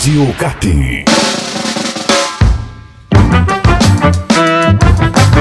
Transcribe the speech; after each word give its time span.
Rádio 0.00 0.34
Cap. 0.38 1.04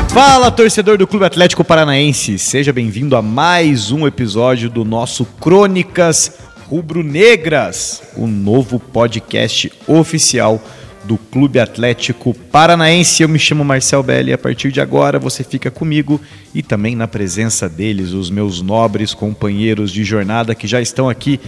Fala, 0.09 0.51
torcedor 0.51 0.97
do 0.97 1.07
Clube 1.07 1.23
Atlético 1.23 1.63
Paranaense. 1.63 2.37
Seja 2.37 2.73
bem-vindo 2.73 3.15
a 3.15 3.21
mais 3.21 3.89
um 3.89 4.05
episódio 4.05 4.69
do 4.69 4.83
nosso 4.83 5.23
Crônicas 5.23 6.39
Rubro-Negras, 6.67 8.03
o 8.17 8.27
novo 8.27 8.81
podcast 8.81 9.71
oficial 9.87 10.61
do 11.05 11.17
Clube 11.17 11.57
Atlético 11.57 12.33
Paranaense. 12.33 13.23
Eu 13.23 13.29
me 13.29 13.39
chamo 13.39 13.63
Marcel 13.63 14.03
Belli 14.03 14.31
e 14.31 14.33
a 14.33 14.37
partir 14.37 14.73
de 14.73 14.81
agora 14.81 15.17
você 15.17 15.41
fica 15.41 15.71
comigo 15.71 16.19
e 16.53 16.61
também 16.61 16.97
na 16.97 17.07
presença 17.07 17.69
deles, 17.69 18.11
os 18.11 18.29
meus 18.29 18.61
nobres 18.61 19.13
companheiros 19.13 19.89
de 19.89 20.03
jornada 20.03 20.53
que 20.53 20.67
já 20.67 20.81
estão 20.81 21.07
aqui 21.07 21.39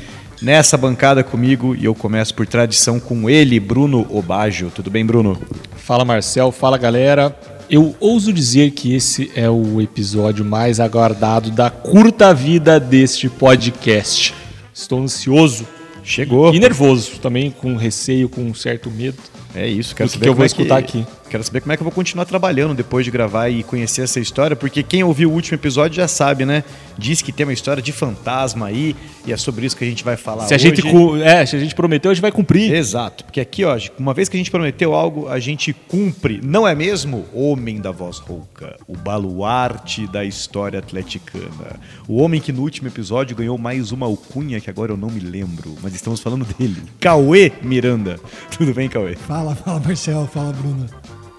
nessa 0.41 0.77
bancada 0.77 1.23
comigo 1.23 1.76
e 1.76 1.86
eu 1.86 1.94
começo 1.94 2.34
por 2.34 2.48
tradição 2.48 2.99
com 2.99 3.30
ele, 3.30 3.59
Bruno 3.59 4.05
Obaggio. 4.09 4.72
Tudo 4.73 4.90
bem, 4.90 5.05
Bruno? 5.05 5.40
Fala 5.76 6.04
Marcel, 6.04 6.52
fala 6.52 6.77
galera. 6.77 7.36
Eu 7.70 7.95
ouso 7.99 8.34
dizer 8.34 8.72
que 8.72 8.94
esse 8.94 9.32
é 9.35 9.49
o 9.49 9.80
episódio 9.80 10.44
mais 10.44 10.80
aguardado 10.80 11.52
da 11.52 11.70
curta 11.70 12.34
vida 12.34 12.80
deste 12.80 13.30
podcast. 13.30 14.34
Estou 14.73 15.02
ansioso 15.02 15.66
Chegou. 16.04 16.54
e 16.54 16.60
nervoso, 16.60 17.12
também 17.21 17.52
com 17.52 17.76
receio, 17.77 18.27
com 18.27 18.41
um 18.41 18.54
certo 18.54 18.90
medo. 18.91 19.18
É 19.55 19.68
isso, 19.68 19.96
quero 19.96 20.08
O 20.08 20.10
que 20.10 20.13
saber 20.16 20.26
que 20.26 20.30
eu 20.30 20.35
vou 20.35 20.44
é 20.44 20.48
escutar 20.48 20.77
aqui? 20.77 21.05
Quero 21.31 21.44
saber 21.45 21.62
como 21.62 21.71
é 21.71 21.77
que 21.77 21.81
eu 21.81 21.85
vou 21.85 21.94
continuar 21.94 22.26
trabalhando 22.26 22.73
depois 22.73 23.05
de 23.05 23.09
gravar 23.12 23.48
e 23.48 23.63
conhecer 23.63 24.02
essa 24.02 24.20
história, 24.20 24.53
porque 24.53 24.84
quem 24.84 25.02
ouviu 25.02 25.30
o 25.30 25.34
último 25.34 25.55
episódio 25.55 25.95
já 25.95 26.05
sabe, 26.07 26.45
né? 26.45 26.62
Diz 26.98 27.21
que 27.21 27.32
tem 27.32 27.46
uma 27.46 27.54
história 27.54 27.82
de 27.82 27.93
fantasma 27.93 28.68
aí, 28.68 28.93
e 29.26 29.32
é 29.32 29.38
sobre 29.38 29.65
isso 29.65 29.77
que 29.77 29.85
a 29.85 29.88
gente 29.88 30.04
vai 30.04 30.18
falar 30.18 30.46
Se 30.46 30.54
a, 30.54 30.57
hoje. 30.57 30.68
gente, 30.68 30.82
cu- 30.82 31.15
é, 31.15 31.46
se 31.46 31.55
a 31.55 31.60
gente 31.60 31.73
prometeu, 31.73 32.12
a 32.12 32.13
gente 32.13 32.21
vai 32.21 32.34
cumprir. 32.34 32.73
Exato, 32.73 33.23
porque 33.23 33.40
aqui, 33.40 33.63
ó, 33.63 33.79
uma 33.98 34.13
vez 34.13 34.27
que 34.27 34.35
a 34.35 34.40
gente 34.40 34.51
prometeu 34.51 34.93
algo, 34.93 35.29
a 35.29 35.40
gente 35.40 35.71
cumpre, 35.71 36.41
não 36.43 36.68
é 36.68 36.76
mesmo? 36.76 37.26
Homem 37.34 37.79
da 37.79 37.91
voz 37.91 38.18
rouca, 38.18 38.76
o 38.85 38.98
baluarte 38.98 40.05
da 40.07 40.26
história 40.26 40.79
atleticana. 40.79 41.79
O 42.10 42.18
homem 42.21 42.41
que 42.41 42.51
no 42.51 42.62
último 42.62 42.90
episódio 42.90 43.38
ganhou 43.38 43.57
mais 43.57 43.93
uma 43.93 44.05
alcunha 44.05 44.60
que 44.60 44.70
agora 44.70 44.91
eu 44.91 44.98
não 44.98 45.10
me 45.10 45.21
lembro, 45.21 45.76
mas 45.82 45.95
estamos 45.95 46.20
falando 46.20 46.45
dele. 46.57 46.76
Cauê 46.99 47.54
Miranda. 47.62 48.20
Tudo 48.57 48.73
bem, 48.73 48.90
Cauê? 48.90 49.16
Fala, 49.16 49.55
fala 49.55 49.79
Marcel, 49.79 50.27
fala 50.32 50.51
Bruno. 50.51 50.88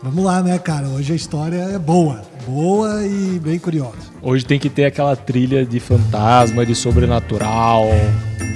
Vamos 0.03 0.25
lá, 0.25 0.43
né, 0.43 0.59
cara? 0.59 0.89
Hoje 0.89 1.13
a 1.13 1.17
história 1.17 1.57
é 1.57 1.79
boa. 1.79 2.23
Boa 2.47 3.05
e 3.07 3.39
bem 3.39 3.59
curiosa. 3.59 3.95
Hoje 4.21 4.45
tem 4.45 4.59
que 4.59 4.69
ter 4.69 4.85
aquela 4.85 5.15
trilha 5.15 5.65
de 5.65 5.79
fantasma, 5.79 6.67
de 6.67 6.75
sobrenatural. 6.75 7.87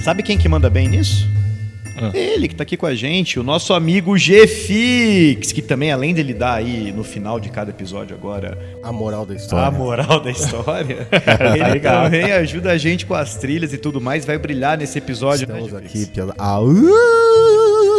Sabe 0.03 0.23
quem 0.23 0.37
que 0.37 0.49
manda 0.49 0.69
bem 0.69 0.89
nisso? 0.89 1.25
Ah. 1.99 2.11
Ele 2.13 2.47
que 2.49 2.53
tá 2.53 2.63
aqui 2.63 2.75
com 2.77 2.85
a 2.85 2.93
gente, 2.93 3.39
o 3.39 3.43
nosso 3.43 3.73
amigo 3.73 4.15
G-Fix, 4.17 5.51
que 5.51 5.61
também, 5.63 5.91
além 5.91 6.13
dele 6.13 6.33
dar 6.33 6.55
aí 6.55 6.91
no 6.91 7.03
final 7.03 7.39
de 7.39 7.49
cada 7.49 7.71
episódio 7.71 8.15
agora 8.15 8.55
A 8.83 8.91
moral 8.91 9.25
da 9.25 9.33
a 9.33 9.37
história. 9.37 9.71
moral 9.71 10.19
da 10.19 10.29
história, 10.29 11.07
ele 11.71 11.79
também 11.79 12.31
ajuda 12.33 12.71
a 12.71 12.77
gente 12.77 13.03
com 13.05 13.15
as 13.15 13.37
trilhas 13.37 13.73
e 13.73 13.77
tudo 13.79 13.99
mais, 13.99 14.25
vai 14.25 14.37
brilhar 14.37 14.77
nesse 14.77 14.99
episódio, 14.99 15.45
Estamos 15.45 15.71
né, 15.71 15.79
aqui 15.79 15.87
G-Fix? 15.97 16.11
pela. 16.13 16.35
Ah, 16.37 16.61
uh! 16.61 17.96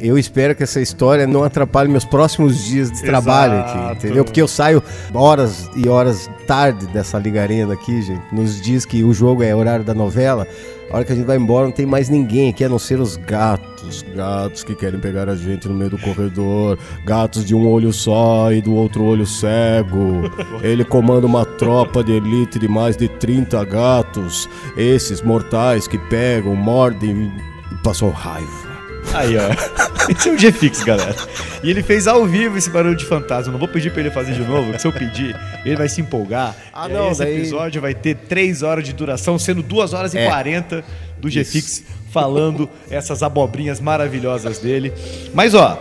Eu 0.00 0.16
espero 0.18 0.54
que 0.54 0.62
essa 0.62 0.80
história 0.80 1.26
não 1.26 1.44
atrapalhe 1.44 1.90
meus 1.90 2.04
próximos 2.04 2.64
dias 2.64 2.90
de 2.90 3.02
trabalho 3.02 3.54
Exato. 3.54 3.78
aqui, 3.78 3.92
entendeu? 4.06 4.24
Porque 4.24 4.40
eu 4.40 4.48
saio 4.48 4.82
horas 5.12 5.70
e 5.76 5.88
horas 5.88 6.30
tarde 6.46 6.86
dessa 6.86 7.18
ligarena 7.18 7.74
aqui, 7.74 8.00
gente. 8.00 8.22
Nos 8.32 8.60
dias 8.60 8.86
que 8.86 9.04
o 9.04 9.12
jogo 9.12 9.42
é 9.42 9.54
horário 9.54 9.84
da 9.84 9.92
novela. 9.92 10.46
A 10.90 10.96
hora 10.96 11.04
que 11.04 11.12
a 11.12 11.14
gente 11.14 11.26
vai 11.26 11.36
embora, 11.36 11.66
não 11.66 11.72
tem 11.72 11.86
mais 11.86 12.08
ninguém 12.08 12.48
aqui, 12.48 12.64
a 12.64 12.68
não 12.68 12.78
ser 12.78 12.98
os 12.98 13.16
gatos. 13.16 14.04
Gatos 14.14 14.64
que 14.64 14.74
querem 14.74 14.98
pegar 14.98 15.28
a 15.28 15.36
gente 15.36 15.68
no 15.68 15.74
meio 15.74 15.90
do 15.90 15.98
corredor. 15.98 16.78
Gatos 17.04 17.44
de 17.44 17.54
um 17.54 17.68
olho 17.68 17.92
só 17.92 18.50
e 18.52 18.60
do 18.60 18.74
outro 18.74 19.04
olho 19.04 19.26
cego. 19.26 20.22
Ele 20.62 20.84
comanda 20.84 21.26
uma 21.26 21.44
tropa 21.44 22.02
de 22.02 22.12
elite 22.12 22.58
de 22.58 22.66
mais 22.66 22.96
de 22.96 23.06
30 23.06 23.64
gatos. 23.66 24.48
Esses 24.76 25.22
mortais 25.22 25.86
que 25.86 25.98
pegam, 25.98 26.56
mordem 26.56 27.30
e 27.70 27.74
passam 27.84 28.10
raiva. 28.10 28.69
Aí, 29.14 29.36
ó. 29.36 29.50
Esse 30.10 30.28
é 30.28 30.32
o 30.32 30.38
G-Fix, 30.38 30.82
galera. 30.82 31.14
E 31.62 31.70
ele 31.70 31.82
fez 31.82 32.06
ao 32.08 32.24
vivo 32.26 32.56
esse 32.58 32.70
barulho 32.70 32.96
de 32.96 33.04
fantasma. 33.04 33.52
Não 33.52 33.58
vou 33.58 33.68
pedir 33.68 33.92
pra 33.92 34.00
ele 34.00 34.10
fazer 34.10 34.32
de 34.32 34.40
novo, 34.42 34.76
se 34.78 34.86
eu 34.86 34.92
pedir, 34.92 35.36
ele 35.64 35.76
vai 35.76 35.88
se 35.88 36.00
empolgar. 36.00 36.54
Ah, 36.72 36.88
E 36.88 36.92
aí 36.92 36.96
não, 36.96 37.10
esse 37.10 37.18
daí- 37.20 37.36
episódio 37.38 37.80
vai 37.80 37.94
ter 37.94 38.16
3 38.16 38.62
horas 38.62 38.84
de 38.84 38.92
duração, 38.92 39.38
sendo 39.38 39.62
2 39.62 39.92
horas 39.92 40.14
e 40.14 40.18
É. 40.18 40.26
40 40.26 40.82
do 41.18 41.28
G-Fix 41.28 41.84
falando 42.12 42.68
essas 42.90 43.22
abobrinhas 43.22 43.78
maravilhosas 43.80 44.58
dele. 44.58 44.92
Mas, 45.34 45.54
ó. 45.54 45.78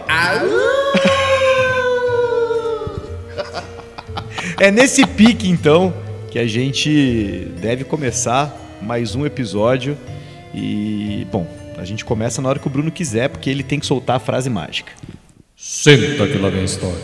É 4.59 4.69
nesse 4.71 5.05
pique, 5.05 5.49
então, 5.49 5.93
que 6.29 6.37
a 6.37 6.45
gente 6.47 7.47
deve 7.61 7.83
começar 7.83 8.53
mais 8.81 9.15
um 9.15 9.25
episódio. 9.25 9.97
E, 10.53 11.25
bom, 11.31 11.47
a 11.79 11.85
gente 11.85 12.03
começa 12.03 12.41
na 12.41 12.49
hora 12.49 12.59
que 12.59 12.67
o 12.67 12.69
Bruno 12.69 12.91
quiser, 12.91 13.29
porque 13.29 13.49
ele 13.49 13.63
tem 13.63 13.79
que 13.79 13.85
soltar 13.85 14.17
a 14.17 14.19
frase 14.19 14.49
mágica. 14.49 14.91
Senta 15.55 16.27
que 16.27 16.37
lá 16.37 16.49
vem 16.49 16.61
a 16.61 16.65
história. 16.65 17.01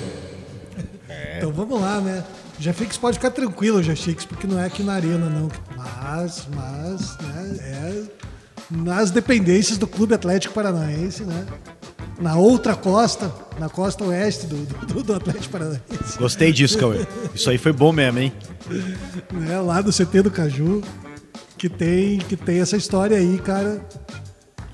Então 1.37 1.51
vamos 1.51 1.79
lá, 1.79 1.99
né? 2.01 2.23
Jafix 2.59 2.97
pode 2.97 3.17
ficar 3.17 3.31
tranquilo, 3.31 3.83
Jafix, 3.83 4.25
porque 4.25 4.47
não 4.47 4.59
é 4.59 4.65
aqui 4.65 4.81
na 4.81 4.93
arena, 4.93 5.29
não. 5.29 5.49
Mas, 5.75 6.47
mas, 6.53 7.17
né, 7.19 7.57
é 7.61 8.25
nas 8.71 9.11
dependências 9.11 9.77
do 9.77 9.85
Clube 9.85 10.13
Atlético 10.13 10.53
Paranaense, 10.53 11.23
né? 11.23 11.45
Na 12.19 12.37
outra 12.37 12.75
costa, 12.75 13.31
na 13.59 13.69
costa 13.69 14.03
oeste 14.05 14.47
do, 14.47 14.55
do, 14.65 15.03
do 15.03 15.13
Atlético 15.13 15.49
Paranaense, 15.49 16.17
Gostei 16.17 16.51
disso, 16.51 16.77
Cauê. 16.77 17.05
Isso 17.33 17.49
aí 17.49 17.57
foi 17.57 17.73
bom 17.73 17.91
mesmo, 17.91 18.19
hein? 18.19 18.33
né? 19.33 19.59
Lá 19.59 19.81
do 19.81 19.91
CT 19.91 20.21
do 20.21 20.31
Caju, 20.31 20.81
que 21.57 21.67
tem, 21.69 22.19
que 22.19 22.37
tem 22.37 22.61
essa 22.61 22.77
história 22.77 23.17
aí, 23.17 23.37
cara, 23.37 23.85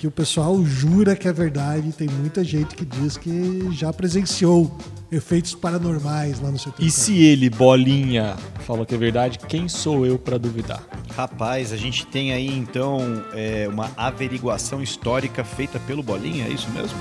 que 0.01 0.07
o 0.07 0.11
pessoal 0.11 0.65
jura 0.65 1.15
que 1.15 1.27
é 1.27 1.31
verdade. 1.31 1.91
Tem 1.91 2.09
muita 2.09 2.43
gente 2.43 2.73
que 2.73 2.83
diz 2.83 3.17
que 3.17 3.69
já 3.71 3.93
presenciou 3.93 4.75
efeitos 5.11 5.53
paranormais 5.53 6.41
lá 6.41 6.49
no 6.49 6.57
CT 6.57 6.71
do 6.79 6.83
E 6.83 6.89
se 6.89 7.23
ele, 7.23 7.51
bolinha, 7.51 8.35
falou 8.65 8.83
que 8.83 8.95
é 8.95 8.97
verdade, 8.97 9.37
quem 9.47 9.69
sou 9.69 10.03
eu 10.03 10.17
pra 10.17 10.39
duvidar? 10.39 10.81
Rapaz, 11.15 11.71
a 11.71 11.77
gente 11.77 12.07
tem 12.07 12.33
aí 12.33 12.47
então 12.47 13.23
é, 13.31 13.67
uma 13.71 13.91
averiguação 13.95 14.81
histórica 14.81 15.43
feita 15.43 15.79
pelo 15.81 16.01
Bolinha, 16.01 16.47
é 16.47 16.49
isso 16.49 16.67
mesmo? 16.71 16.97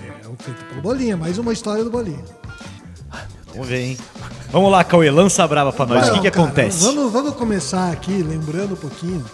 É 0.00 0.44
feito 0.44 0.64
pelo 0.66 0.80
Bolinha, 0.80 1.16
mais 1.16 1.36
uma 1.36 1.52
história 1.52 1.82
do 1.82 1.90
Bolinha. 1.90 2.24
Vamos 3.48 3.66
ver, 3.66 3.80
hein? 3.80 3.98
Vamos 4.52 4.70
lá, 4.70 4.84
Cauê, 4.84 5.10
lança 5.10 5.44
brava 5.48 5.72
pra 5.72 5.84
nós. 5.84 6.06
o 6.06 6.10
que, 6.10 6.16
Não, 6.18 6.22
que 6.22 6.30
cara, 6.30 6.44
acontece? 6.44 6.84
Vamos, 6.84 7.12
vamos 7.12 7.34
começar 7.34 7.90
aqui 7.90 8.22
lembrando 8.22 8.74
um 8.74 8.76
pouquinho 8.76 9.24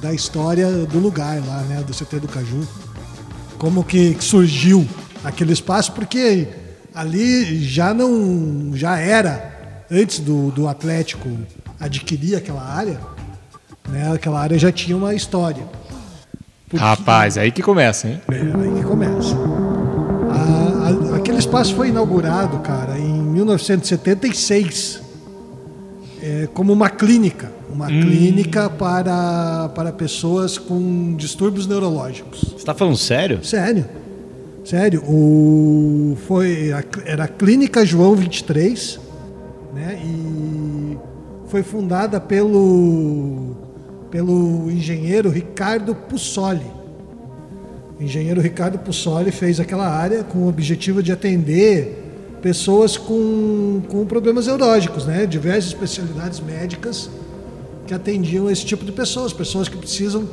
da 0.00 0.12
história 0.14 0.70
do 0.86 0.98
lugar 0.98 1.40
lá, 1.46 1.62
né? 1.62 1.82
Do 1.86 1.92
CT 1.92 2.20
do 2.20 2.28
Caju. 2.28 2.66
Como 3.58 3.82
que 3.84 4.16
surgiu 4.20 4.86
aquele 5.24 5.52
espaço, 5.52 5.92
porque 5.92 6.48
ali 6.94 7.62
já 7.64 7.92
não. 7.92 8.70
já 8.74 8.98
era, 8.98 9.84
antes 9.90 10.20
do, 10.20 10.50
do 10.50 10.68
Atlético 10.68 11.28
adquirir 11.80 12.36
aquela 12.36 12.62
área, 12.62 13.00
né? 13.88 14.12
Aquela 14.12 14.40
área 14.40 14.58
já 14.58 14.70
tinha 14.70 14.96
uma 14.96 15.14
história. 15.14 15.62
Porque- 16.68 16.84
Rapaz, 16.84 17.38
aí 17.38 17.50
que 17.50 17.62
começa, 17.62 18.06
hein? 18.08 18.20
é, 18.30 18.34
aí 18.36 18.74
que 18.80 18.82
começa. 18.86 19.34
A- 20.30 21.14
a- 21.14 21.16
aquele 21.16 21.38
espaço 21.38 21.74
foi 21.74 21.88
inaugurado, 21.88 22.58
cara, 22.58 22.98
em 22.98 23.12
1976, 23.22 25.00
é, 26.22 26.48
como 26.52 26.72
uma 26.72 26.90
clínica. 26.90 27.50
Uma 27.70 27.86
clínica 27.86 28.70
para, 28.70 29.68
para 29.74 29.92
pessoas 29.92 30.56
com 30.56 31.14
distúrbios 31.16 31.66
neurológicos. 31.66 32.54
Você 32.56 32.64
tá 32.64 32.74
falando 32.74 32.96
sério? 32.96 33.44
Sério. 33.44 33.84
Sério. 34.64 35.02
O, 35.06 36.16
foi, 36.26 36.70
era 37.04 37.24
a 37.24 37.28
Clínica 37.28 37.84
João 37.84 38.14
23, 38.14 39.00
né? 39.74 40.00
E 40.04 40.96
foi 41.46 41.62
fundada 41.62 42.20
pelo, 42.20 43.56
pelo 44.10 44.70
engenheiro 44.70 45.30
Ricardo 45.30 45.94
Pussoli. 45.94 46.66
O 47.98 48.02
engenheiro 48.02 48.40
Ricardo 48.40 48.78
Pussoli 48.78 49.30
fez 49.30 49.58
aquela 49.58 49.88
área 49.88 50.22
com 50.22 50.40
o 50.40 50.48
objetivo 50.48 51.02
de 51.02 51.12
atender 51.12 51.97
pessoas 52.42 52.96
com, 52.96 53.82
com 53.88 54.04
problemas 54.06 54.46
neurológicos, 54.46 55.04
né? 55.04 55.26
Diversas 55.26 55.72
especialidades 55.72 56.40
médicas 56.40 57.10
que 57.86 57.94
atendiam 57.94 58.50
esse 58.50 58.64
tipo 58.64 58.84
de 58.84 58.92
pessoas, 58.92 59.32
pessoas 59.32 59.68
que 59.68 59.76
precisam 59.76 60.28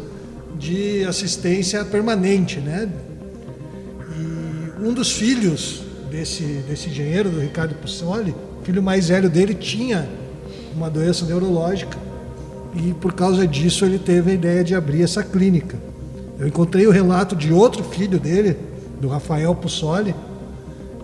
de 0.57 1.04
assistência 1.06 1.84
permanente, 1.86 2.60
né? 2.60 2.90
E 4.18 4.84
um 4.86 4.94
dos 4.94 5.12
filhos 5.12 5.81
desse, 6.12 6.44
desse 6.68 6.90
engenheiro, 6.90 7.30
do 7.30 7.40
Ricardo 7.40 7.75
Pussoli, 7.75 8.36
filho 8.63 8.81
mais 8.81 9.10
velho 9.10 9.30
dele 9.30 9.54
tinha 9.54 10.10
uma 10.75 10.90
doença 10.90 11.24
neurológica 11.25 11.98
e 12.75 12.94
por 12.94 13.13
causa 13.13 13.48
disso 13.48 13.86
ele 13.86 14.00
teve 14.00 14.31
a 14.31 14.34
ideia 14.34 14.63
de 14.63 14.75
abrir 14.75 15.04
essa 15.04 15.24
clínica. 15.24 15.78
Eu 16.40 16.48
encontrei 16.48 16.86
o 16.88 16.92
relato 16.92 17.36
de 17.36 17.54
outro 17.54 17.84
filho 17.84 18.19
dele, 18.19 18.58
do 19.00 19.08
Rafael 19.08 19.54
Pussoli, 19.56 20.16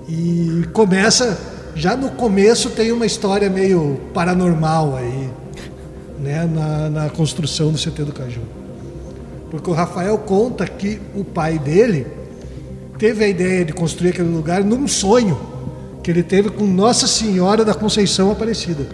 e 0.07 0.65
começa, 0.74 1.38
já 1.75 1.95
no 1.95 2.09
começo 2.12 2.69
tem 2.71 2.92
uma 2.92 3.06
história 3.06 3.50
meio 3.50 4.00
paranormal 4.13 4.95
aí, 4.98 5.30
né, 6.19 6.45
na, 6.45 6.89
na 6.89 7.09
construção 7.09 7.71
do 7.71 7.77
CT 7.77 8.03
do 8.03 8.12
Caju. 8.13 8.42
Porque 9.50 9.69
o 9.69 9.74
Rafael 9.74 10.18
conta 10.19 10.65
que 10.68 11.01
o 11.15 11.24
pai 11.24 11.57
dele 11.59 12.07
teve 12.98 13.24
a 13.24 13.27
ideia 13.27 13.65
de 13.65 13.74
construir 13.74 14.09
aquele 14.12 14.30
lugar 14.30 14.63
num 14.63 14.88
sonho 14.88 15.38
que 16.04 16.09
ele 16.09 16.24
teve 16.24 16.50
com 16.50 16.65
Nossa 16.65 17.06
Senhora 17.07 17.63
da 17.65 17.74
Conceição 17.74 18.31
Aparecida. 18.31 18.86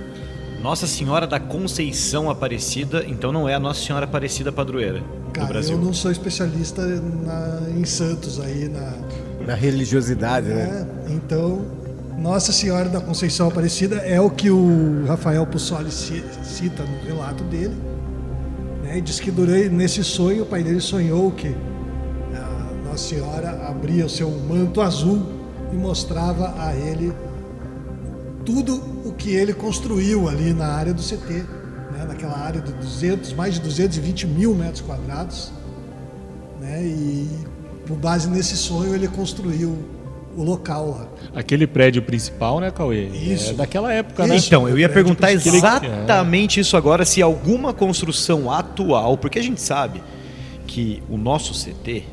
Nossa 0.62 0.88
Senhora 0.88 1.28
da 1.28 1.40
Conceição 1.40 2.30
Aparecida, 2.30 3.06
então 3.08 3.32
não 3.32 3.48
é 3.48 3.54
a 3.54 3.60
Nossa 3.60 3.82
Senhora 3.86 4.06
Aparecida 4.06 4.52
Padroeira 4.52 5.04
Cara, 5.32 5.46
do 5.48 5.54
Brasil. 5.54 5.78
eu 5.78 5.82
não 5.82 5.94
sou 5.94 6.12
especialista 6.12 6.82
na- 6.86 7.62
em 7.78 7.86
Santos 7.86 8.40
aí, 8.40 8.68
na, 8.68 8.94
Na 9.48 9.56
religiosidade, 9.56 10.48
né? 10.50 10.86
É, 11.08 11.14
então, 11.14 11.66
Nossa 12.20 12.52
Senhora 12.52 12.90
da 12.90 13.00
Conceição 13.00 13.48
Aparecida 13.48 13.96
é 13.98 14.20
o 14.20 14.30
que 14.30 14.52
o 14.52 15.06
Rafael 15.08 15.46
Pussoli 15.48 15.90
ci- 15.92 16.24
cita 16.44 16.84
no 16.84 17.08
relato 17.08 17.44
dele. 17.46 17.76
Né? 18.84 18.98
E 18.98 19.02
diz 19.02 19.20
que 19.20 19.32
durante, 19.32 19.70
nesse 19.70 20.04
sonho, 20.04 20.44
o 20.44 20.46
pai 20.46 20.64
dele 20.64 20.82
sonhou 20.82 21.32
que 21.32 21.56
a 22.36 22.90
Nossa 22.90 23.08
Senhora 23.10 23.68
abria 23.70 24.06
o 24.06 24.10
seu 24.10 24.30
manto 24.30 24.82
azul 24.82 25.26
e 25.72 25.76
mostrava 25.76 26.54
a 26.62 26.76
ele 26.76 27.14
tudo 28.46 28.76
o 29.06 29.14
que 29.14 29.32
ele 29.34 29.54
construiu 29.54 30.28
ali 30.28 30.54
na 30.54 30.68
área 30.68 30.94
do 30.94 31.02
CT, 31.02 31.34
né? 31.94 32.06
naquela 32.08 32.38
área 32.38 32.62
de 32.62 32.72
200, 32.74 33.34
mais 33.34 33.56
de 33.56 33.62
220 33.62 34.28
mil 34.28 34.54
metros 34.54 34.82
quadrados. 34.82 35.52
Né? 36.60 36.84
E 36.84 37.28
com 37.88 37.96
base 37.96 38.30
nesse 38.30 38.58
sonho 38.58 38.94
ele 38.94 39.08
construiu 39.08 39.78
o 40.36 40.44
local 40.44 40.90
lá. 40.92 41.08
Aquele 41.36 41.66
prédio 41.66 42.02
principal, 42.04 42.60
né, 42.60 42.70
Cauê? 42.70 43.08
Isso. 43.08 43.52
É 43.52 43.54
daquela 43.54 43.92
época, 43.92 44.28
né? 44.28 44.36
Isso. 44.36 44.48
Então, 44.48 44.70
eu 44.70 44.78
ia 44.78 44.88
perguntar 44.88 45.28
principal. 45.28 45.84
exatamente 45.84 46.60
isso 46.60 46.78
agora, 46.78 47.04
se 47.06 47.22
alguma 47.22 47.74
construção 47.74 48.52
atual, 48.52 49.18
porque 49.18 49.40
a 49.40 49.42
gente 49.42 49.60
sabe 49.60 50.04
que 50.68 51.02
o 51.10 51.18
nosso 51.18 51.54
CT, 51.54 52.04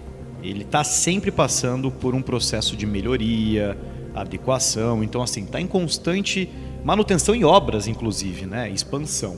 ele 0.43 0.63
está 0.63 0.83
sempre 0.83 1.31
passando 1.31 1.91
por 1.91 2.15
um 2.15 2.23
processo 2.23 2.77
de 2.77 2.87
melhoria, 2.87 3.77
adequação, 4.15 5.03
então 5.03 5.23
assim, 5.23 5.45
está 5.45 5.61
em 5.61 5.67
constante 5.67 6.49
manutenção 6.83 7.35
e 7.35 7.45
obras, 7.45 7.87
inclusive, 7.87 8.47
né, 8.47 8.71
expansão. 8.71 9.37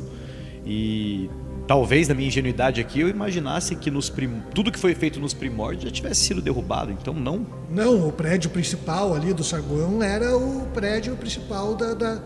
E 0.64 1.30
talvez 1.66 2.08
na 2.08 2.14
minha 2.14 2.28
ingenuidade 2.28 2.80
aqui 2.80 3.00
eu 3.00 3.08
imaginasse 3.08 3.74
que 3.76 3.90
nos 3.90 4.08
prim... 4.08 4.42
tudo 4.54 4.70
que 4.70 4.78
foi 4.78 4.94
feito 4.94 5.18
nos 5.20 5.34
primórdios 5.34 5.84
já 5.84 5.90
tivesse 5.90 6.20
sido 6.20 6.40
derrubado, 6.40 6.92
então 6.92 7.12
não. 7.14 7.46
Não, 7.70 8.08
o 8.08 8.12
prédio 8.12 8.50
principal 8.50 9.14
ali 9.14 9.32
do 9.32 9.42
Saguão 9.44 10.02
era 10.02 10.36
o 10.36 10.66
prédio 10.72 11.14
principal 11.16 11.74
da, 11.74 11.94
da, 11.94 12.18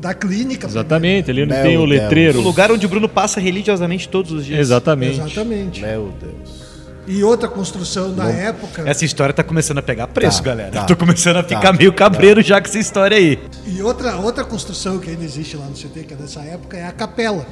da 0.00 0.14
clínica. 0.14 0.66
Exatamente, 0.66 1.30
ali 1.30 1.42
onde 1.42 1.52
Meu 1.52 1.62
tem 1.62 1.76
o 1.76 1.86
Deus. 1.86 1.90
letreiro. 1.90 2.38
O 2.38 2.42
lugar 2.42 2.70
onde 2.72 2.86
o 2.86 2.88
Bruno 2.88 3.08
passa 3.08 3.40
religiosamente 3.40 4.08
todos 4.08 4.32
os 4.32 4.44
dias. 4.44 4.58
Exatamente. 4.60 5.20
Exatamente. 5.20 5.80
Meu 5.82 6.12
Deus. 6.20 6.68
E 7.10 7.22
outra 7.24 7.48
construção 7.48 8.12
da 8.14 8.28
época. 8.28 8.82
Essa 8.86 9.02
história 9.04 9.32
tá 9.32 9.42
começando 9.42 9.78
a 9.78 9.82
pegar 9.82 10.06
preço, 10.08 10.38
Tá, 10.42 10.44
galera. 10.50 10.70
tá. 10.70 10.84
Tô 10.84 10.94
começando 10.94 11.38
a 11.38 11.42
Tá, 11.42 11.56
ficar 11.56 11.72
meio 11.72 11.90
cabreiro 11.90 12.42
já 12.42 12.60
com 12.60 12.68
essa 12.68 12.78
história 12.78 13.16
aí. 13.16 13.38
E 13.66 13.80
outra, 13.80 14.16
outra 14.16 14.44
construção 14.44 14.98
que 14.98 15.08
ainda 15.08 15.24
existe 15.24 15.56
lá 15.56 15.64
no 15.64 15.72
CT, 15.74 16.04
que 16.06 16.12
é 16.12 16.16
dessa 16.18 16.40
época, 16.40 16.76
é 16.76 16.84
a 16.86 16.92
capela. 16.92 17.46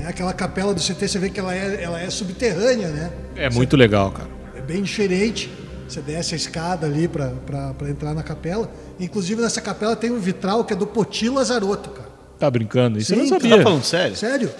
Né? 0.00 0.08
Aquela 0.08 0.32
capela 0.32 0.74
do 0.74 0.80
CT, 0.80 1.08
você 1.08 1.18
vê 1.18 1.30
que 1.30 1.40
ela 1.40 1.54
é, 1.54 1.82
ela 1.82 2.00
é 2.00 2.08
subterrânea, 2.10 2.88
né? 2.88 3.12
É 3.36 3.50
muito 3.50 3.76
legal, 3.76 4.10
cara. 4.10 4.28
É 4.56 4.60
bem 4.60 4.82
diferente. 4.82 5.50
Você 5.88 6.02
desce 6.02 6.34
a 6.34 6.36
escada 6.36 6.86
ali 6.86 7.08
para 7.08 7.32
entrar 7.88 8.12
na 8.12 8.22
capela. 8.22 8.70
Inclusive 9.00 9.40
nessa 9.40 9.60
capela 9.60 9.96
tem 9.96 10.10
um 10.10 10.18
vitral 10.18 10.64
que 10.64 10.74
é 10.74 10.76
do 10.76 10.86
Poti 10.86 11.28
Lazarotto, 11.28 11.90
cara. 11.90 12.08
Tá 12.38 12.50
brincando? 12.50 12.98
Isso 12.98 13.14
eu 13.14 13.18
não 13.18 13.24
Sim, 13.24 13.30
sabia. 13.30 13.56
Tá 13.56 13.62
falando 13.62 13.84
sério? 13.84 14.16
Sério? 14.16 14.50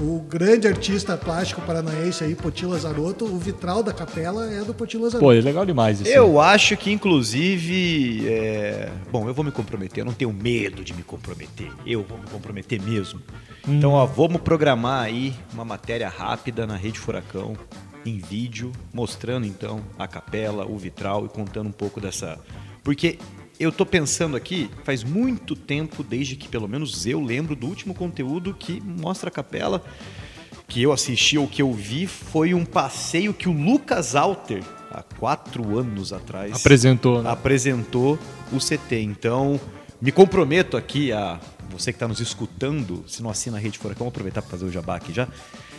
O 0.00 0.18
grande 0.20 0.66
artista 0.66 1.16
plástico 1.16 1.60
paranaense 1.62 2.24
aí, 2.24 2.34
Poti 2.34 2.66
Lazarotto, 2.66 3.24
o 3.24 3.38
vitral 3.38 3.80
da 3.80 3.92
capela 3.92 4.52
é 4.52 4.64
do 4.64 4.74
Poti 4.74 4.96
Lazarotto. 4.96 5.20
Pô, 5.24 5.32
é 5.32 5.40
legal 5.40 5.64
demais 5.64 6.00
isso. 6.00 6.10
Eu 6.10 6.40
acho 6.40 6.76
que, 6.76 6.90
inclusive. 6.90 8.28
é, 8.28 8.90
Bom, 9.12 9.28
eu 9.28 9.34
vou 9.34 9.44
me 9.44 9.52
comprometer, 9.52 10.00
eu 10.00 10.04
não 10.04 10.12
tenho 10.12 10.32
medo 10.32 10.82
de 10.82 10.92
me 10.92 11.04
comprometer. 11.04 11.70
Eu 11.86 12.02
vou 12.02 12.18
me 12.18 12.26
comprometer 12.26 12.82
mesmo. 12.82 13.20
Então, 13.68 13.92
ó, 13.92 14.04
vamos 14.04 14.40
programar 14.42 15.04
aí 15.04 15.32
uma 15.52 15.64
matéria 15.64 16.08
rápida 16.08 16.66
na 16.66 16.76
Rede 16.76 16.98
Furacão, 16.98 17.56
em 18.04 18.18
vídeo, 18.18 18.72
mostrando 18.92 19.46
então 19.46 19.80
a 19.96 20.08
capela, 20.08 20.66
o 20.66 20.76
vitral 20.76 21.24
e 21.24 21.28
contando 21.28 21.68
um 21.68 21.72
pouco 21.72 22.00
dessa. 22.00 22.38
Porque 22.82 23.18
eu 23.58 23.70
tô 23.70 23.86
pensando 23.86 24.36
aqui, 24.36 24.70
faz 24.84 25.04
muito 25.04 25.54
tempo, 25.54 26.02
desde 26.02 26.36
que 26.36 26.48
pelo 26.48 26.68
menos 26.68 27.06
eu 27.06 27.22
lembro 27.22 27.54
do 27.54 27.66
último 27.66 27.94
conteúdo 27.94 28.52
que 28.54 28.80
mostra 28.80 29.28
a 29.28 29.32
capela 29.32 29.82
que 30.66 30.82
eu 30.82 30.92
assisti 30.92 31.38
ou 31.38 31.46
que 31.46 31.62
eu 31.62 31.72
vi 31.72 32.06
foi 32.06 32.54
um 32.54 32.64
passeio 32.64 33.32
que 33.32 33.48
o 33.48 33.52
Lucas 33.52 34.16
Alter, 34.16 34.62
há 34.90 35.02
quatro 35.02 35.78
anos 35.78 36.12
atrás, 36.12 36.56
Apresentou, 36.56 37.22
né? 37.22 37.30
apresentou 37.30 38.18
o 38.52 38.58
CT. 38.58 39.00
Então, 39.02 39.60
me 40.00 40.10
comprometo 40.10 40.76
aqui 40.76 41.12
a 41.12 41.38
você 41.70 41.92
que 41.92 41.96
está 41.96 42.08
nos 42.08 42.20
escutando, 42.20 43.04
se 43.06 43.22
não 43.22 43.30
assina 43.30 43.56
a 43.56 43.60
Rede 43.60 43.78
Furacão, 43.78 44.08
aproveitar 44.08 44.42
para 44.42 44.50
fazer 44.50 44.64
o 44.64 44.70
jabá 44.70 44.96
aqui 44.96 45.12
já. 45.12 45.28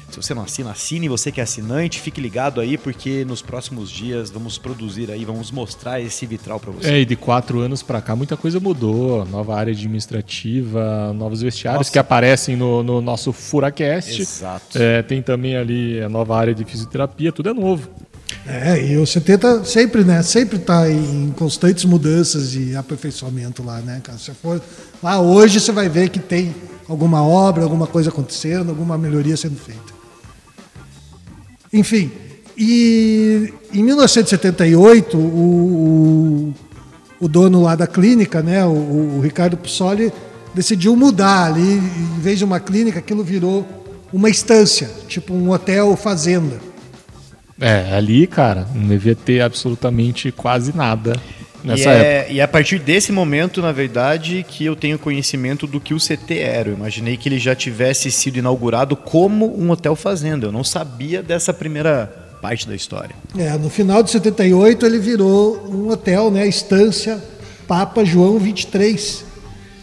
Se 0.10 0.18
você 0.18 0.34
não 0.34 0.44
assina, 0.44 0.72
assine. 0.72 1.10
Você 1.10 1.31
que 1.31 1.40
é 1.40 1.44
assinante, 1.44 2.00
fique 2.00 2.22
ligado 2.22 2.62
aí, 2.62 2.78
porque 2.78 3.25
nos 3.25 3.42
próximos 3.42 3.90
dias 3.90 4.30
vamos 4.30 4.57
produzir 4.57 5.12
aí, 5.12 5.25
vamos 5.25 5.52
mostrar 5.52 6.00
esse 6.00 6.25
vitral 6.25 6.60
para 6.60 6.72
você. 6.72 6.90
É, 6.90 7.00
e 7.00 7.06
de 7.06 7.16
quatro 7.16 7.60
anos 7.60 7.81
pra 7.84 8.02
cá 8.02 8.16
muita 8.16 8.38
coisa 8.38 8.60
mudou. 8.60 9.25
Nova 9.25 9.56
área 9.56 9.74
administrativa, 9.74 11.12
novos 11.13 11.42
vestiários 11.42 11.80
Nossa. 11.80 11.92
que 11.92 12.00
aparecem 12.00 12.56
no, 12.56 12.84
no 12.84 13.02
nosso 13.02 13.34
Furacast. 13.34 14.22
Exato. 14.22 14.78
É, 14.78 15.02
tem 15.02 15.22
também 15.22 15.57
ali 15.57 16.02
a 16.02 16.10
nova 16.10 16.38
área 16.38 16.54
de 16.54 16.63
fisioterapia, 16.63 17.31
tudo 17.31 17.50
é 17.50 17.54
novo. 17.54 17.90
É, 18.48 18.92
e 18.92 18.98
o 18.98 19.06
CT 19.06 19.38
tá 19.40 19.63
sempre, 19.63 20.04
né? 20.04 20.22
Sempre 20.22 20.60
tá 20.60 20.90
em 20.90 21.34
constantes 21.38 21.84
mudanças 21.84 22.54
e 22.56 22.75
aperfeiçoamento 22.75 23.63
lá, 23.63 23.80
né, 23.80 24.00
cara? 24.04 24.18
Se 24.18 24.25
você 24.25 24.34
for 24.34 24.62
lá 25.02 25.19
hoje, 25.19 25.60
você 25.60 25.72
vai 25.72 25.90
ver 25.90 26.09
que 26.09 26.19
tem 26.19 26.54
alguma 26.88 27.26
obra, 27.26 27.64
alguma 27.64 27.88
coisa 27.88 28.09
acontecendo, 28.09 28.69
alguma 28.69 28.97
melhoria 28.97 29.35
sendo 29.35 29.56
feita. 29.56 29.94
Enfim, 31.75 32.09
e 32.57 33.53
em 33.73 33.83
1978, 33.83 35.17
o, 35.17 36.53
o, 37.19 37.27
dono 37.27 37.61
lá 37.61 37.75
da 37.75 37.85
clínica, 37.85 38.41
né, 38.41 38.65
o, 38.65 39.17
o 39.17 39.19
Ricardo 39.21 39.57
Pussoli, 39.57 40.09
decidiu 40.53 40.95
mudar 40.95 41.47
ali, 41.47 41.61
em 41.61 42.19
vez 42.21 42.39
de 42.39 42.45
uma 42.45 42.61
clínica, 42.61 42.99
aquilo 42.99 43.25
virou 43.25 43.67
uma 44.13 44.29
estância, 44.29 44.89
tipo 45.09 45.33
um 45.33 45.51
hotel 45.51 45.97
fazenda. 45.97 46.61
É, 47.59 47.94
ali, 47.94 48.25
cara, 48.25 48.65
não 48.73 48.87
devia 48.87 49.15
ter 49.15 49.41
absolutamente 49.41 50.31
quase 50.31 50.73
nada 50.73 51.21
nessa 51.66 51.90
e, 51.90 51.94
época. 51.94 52.06
é, 52.06 52.28
e 52.31 52.40
é 52.40 52.44
a 52.44 52.48
partir 52.48 52.80
desse 52.80 53.12
momento, 53.12 53.62
na 53.62 53.72
verdade, 53.72 54.45
que 54.48 54.66
eu 54.66 54.76
tenho 54.76 55.00
conhecimento 55.00 55.66
do 55.66 55.80
que 55.80 55.94
o 55.94 55.98
CT 55.98 56.40
era. 56.40 56.69
Eu 56.69 56.76
imaginei 56.76 57.18
que 57.18 57.28
ele 57.28 57.40
já 57.40 57.56
tivesse 57.56 58.12
sido 58.12 58.38
inaugurado 58.38 58.95
como 58.95 59.60
um 59.60 59.72
hotel 59.72 59.95
fazenda. 59.95 60.48
Eu 60.48 60.52
não 60.52 60.64
sabia 60.64 61.22
dessa 61.24 61.54
primeira 61.54 62.07
parte 62.42 62.68
da 62.68 62.76
história. 62.76 63.16
É, 63.38 63.57
no 63.57 63.69
final 63.69 64.04
de 64.04 64.12
78 64.12 64.86
ele 64.86 65.00
virou 65.00 65.68
um 65.68 65.90
hotel, 65.90 66.30
né, 66.30 66.48
Estância 66.48 67.22
Papa 67.68 68.06
João 68.06 68.38
23. 68.38 69.26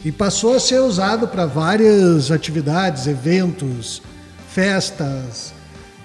E 0.04 0.10
passou 0.10 0.54
a 0.54 0.60
ser 0.60 0.80
usado 0.80 1.28
para 1.28 1.46
várias 1.46 2.30
atividades, 2.30 3.06
eventos, 3.06 4.02
festas, 4.48 5.52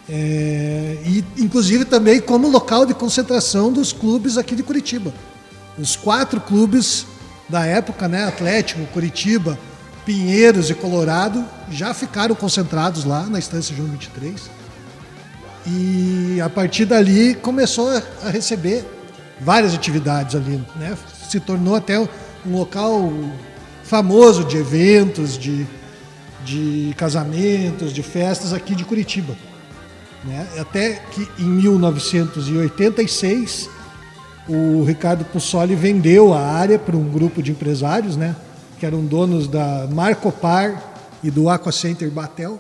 é, 0.10 0.98
e 1.06 1.24
inclusive 1.38 1.84
também 1.84 2.22
como 2.22 2.48
local 2.48 2.86
de 2.86 2.94
concentração 2.94 3.72
dos 3.72 3.92
clubes 3.92 4.38
aqui 4.38 4.56
de 4.56 4.64
Curitiba. 4.64 5.12
Os 5.78 5.96
quatro 5.96 6.42
clubes 6.42 7.06
da 7.48 7.64
época, 7.66 8.08
né, 8.08 8.26
Atlético, 8.26 8.86
Curitiba, 8.88 9.58
Pinheiros 10.06 10.70
e 10.70 10.74
Colorado, 10.74 11.46
já 11.70 11.94
ficaram 11.94 12.34
concentrados 12.36 13.04
lá 13.04 13.26
na 13.26 13.40
Estância 13.40 13.76
João 13.76 13.90
23. 13.90 14.50
E 15.66 16.40
a 16.44 16.50
partir 16.50 16.86
dali 16.86 17.36
começou 17.36 17.90
a- 17.90 18.02
receber 18.30 18.86
várias 19.40 19.74
atividades 19.74 20.36
ali, 20.36 20.62
né? 20.78 20.98
Se 21.30 21.40
tornou 21.40 21.76
até 21.76 22.00
um 22.00 22.08
local 22.46 23.12
famoso 23.84 24.44
de 24.46 24.58
eventos, 24.58 25.38
de, 25.38 25.68
de 26.46 26.94
casamentos, 26.98 27.92
de 27.94 28.02
festas 28.02 28.54
aqui 28.54 28.74
de 28.76 28.86
Curitiba. 28.86 29.36
Né? 30.24 30.48
Até 30.58 30.94
que 31.12 31.28
em 31.38 31.46
1986 31.46 33.70
o 34.48 34.84
Ricardo 34.84 35.26
Pussoli 35.26 35.76
vendeu 35.76 36.34
a 36.34 36.40
área 36.40 36.80
para 36.80 36.96
um 36.96 37.10
grupo 37.10 37.44
de 37.44 37.52
empresários, 37.52 38.16
né? 38.16 38.36
Que 38.80 38.86
eram 38.86 39.04
donos 39.04 39.48
da 39.48 39.88
Marcopar 39.92 40.82
e 41.24 41.30
do 41.30 41.50
Aqua 41.50 41.72
Center 41.72 42.10
Batel. 42.10 42.60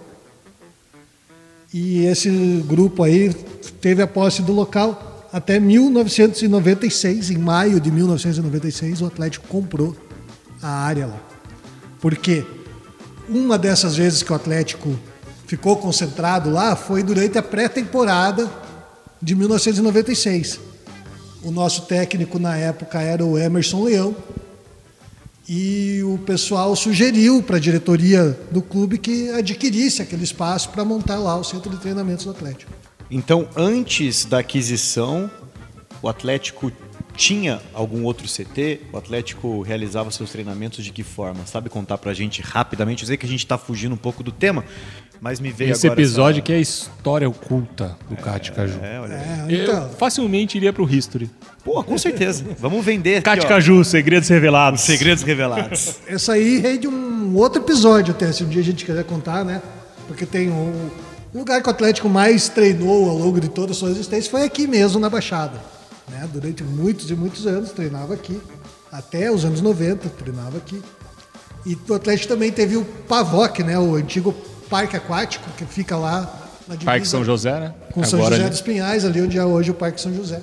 E 1.73 2.05
esse 2.05 2.29
grupo 2.67 3.03
aí 3.03 3.33
teve 3.81 4.01
a 4.01 4.07
posse 4.07 4.41
do 4.41 4.51
local 4.51 5.27
até 5.31 5.59
1996. 5.59 7.31
Em 7.31 7.37
maio 7.37 7.79
de 7.79 7.91
1996, 7.91 9.01
o 9.01 9.05
Atlético 9.05 9.47
comprou 9.47 9.95
a 10.61 10.69
área 10.69 11.07
lá. 11.07 11.19
Por 12.01 12.15
quê? 12.15 12.45
Uma 13.29 13.57
dessas 13.57 13.95
vezes 13.95 14.23
que 14.23 14.31
o 14.31 14.35
Atlético 14.35 14.97
ficou 15.45 15.77
concentrado 15.77 16.49
lá 16.49 16.75
foi 16.75 17.03
durante 17.03 17.37
a 17.37 17.43
pré-temporada 17.43 18.49
de 19.21 19.35
1996. 19.35 20.66
O 21.47 21.51
nosso 21.51 21.83
técnico 21.83 22.37
na 22.39 22.57
época 22.57 22.99
era 23.01 23.23
o 23.23 23.37
Emerson 23.37 23.85
Leão. 23.85 24.13
E 25.47 26.03
o 26.03 26.17
pessoal 26.17 26.75
sugeriu 26.75 27.41
para 27.41 27.55
a 27.55 27.59
diretoria 27.59 28.37
do 28.51 28.61
clube 28.61 28.97
que 28.97 29.29
adquirisse 29.29 30.01
aquele 30.01 30.25
espaço 30.25 30.67
para 30.71 30.83
montar 30.83 31.15
lá 31.15 31.37
o 31.37 31.45
centro 31.45 31.71
de 31.71 31.77
treinamentos 31.77 32.25
do 32.25 32.31
Atlético. 32.31 32.69
Então, 33.09 33.47
antes 33.55 34.25
da 34.25 34.39
aquisição, 34.39 35.31
o 36.01 36.09
Atlético 36.09 36.69
tinha 37.15 37.61
algum 37.73 38.03
outro 38.03 38.27
CT? 38.27 38.81
O 38.91 38.97
Atlético 38.97 39.61
realizava 39.61 40.11
seus 40.11 40.29
treinamentos 40.29 40.83
de 40.83 40.91
que 40.91 41.01
forma? 41.01 41.45
Sabe 41.47 41.69
contar 41.69 41.97
pra 41.97 42.13
gente 42.13 42.41
rapidamente? 42.41 43.03
Eu 43.03 43.07
sei 43.07 43.15
que 43.15 43.25
a 43.25 43.29
gente 43.29 43.47
tá 43.47 43.57
fugindo 43.57 43.93
um 43.93 43.97
pouco 43.97 44.21
do 44.21 44.33
tema, 44.33 44.65
mas 45.21 45.39
me 45.39 45.51
veio 45.51 45.71
Esse 45.71 45.87
agora 45.87 46.01
episódio 46.01 46.39
essa- 46.39 46.45
que 46.45 46.53
é 46.53 46.55
a 46.57 46.59
história 46.59 47.27
oculta 47.29 47.97
do 48.09 48.15
Cate 48.15 48.51
Caju. 48.51 48.79
É, 48.81 48.99
olha. 48.99 49.13
É, 49.13 49.45
Eu 49.49 49.63
então, 49.63 49.89
facilmente 49.97 50.57
iria 50.57 50.71
pro 50.71 50.89
History. 50.89 51.29
Pô, 51.63 51.83
com 51.83 51.97
certeza. 51.97 52.45
Vamos 52.59 52.83
vender 52.85 53.21
Cate 53.21 53.45
Caju, 53.45 53.83
segredos 53.83 54.29
revelados. 54.29 54.81
segredos 54.81 55.23
revelados. 55.23 55.95
essa 56.07 56.33
aí 56.33 56.59
rende 56.59 56.87
um 56.87 57.35
outro 57.35 57.61
episódio 57.61 58.13
até, 58.13 58.31
se 58.31 58.43
um 58.43 58.47
dia 58.49 58.61
a 58.61 58.63
gente 58.63 58.85
quiser 58.85 59.03
contar, 59.03 59.43
né? 59.43 59.61
Porque 60.07 60.25
tem 60.25 60.49
um, 60.49 60.89
o 61.33 61.37
lugar 61.39 61.61
que 61.61 61.67
o 61.67 61.71
Atlético 61.71 62.07
mais 62.07 62.47
treinou 62.47 63.09
ao 63.09 63.17
longo 63.17 63.41
de 63.41 63.49
toda 63.49 63.71
a 63.71 63.75
sua 63.75 63.89
existência 63.89 64.31
foi 64.31 64.43
aqui 64.43 64.65
mesmo, 64.67 64.99
na 64.99 65.09
Baixada. 65.09 65.59
Né? 66.09 66.25
Durante 66.31 66.63
muitos 66.63 67.09
e 67.11 67.15
muitos 67.15 67.45
anos 67.45 67.71
treinava 67.71 68.13
aqui. 68.13 68.39
Até 68.89 69.29
os 69.29 69.43
anos 69.43 69.59
90 69.59 70.07
treinava 70.09 70.57
aqui. 70.57 70.81
E 71.65 71.77
o 71.89 71.93
Atlético 71.93 72.29
também 72.33 72.49
teve 72.49 72.77
o 72.77 72.85
Pavoc, 72.85 73.59
né? 73.61 73.77
O 73.77 73.95
antigo 73.95 74.33
parque 74.69 74.95
aquático, 74.95 75.49
que 75.57 75.65
fica 75.65 75.95
lá 75.97 76.21
na 76.67 76.75
divisa 76.75 76.85
Parque 76.85 77.07
São 77.07 77.23
José, 77.23 77.59
né? 77.59 77.73
com 77.91 78.03
São 78.03 78.19
Agora 78.19 78.35
José 78.35 78.43
ali. 78.43 78.51
dos 78.51 78.61
Pinhais, 78.61 79.05
ali 79.05 79.21
onde 79.21 79.37
é 79.37 79.45
hoje 79.45 79.71
o 79.71 79.73
Parque 79.73 79.99
São 79.99 80.13
José. 80.13 80.41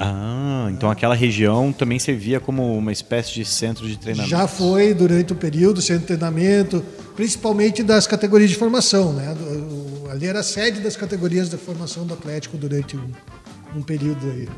Ah, 0.00 0.68
então 0.70 0.88
aquela 0.88 1.14
região 1.14 1.72
também 1.72 1.98
servia 1.98 2.38
como 2.38 2.76
uma 2.78 2.92
espécie 2.92 3.32
de 3.32 3.44
centro 3.44 3.86
de 3.86 3.98
treinamento. 3.98 4.30
Já 4.30 4.46
foi 4.46 4.94
durante 4.94 5.32
o 5.32 5.36
período, 5.36 5.82
centro 5.82 6.02
de 6.02 6.06
treinamento, 6.06 6.84
principalmente 7.16 7.82
das 7.82 8.06
categorias 8.06 8.48
de 8.48 8.56
formação. 8.56 9.12
Né? 9.12 9.36
Ali 10.08 10.26
era 10.26 10.38
a 10.38 10.44
sede 10.44 10.80
das 10.80 10.96
categorias 10.96 11.50
de 11.50 11.56
formação 11.56 12.06
do 12.06 12.14
Atlético 12.14 12.56
durante 12.56 12.96
um, 12.96 13.10
um 13.74 13.82
período 13.82 14.30
aí. 14.30 14.48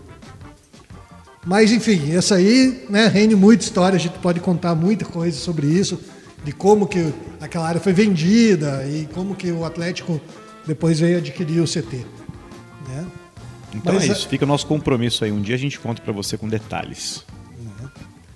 Mas, 1.47 1.73
enfim, 1.73 2.15
essa 2.15 2.35
aí 2.35 2.85
né, 2.91 3.07
rende 3.07 3.35
muita 3.35 3.65
história, 3.65 3.97
a 3.97 4.01
gente 4.01 4.19
pode 4.19 4.41
contar 4.41 4.75
muita 4.75 5.07
coisa 5.07 5.39
sobre 5.39 5.67
isso, 5.67 5.99
de 6.45 6.53
como 6.53 6.87
que 6.87 7.13
aquela 7.41 7.69
área 7.69 7.81
foi 7.81 7.93
vendida 7.93 8.87
e 8.87 9.09
como 9.13 9.35
que 9.35 9.51
o 9.51 9.65
Atlético 9.65 10.21
depois 10.67 11.01
veio 11.01 11.19
adquirir 11.19 11.61
o 11.61 11.67
CT. 11.67 12.05
Né? 12.89 13.07
Então 13.75 13.95
Mas 13.95 14.05
é 14.05 14.13
isso, 14.13 14.29
fica 14.29 14.45
o 14.45 14.49
nosso 14.49 14.67
compromisso 14.67 15.25
aí. 15.25 15.31
Um 15.31 15.41
dia 15.41 15.55
a 15.55 15.59
gente 15.59 15.79
conta 15.79 16.03
pra 16.03 16.13
você 16.13 16.37
com 16.37 16.49
detalhes. 16.49 17.25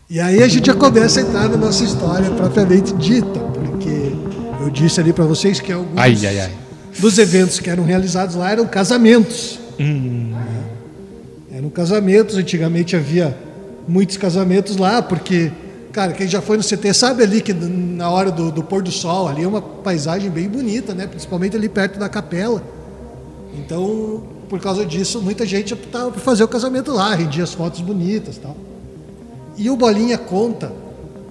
E 0.08 0.20
aí 0.20 0.42
a 0.42 0.49
gente 0.49 0.66
já 0.66 0.75
começa 0.75 1.18
a 1.18 1.23
entrar 1.23 1.49
na 1.49 1.56
nossa 1.56 1.82
história 1.82 2.30
propriamente 2.30 2.92
dita, 2.94 3.40
porque 3.40 4.12
eu 4.61 4.70
disse 4.70 5.00
ali 5.00 5.12
para 5.12 5.25
vocês 5.25 5.61
que 5.61 5.73
alguns 5.73 5.96
Ai, 5.96 6.14
ai, 6.26 6.40
ai. 6.40 6.52
dos 7.00 7.18
eventos 7.18 7.58
que 7.58 7.70
eram 7.70 7.84
realizados 7.84 8.37
lá 8.37 8.52
eram 8.52 8.66
casamentos. 8.66 9.58
Né? 9.78 10.64
Eram 11.50 11.70
casamentos, 11.70 12.37
antigamente 12.37 12.94
havia 12.94 13.37
muitos 13.88 14.16
casamentos 14.16 14.76
lá, 14.76 15.00
porque, 15.02 15.50
cara, 15.94 16.12
quem 16.12 16.26
já 16.26 16.42
foi 16.42 16.56
no 16.56 16.62
CT 16.64 16.92
sabe 16.92 17.22
ali 17.22 17.40
que 17.40 17.54
na 17.54 18.10
hora 18.10 18.28
do, 18.32 18.50
do 18.50 18.64
pôr 18.64 18.82
do 18.82 18.90
sol 18.90 19.28
ali 19.28 19.44
é 19.44 19.48
uma 19.48 19.62
paisagem 19.62 20.28
bem 20.28 20.48
bonita, 20.48 20.92
né? 20.92 21.06
principalmente 21.06 21.56
ali 21.56 21.68
perto 21.68 22.00
da 22.00 22.08
capela. 22.08 22.60
Então, 23.56 24.24
por 24.48 24.58
causa 24.58 24.84
disso, 24.84 25.22
muita 25.22 25.46
gente 25.46 25.72
optava 25.72 26.10
por 26.10 26.20
fazer 26.20 26.42
o 26.42 26.48
casamento 26.48 26.92
lá, 26.92 27.14
rendia 27.14 27.44
as 27.44 27.54
fotos 27.54 27.80
bonitas 27.80 28.36
tal. 28.38 28.56
E 29.56 29.70
o 29.70 29.76
Bolinha 29.76 30.18
conta 30.18 30.72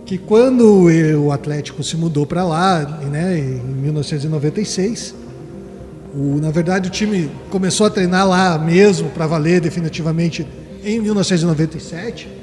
que 0.06 0.18
quando 0.18 0.88
o 1.22 1.32
Atlético 1.34 1.84
se 1.84 1.98
mudou 1.98 2.26
para 2.26 2.46
lá, 2.46 2.80
né, 3.12 3.38
em 3.38 3.60
1996, 3.60 5.14
o, 6.16 6.40
na 6.40 6.52
verdade 6.52 6.88
o 6.88 6.92
time 6.92 7.30
começou 7.50 7.86
a 7.86 7.90
treinar 7.90 8.26
lá 8.26 8.58
mesmo 8.58 9.10
para 9.10 9.28
valer 9.28 9.60
definitivamente 9.60 10.48
em 10.86 11.02
1997. 11.02 12.43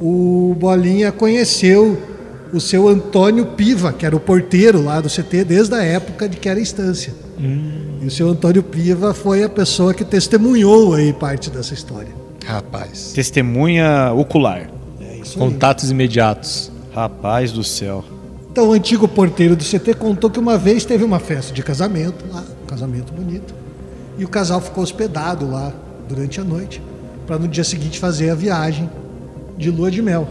O 0.00 0.54
Bolinha 0.58 1.12
conheceu 1.12 2.00
o 2.52 2.60
seu 2.60 2.88
Antônio 2.88 3.46
Piva, 3.46 3.92
que 3.92 4.06
era 4.06 4.14
o 4.14 4.20
porteiro 4.20 4.82
lá 4.82 5.00
do 5.00 5.08
CT 5.08 5.44
desde 5.44 5.74
a 5.74 5.82
época 5.82 6.28
de 6.28 6.36
que 6.36 6.48
era 6.48 6.60
instância. 6.60 7.14
E 8.00 8.06
o 8.06 8.10
seu 8.10 8.28
Antônio 8.28 8.62
Piva 8.62 9.12
foi 9.12 9.42
a 9.42 9.48
pessoa 9.48 9.92
que 9.92 10.04
testemunhou 10.04 10.94
aí 10.94 11.12
parte 11.12 11.50
dessa 11.50 11.74
história. 11.74 12.12
Rapaz. 12.44 13.12
Testemunha 13.14 14.12
ocular. 14.12 14.70
É 15.00 15.16
isso 15.16 15.38
aí. 15.40 15.48
Contatos 15.48 15.90
imediatos. 15.90 16.70
Rapaz 16.94 17.50
do 17.50 17.64
céu. 17.64 18.04
Então, 18.52 18.68
o 18.68 18.72
antigo 18.72 19.08
porteiro 19.08 19.56
do 19.56 19.64
CT 19.64 19.94
contou 19.94 20.30
que 20.30 20.38
uma 20.38 20.56
vez 20.56 20.84
teve 20.84 21.02
uma 21.02 21.18
festa 21.18 21.52
de 21.52 21.60
casamento 21.60 22.24
lá, 22.32 22.44
um 22.62 22.66
casamento 22.66 23.12
bonito, 23.12 23.52
e 24.16 24.24
o 24.24 24.28
casal 24.28 24.60
ficou 24.60 24.84
hospedado 24.84 25.50
lá 25.50 25.72
durante 26.08 26.40
a 26.40 26.44
noite, 26.44 26.80
para 27.26 27.36
no 27.36 27.48
dia 27.48 27.64
seguinte 27.64 27.98
fazer 27.98 28.30
a 28.30 28.34
viagem 28.36 28.88
de 29.58 29.70
lua 29.70 29.90
de 29.90 30.02
mel. 30.02 30.26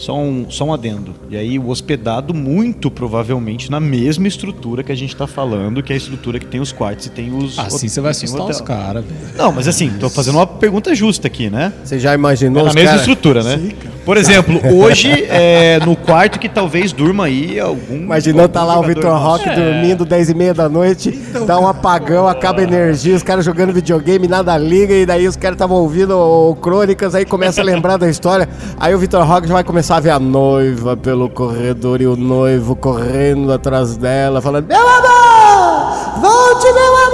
Só 0.00 0.16
um, 0.16 0.46
só 0.48 0.64
um 0.64 0.72
adendo. 0.72 1.14
E 1.28 1.36
aí, 1.36 1.58
o 1.58 1.68
hospedado, 1.68 2.32
muito 2.32 2.90
provavelmente, 2.90 3.70
na 3.70 3.78
mesma 3.78 4.26
estrutura 4.26 4.82
que 4.82 4.90
a 4.90 4.94
gente 4.94 5.14
tá 5.14 5.26
falando, 5.26 5.82
que 5.82 5.92
é 5.92 5.94
a 5.94 5.96
estrutura 5.98 6.38
que 6.38 6.46
tem 6.46 6.58
os 6.58 6.72
quartos 6.72 7.06
e 7.06 7.10
tem 7.10 7.30
os. 7.36 7.58
Assim 7.58 7.86
você 7.86 8.00
vai 8.00 8.12
assustar 8.12 8.46
os 8.46 8.60
caras, 8.62 9.04
velho. 9.04 9.36
Não, 9.36 9.52
mas 9.52 9.68
assim, 9.68 9.90
tô 10.00 10.08
fazendo 10.08 10.36
uma 10.36 10.46
pergunta 10.46 10.94
justa 10.94 11.26
aqui, 11.26 11.50
né? 11.50 11.72
Você 11.84 11.98
já 11.98 12.14
imaginou 12.14 12.60
É 12.60 12.64
na 12.64 12.68
os 12.70 12.74
mesma 12.74 12.90
cara- 12.92 13.00
estrutura, 13.02 13.42
né? 13.42 13.58
Sim, 13.58 13.68
cara. 13.70 13.90
Por 14.04 14.16
exemplo, 14.16 14.58
hoje 14.74 15.10
é 15.28 15.78
no 15.84 15.94
quarto 15.94 16.38
que 16.38 16.48
talvez 16.48 16.90
durma 16.92 17.26
aí 17.26 17.60
algum. 17.60 17.96
Imaginou 17.96 18.48
tá 18.48 18.64
lá 18.64 18.72
o 18.74 18.76
algum 18.78 18.88
Vitor 18.88 19.12
Roque 19.18 19.46
nosso. 19.46 19.60
dormindo 19.60 20.04
10 20.06 20.30
e 20.30 20.34
meia 20.34 20.54
da 20.54 20.68
noite, 20.68 21.10
Então, 21.10 21.44
dá 21.44 21.60
um 21.60 21.68
apagão, 21.68 22.26
acaba 22.26 22.60
a 22.60 22.64
energia, 22.64 23.14
os 23.14 23.22
caras 23.22 23.44
jogando 23.44 23.72
videogame, 23.74 24.26
nada 24.26 24.56
liga, 24.56 24.94
e 24.94 25.04
daí 25.04 25.28
os 25.28 25.36
caras 25.36 25.56
estavam 25.56 25.76
ouvindo 25.76 26.16
o 26.18 26.54
Crônicas, 26.56 27.14
aí 27.14 27.26
começa 27.26 27.60
a 27.60 27.64
lembrar 27.64 27.98
da 27.98 28.08
história. 28.08 28.48
Aí 28.78 28.94
o 28.94 28.98
Vitor 28.98 29.22
Roque 29.24 29.46
já 29.46 29.52
vai 29.54 29.62
começar 29.64 29.89
a 29.96 30.00
ver 30.00 30.10
a 30.10 30.18
noiva 30.18 30.96
pelo 30.96 31.28
corredor 31.28 32.00
e 32.00 32.06
o 32.06 32.16
noivo 32.16 32.76
correndo 32.76 33.52
atrás 33.52 33.96
dela, 33.96 34.40
falando: 34.40 34.66
Meu 34.66 34.88
amor! 34.88 36.20
Volte, 36.20 36.72
meu 36.72 36.96
amor! 36.96 37.10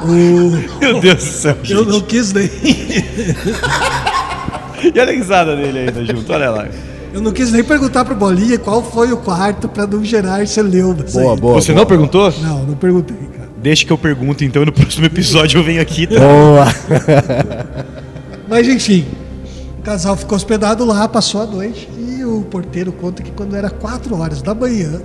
Meu 0.80 1.00
Deus 1.00 1.16
do 1.16 1.22
céu. 1.30 1.56
Eu 1.68 1.84
gente. 1.84 1.88
não 1.88 2.00
quis 2.00 2.32
nem, 2.32 2.48
E 4.82 4.98
olha 4.98 5.10
a 5.10 5.14
risada 5.14 5.54
dele 5.54 5.78
ainda 5.80 6.02
junto, 6.06 6.32
olha 6.32 6.50
lá. 6.50 6.66
eu 7.12 7.20
não 7.20 7.32
quis 7.32 7.52
nem 7.52 7.62
perguntar 7.62 8.04
pro 8.04 8.14
Bolinha 8.14 8.58
qual 8.58 8.82
foi 8.82 9.12
o 9.12 9.18
quarto 9.18 9.68
para 9.68 9.86
não 9.86 10.02
gerar 10.02 10.46
celeumas. 10.46 11.12
Boa, 11.12 11.34
aí. 11.34 11.40
boa. 11.40 11.54
Você 11.60 11.72
boa. 11.72 11.82
não 11.82 11.86
perguntou? 11.86 12.32
Não, 12.40 12.62
não 12.64 12.74
perguntei, 12.74 13.16
cara. 13.36 13.50
Deixa 13.58 13.84
que 13.84 13.92
eu 13.92 13.98
pergunto, 13.98 14.42
então, 14.42 14.62
e 14.62 14.66
no 14.66 14.72
próximo 14.72 15.04
episódio 15.04 15.58
eu 15.58 15.64
venho 15.64 15.82
aqui. 15.82 16.06
Tá? 16.06 16.18
Boa! 16.18 16.64
Mas 18.48 18.66
enfim, 18.66 19.04
o 19.80 19.82
casal 19.82 20.14
ficou 20.14 20.36
hospedado 20.36 20.84
lá, 20.84 21.08
passou 21.08 21.40
a 21.42 21.46
noite 21.46 21.88
e 21.98 22.22
o 22.22 22.42
porteiro 22.50 22.92
conta 22.92 23.22
que 23.22 23.30
quando 23.30 23.56
era 23.56 23.70
4 23.70 24.14
horas 24.20 24.42
da 24.42 24.54
manhã, 24.54 25.00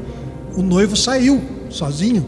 o 0.56 0.62
noivo 0.62 0.96
saiu 0.98 1.42
sozinho, 1.70 2.26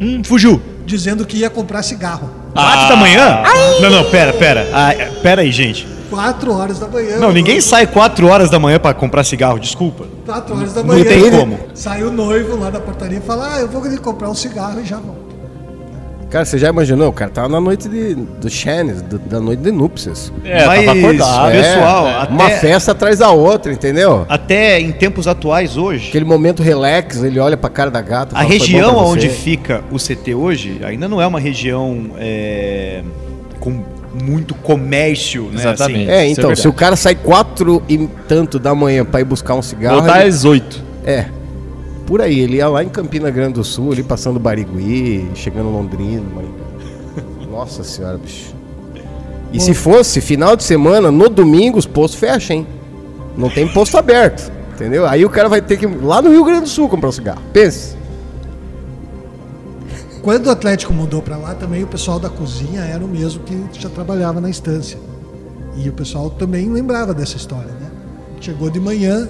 Hum, 0.00 0.20
fugiu. 0.24 0.60
dizendo 0.84 1.24
que 1.24 1.36
ia 1.38 1.48
comprar 1.48 1.82
cigarro. 1.82 2.28
Quatro 2.52 2.88
da 2.88 2.96
manhã? 2.96 3.42
Não, 3.80 3.90
não, 3.90 4.10
pera, 4.10 4.32
pera. 4.32 4.68
Ah, 4.72 4.92
é, 4.92 5.06
pera 5.22 5.42
aí, 5.42 5.52
gente. 5.52 5.86
4 6.10 6.52
horas 6.52 6.78
da 6.78 6.88
manhã. 6.88 7.18
Não, 7.18 7.28
ninguém 7.32 7.54
noivo- 7.56 7.68
sai 7.68 7.86
quatro 7.86 8.26
horas 8.28 8.48
da 8.50 8.58
manhã 8.58 8.78
pra 8.78 8.92
comprar 8.94 9.22
cigarro, 9.24 9.58
desculpa. 9.58 10.06
4 10.24 10.56
horas 10.56 10.72
da 10.72 10.80
Não 10.82 10.88
manhã. 10.88 11.04
tem 11.04 11.30
como. 11.30 11.58
Sai 11.74 12.02
o 12.04 12.10
noivo 12.12 12.56
lá 12.58 12.70
da 12.70 12.80
portaria 12.80 13.18
e 13.18 13.20
fala: 13.20 13.54
Ah, 13.56 13.60
eu 13.60 13.68
vou 13.68 13.82
ali 13.84 13.98
comprar 13.98 14.28
um 14.30 14.34
cigarro 14.34 14.80
e 14.80 14.84
já 14.84 14.96
volto. 14.98 15.25
Cara, 16.28 16.44
você 16.44 16.58
já 16.58 16.68
imaginou? 16.68 17.08
O 17.08 17.12
cara 17.12 17.30
tava 17.30 17.48
na 17.48 17.60
noite 17.60 17.88
de, 17.88 18.14
do 18.14 18.50
do- 19.02 19.18
da 19.20 19.40
noite 19.40 19.60
de 19.60 19.70
núpcias. 19.70 20.32
É, 20.44 20.66
Mas, 20.66 20.84
tava 20.84 20.98
acordado. 20.98 21.50
É, 21.50 21.62
pessoal, 21.62 22.06
é. 22.08 22.14
até- 22.16 22.32
Uma 22.32 22.50
festa 22.50 22.92
atrás 22.92 23.18
da 23.20 23.30
outra, 23.30 23.72
entendeu? 23.72 24.26
Até 24.28 24.80
em 24.80 24.90
tempos 24.90 25.28
atuais 25.28 25.76
hoje, 25.76 26.08
Aquele 26.08 26.24
momento 26.24 26.62
relax, 26.62 27.22
ele 27.22 27.38
olha 27.38 27.56
pra 27.56 27.70
cara 27.70 27.90
da 27.90 28.00
gata. 28.00 28.34
a 28.34 28.38
fala, 28.42 28.48
"Foi 28.48 28.58
bom 28.58 28.64
região 28.64 28.94
pra 28.94 29.02
você." 29.04 29.10
onde 29.12 29.28
fica 29.28 29.84
o 29.90 29.98
CT 29.98 30.34
hoje 30.34 30.80
ainda 30.84 31.08
não 31.08 31.22
é 31.22 31.26
uma 31.26 31.38
região 31.38 32.06
é, 32.18 33.02
com 33.60 33.84
muito 34.20 34.54
comércio, 34.54 35.44
né? 35.44 35.60
Exatamente. 35.60 36.02
assim. 36.02 36.10
É, 36.10 36.14
Isso 36.22 36.28
é 36.28 36.32
então, 36.32 36.42
verdade. 36.48 36.60
se 36.60 36.68
o 36.68 36.72
cara 36.72 36.96
sai 36.96 37.14
quatro 37.14 37.82
e 37.88 38.08
tanto 38.26 38.58
da 38.58 38.74
manhã 38.74 39.04
pra 39.04 39.20
ir 39.20 39.24
buscar 39.24 39.54
um 39.54 39.62
cigarro. 39.62 39.98
Voltar 40.00 40.20
ele- 40.20 40.28
às 40.30 40.44
oito. 40.44 40.82
É. 41.04 41.26
por 42.06 42.20
aí. 42.22 42.40
Ele 42.40 42.56
ia 42.56 42.68
lá 42.68 42.82
em 42.82 42.88
Campina 42.88 43.30
Grande 43.30 43.54
do 43.54 43.64
Sul, 43.64 43.92
ali 43.92 44.02
passando 44.02 44.38
Barigui, 44.38 45.28
chegando 45.34 45.68
Londrina. 45.70 46.22
mas- 46.34 46.46
Nossa 47.50 47.82
senhora, 47.82 48.16
bicho. 48.18 48.54
E 49.52 49.60
se 49.60 49.72
fosse 49.74 50.20
final 50.20 50.56
de 50.56 50.64
semana, 50.64 51.10
no 51.10 51.28
domingo, 51.28 51.78
os 51.78 51.86
postos 51.86 52.18
fecham, 52.18 52.56
hein? 52.56 52.66
Não 53.36 53.48
tem 53.48 53.66
posto 53.68 53.96
aberto, 53.96 54.50
entendeu? 54.74 55.06
Aí 55.06 55.24
o 55.24 55.30
cara 55.30 55.48
vai 55.48 55.60
ter 55.62 55.76
que 55.76 55.86
ir 55.86 56.04
lá 56.04 56.20
no 56.20 56.30
Rio 56.30 56.44
Grande 56.44 56.62
do 56.62 56.68
Sul 56.68 56.88
comprar 56.88 57.08
um 57.08 57.12
cigarro. 57.12 57.40
Pense. 57.52 57.96
Quando 60.22 60.46
o 60.46 60.50
Atlético 60.50 60.92
mudou 60.92 61.22
pra 61.22 61.36
lá, 61.36 61.54
também 61.54 61.84
o 61.84 61.86
pessoal 61.86 62.18
da 62.18 62.28
cozinha 62.28 62.80
era 62.80 63.04
o 63.04 63.08
mesmo 63.08 63.42
que 63.44 63.80
já 63.80 63.88
trabalhava 63.88 64.40
na 64.40 64.50
estância. 64.50 64.98
E 65.76 65.88
o 65.88 65.92
pessoal 65.92 66.28
também 66.30 66.68
lembrava 66.70 67.14
dessa 67.14 67.36
história, 67.36 67.70
né? 67.80 67.90
Chegou 68.40 68.68
de 68.68 68.80
manhã, 68.80 69.28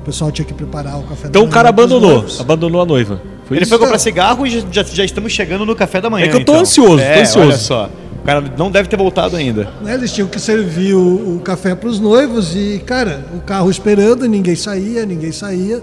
o 0.00 0.04
pessoal 0.04 0.30
tinha 0.32 0.44
que 0.44 0.54
preparar 0.54 0.98
o 0.98 1.02
café 1.04 1.28
Então 1.28 1.42
da 1.42 1.48
o 1.48 1.50
cara 1.50 1.70
manhã 1.72 1.88
pros 1.88 1.92
abandonou. 2.02 2.26
Abandonou 2.40 2.82
a 2.82 2.84
noiva. 2.86 3.20
Foi 3.46 3.56
Ele 3.56 3.62
isso? 3.64 3.70
foi 3.70 3.78
comprar 3.78 3.98
cigarro 3.98 4.46
e 4.46 4.50
já, 4.72 4.82
já, 4.82 5.04
estamos 5.04 5.32
chegando 5.32 5.66
no 5.66 5.74
café 5.76 6.00
da 6.00 6.08
manhã. 6.08 6.26
É 6.26 6.28
que 6.28 6.36
eu 6.36 6.44
tô 6.44 6.52
então. 6.52 6.62
ansioso, 6.62 6.96
tô 6.96 7.02
É, 7.02 7.20
ansioso. 7.20 7.48
Olha 7.48 7.56
só. 7.58 7.90
O 8.20 8.22
cara 8.22 8.40
não 8.56 8.70
deve 8.70 8.88
ter 8.88 8.96
voltado 8.96 9.34
ainda. 9.36 9.70
Né, 9.82 9.94
Eles 9.94 10.12
tinham 10.12 10.28
que 10.28 10.38
servir 10.38 10.94
o, 10.94 11.36
o 11.36 11.40
café 11.40 11.74
para 11.74 11.88
os 11.88 11.98
noivos 11.98 12.54
e, 12.54 12.80
cara, 12.84 13.24
o 13.34 13.40
carro 13.40 13.70
esperando, 13.70 14.26
ninguém 14.26 14.54
saía, 14.54 15.04
ninguém 15.06 15.32
saía. 15.32 15.78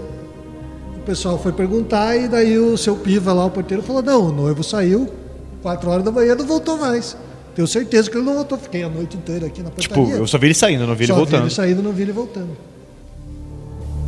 O 0.96 1.00
pessoal 1.04 1.38
foi 1.38 1.52
perguntar 1.52 2.16
e 2.16 2.28
daí 2.28 2.58
o 2.58 2.76
seu 2.76 2.94
piva 2.96 3.32
lá, 3.32 3.44
o 3.44 3.50
porteiro, 3.50 3.82
falou: 3.82 4.02
Não, 4.02 4.26
o 4.28 4.32
noivo 4.32 4.62
saiu, 4.62 5.08
4 5.62 5.90
horas 5.90 6.04
da 6.04 6.10
manhã, 6.12 6.34
não 6.34 6.46
voltou 6.46 6.76
mais. 6.78 7.16
Tenho 7.56 7.66
certeza 7.66 8.08
que 8.10 8.16
ele 8.16 8.24
não 8.24 8.34
voltou. 8.34 8.56
Fiquei 8.56 8.84
a 8.84 8.88
noite 8.88 9.16
inteira 9.16 9.46
aqui 9.46 9.60
na 9.62 9.70
Tipo, 9.70 9.94
portaria. 9.96 10.20
eu 10.20 10.26
só 10.26 10.38
vi 10.38 10.46
ele 10.46 10.54
saindo, 10.54 10.86
não 10.86 10.94
vi 10.94 11.04
ele 11.04 11.12
Só 11.12 11.16
voltando. 11.18 11.40
vi 11.40 11.46
ele 11.46 11.54
saindo, 11.54 11.82
não 11.82 11.92
vi 11.92 12.02
ele 12.02 12.12
voltando. 12.12 12.50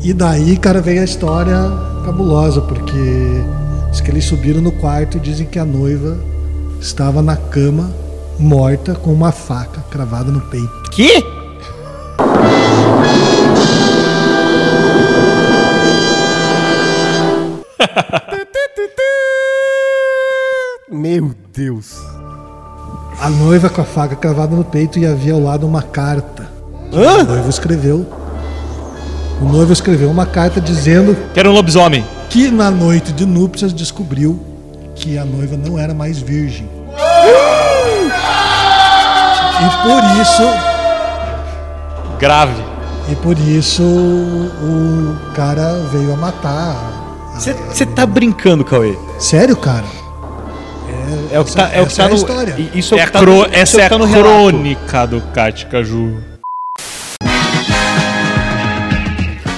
E 0.02 0.14
daí, 0.14 0.56
cara, 0.56 0.80
veio 0.80 1.02
a 1.02 1.04
história 1.04 1.54
cabulosa, 2.06 2.62
porque 2.62 3.44
diz 3.90 4.00
que 4.00 4.10
eles 4.10 4.24
subiram 4.24 4.62
no 4.62 4.72
quarto 4.72 5.18
e 5.18 5.20
dizem 5.20 5.46
que 5.46 5.58
a 5.58 5.64
noiva 5.64 6.16
estava 6.80 7.20
na 7.20 7.36
cama, 7.36 7.90
morta, 8.38 8.94
com 8.94 9.12
uma 9.12 9.30
faca 9.30 9.82
cravada 9.90 10.32
no 10.32 10.40
peito. 10.40 10.90
Que? 10.90 11.22
Meu 20.90 21.34
Deus. 21.52 21.94
A 23.20 23.28
noiva 23.28 23.68
com 23.68 23.82
a 23.82 23.84
faca 23.84 24.16
cravada 24.16 24.56
no 24.56 24.64
peito 24.64 24.98
e 24.98 25.06
havia 25.06 25.34
ao 25.34 25.42
lado 25.42 25.66
uma 25.66 25.82
carta. 25.82 26.48
que 26.90 26.96
Hã? 26.96 27.22
O 27.22 27.24
noivo 27.24 27.50
escreveu. 27.50 28.19
O 29.40 29.44
noivo 29.44 29.72
escreveu 29.72 30.10
uma 30.10 30.26
carta 30.26 30.60
dizendo 30.60 31.16
Que 31.32 31.40
era 31.40 31.48
um 31.48 31.52
lobisomem. 31.52 32.04
que 32.28 32.50
na 32.50 32.70
noite 32.70 33.12
de 33.12 33.24
núpcias 33.24 33.72
descobriu 33.72 34.38
que 34.94 35.16
a 35.18 35.24
noiva 35.24 35.56
não 35.56 35.78
era 35.78 35.94
mais 35.94 36.18
virgem. 36.18 36.68
E 39.62 39.68
por 39.82 40.02
isso, 40.22 40.42
Grave. 42.18 42.62
e 43.10 43.14
por 43.16 43.38
isso 43.38 43.82
o 43.82 45.16
cara 45.34 45.72
veio 45.92 46.12
a 46.12 46.16
matar. 46.16 46.76
Você 47.34 47.86
tá 47.86 48.04
brincando, 48.04 48.64
Cauê? 48.64 48.96
Sério, 49.18 49.56
cara? 49.56 49.84
É 51.32 51.38
o 51.40 51.44
que 51.44 51.52
tá, 51.54 51.70
é 51.72 51.80
o 51.80 51.86
que 51.86 51.92
essa 51.92 51.96
tá 51.96 52.02
é 52.02 52.06
a 52.06 52.08
no. 52.10 52.14
história. 52.16 52.56
Isso 52.74 52.94
é, 52.94 52.98
É 53.00 53.06
que 53.06 53.12
tá 53.12 53.18
cro- 53.20 53.46
no, 53.48 53.54
Essa 53.54 53.80
é 53.82 53.88
tá 53.88 53.96
a 53.96 53.98
crônica 54.08 55.06
do 55.06 55.20
Cate 55.32 55.66
Caju. 55.66 56.18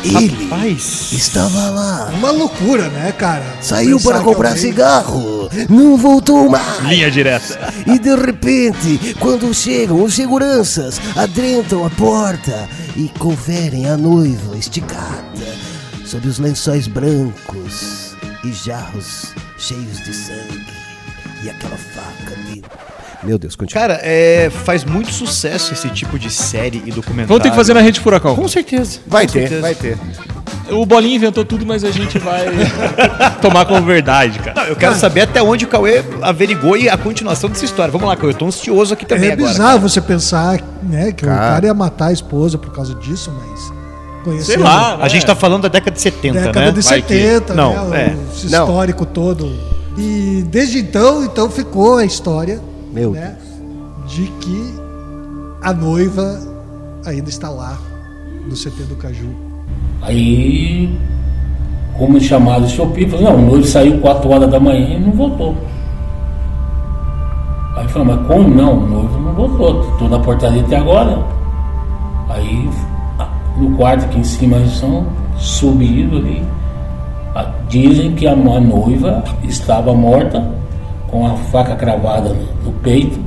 Ele 0.05 0.45
Rapaz. 0.51 1.13
estava 1.13 1.71
lá. 1.71 2.11
Uma 2.15 2.31
loucura, 2.31 2.89
né, 2.89 3.13
cara? 3.13 3.45
Saiu 3.61 3.97
Pensar 3.99 4.11
para 4.11 4.21
comprar 4.25 4.49
alguém- 4.51 4.63
cigarro, 4.63 5.49
não 5.69 5.97
voltou 5.97 6.49
mais. 6.49 6.81
Linha 6.81 7.11
direta. 7.11 7.73
E 7.87 7.99
de 7.99 8.15
repente, 8.17 9.15
quando 9.21 9.53
chegam 9.55 10.03
os 10.03 10.15
seguranças, 10.15 11.01
adentram 11.17 11.87
a 11.87 11.91
porta 11.91 12.69
e 12.97 13.09
conferem 13.19 13.89
a 13.89 13.97
noiva 13.97 14.57
esticada 14.57 15.23
sob 16.05 16.27
os 16.29 16.39
lençóis 16.39 16.87
brancos 16.89 18.15
e 18.45 18.53
jarros 18.53 19.33
cheios 19.57 19.99
de 20.05 20.13
sangue 20.13 20.67
e 21.45 21.49
aquela 21.51 21.77
faca 21.77 22.37
de. 22.47 22.63
Meu 23.25 23.39
Deus, 23.39 23.55
continua. 23.55 23.81
Cara, 23.81 24.01
é, 24.03 24.51
faz 24.51 24.85
muito 24.85 25.13
sucesso 25.13 25.73
esse 25.73 25.89
tipo 25.91 26.19
de 26.19 26.29
série 26.31 26.83
e 26.85 26.91
documentário. 26.91 27.29
Vamos 27.29 27.43
ter 27.43 27.51
que 27.51 27.57
fazer 27.57 27.73
na 27.75 27.81
rede 27.81 28.01
furacão. 28.01 28.35
Com 28.35 28.49
certeza. 28.49 28.99
Vai 29.07 29.27
com 29.27 29.33
ter, 29.35 29.41
certeza. 29.49 29.61
vai 29.61 29.75
ter. 29.75 29.97
O 30.71 30.85
Bolinha 30.87 31.17
inventou 31.17 31.45
tudo, 31.45 31.65
mas 31.67 31.85
a 31.85 31.91
gente 31.91 32.19
vai 32.19 32.47
tomar 33.41 33.65
como 33.67 33.83
verdade, 33.87 34.39
cara. 34.39 34.61
Não, 34.63 34.67
eu 34.69 34.77
quero 34.77 34.95
saber 34.97 35.23
até 35.23 35.43
onde 35.43 35.65
o 35.65 35.69
Cauê 35.69 36.03
averigou 36.21 36.77
e 36.77 36.89
a 36.89 36.97
continuação 36.97 37.49
dessa 37.51 37.65
história. 37.65 37.93
Vamos 37.93 38.09
lá, 38.09 38.17
Cauê. 38.17 38.33
Eu 38.33 38.37
tô 38.37 38.47
ansioso 38.47 38.95
aqui 38.95 39.05
também 39.07 39.31
É 39.31 39.33
agora. 39.35 39.49
bizarro 39.51 39.81
você 39.81 40.01
pensar 40.01 40.61
né, 40.83 41.13
que 41.13 41.25
o 41.25 41.29
Cara. 41.29 41.41
cara 41.55 41.67
ia 41.67 41.75
matar 41.75 42.07
a 42.07 42.13
esposa 42.13 42.59
por 42.59 42.73
causa 42.73 42.95
disso, 42.95 43.33
mas. 43.39 43.73
Sei 44.45 44.57
lá. 44.57 44.99
A 45.01 45.09
gente 45.09 45.27
tá 45.27 45.35
falando 45.35 45.63
da 45.63 45.69
década 45.69 45.91
de 45.93 46.01
70, 46.01 46.39
década 46.41 46.61
né? 46.61 46.71
de 46.73 46.81
Vai 46.81 47.03
que- 47.03 47.09
70, 47.15 47.55
Não, 47.55 47.89
né? 47.89 48.07
é. 48.07 48.15
O 48.15 48.33
esse 48.37 48.51
Não. 48.51 48.65
histórico 48.67 49.05
todo. 49.05 49.53
E 49.99 50.45
desde 50.49 50.79
então, 50.79 51.25
então 51.25 51.51
ficou 51.51 51.99
a 51.99 52.05
história 52.05 52.61
Meu 52.93 53.13
né, 53.13 53.37
de 54.07 54.27
que 54.27 54.75
a 55.63 55.73
noiva 55.73 56.39
ainda 57.07 57.31
está 57.31 57.49
lá 57.49 57.79
no 58.47 58.55
CT 58.55 58.83
do 58.89 58.97
Caju. 58.97 59.31
Aí, 60.03 60.99
como 61.97 62.21
chamado 62.21 62.67
de 62.67 62.73
Chopi, 62.73 63.09
falou, 63.09 63.25
não, 63.25 63.37
o 63.37 63.47
noivo 63.47 63.67
saiu 63.67 63.99
4 64.01 64.29
horas 64.31 64.51
da 64.51 64.61
manhã 64.61 64.97
e 64.97 65.01
não 65.01 65.13
voltou. 65.13 65.57
Aí 67.77 67.89
falou, 67.89 68.09
mas 68.09 68.27
como 68.27 68.49
não? 68.49 68.79
O 68.79 68.87
noivo 68.87 69.21
não 69.21 69.33
voltou, 69.35 69.91
estou 69.93 70.09
na 70.09 70.19
portaria 70.19 70.63
até 70.63 70.77
agora. 70.77 71.25
Aí, 72.29 72.69
no 73.57 73.77
quarto 73.77 74.05
aqui 74.05 74.19
em 74.19 74.25
cima, 74.25 74.57
eles 74.59 74.73
são 74.73 75.07
subidos 75.39 76.19
ali. 76.19 76.43
Dizem 77.69 78.13
que 78.15 78.27
a 78.27 78.37
noiva 78.37 79.25
estava 79.45 79.95
morta, 79.95 80.47
com 81.13 81.25
a 81.27 81.37
faca 81.37 81.77
cravada 81.77 82.31
no, 82.31 82.43
no 82.65 82.73
peito, 82.81 83.21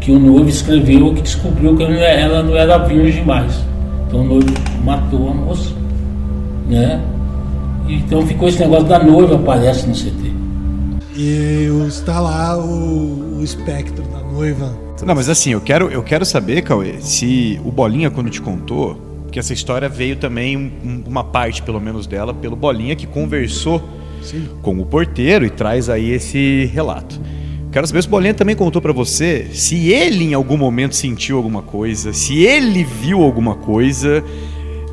que 0.00 0.12
o 0.12 0.18
noivo 0.20 0.48
escreveu 0.48 1.12
que 1.14 1.22
descobriu 1.22 1.74
que 1.74 1.82
ela 1.82 1.92
não 1.94 2.00
é- 2.00 2.20
ela 2.20 2.42
não 2.44 2.54
era 2.56 2.78
virgem 2.78 3.24
mais. 3.24 3.64
Então 4.06 4.20
o 4.20 4.24
noivo 4.24 4.46
matou 4.84 5.30
a 5.30 5.34
moça, 5.34 5.72
né? 6.68 7.00
Então 7.88 8.24
ficou 8.26 8.48
esse 8.48 8.60
negócio 8.60 8.84
da 8.86 8.98
noiva 9.02 9.34
aparece 9.36 9.86
no 9.88 9.94
CT. 9.94 10.32
E 11.16 11.68
o- 11.70 11.86
está 11.88 12.20
lá 12.20 12.58
o, 12.58 13.38
o 13.38 13.42
espectro 13.42 14.04
da 14.04 14.18
noiva. 14.20 14.70
Não, 15.04 15.14
mas 15.14 15.28
assim, 15.28 15.50
eu 15.50 15.60
quero, 15.60 15.88
eu 15.88 16.02
quero 16.02 16.24
saber, 16.26 16.62
Cauê, 16.62 16.96
se 17.00 17.58
o 17.64 17.72
Bolinha, 17.72 18.10
quando 18.10 18.28
te 18.30 18.40
contou, 18.40 18.96
que 19.32 19.38
essa 19.38 19.52
história 19.52 19.88
veio 19.88 20.16
também, 20.16 20.56
um- 20.56 21.02
uma 21.06 21.24
parte 21.24 21.62
pelo 21.62 21.80
menos 21.80 22.06
dela, 22.06 22.34
pelo 22.34 22.54
Bolinha, 22.56 22.94
que 22.94 23.06
conversou 23.06 23.82
Sim. 24.22 24.48
com 24.62 24.78
o 24.78 24.86
porteiro 24.86 25.44
e 25.44 25.50
traz 25.50 25.88
aí 25.88 26.10
esse 26.10 26.70
relato. 26.72 27.20
Quero 27.70 27.86
saber 27.86 28.02
se 28.02 28.08
o 28.08 28.10
Bolinha 28.10 28.34
também 28.34 28.56
contou 28.56 28.80
pra 28.80 28.92
você 28.92 29.48
se 29.52 29.90
ele 29.90 30.24
em 30.24 30.34
algum 30.34 30.56
momento 30.56 30.94
sentiu 30.94 31.36
alguma 31.36 31.60
coisa, 31.62 32.12
se 32.12 32.42
ele 32.44 32.84
viu 32.84 33.22
alguma 33.22 33.54
coisa. 33.54 34.24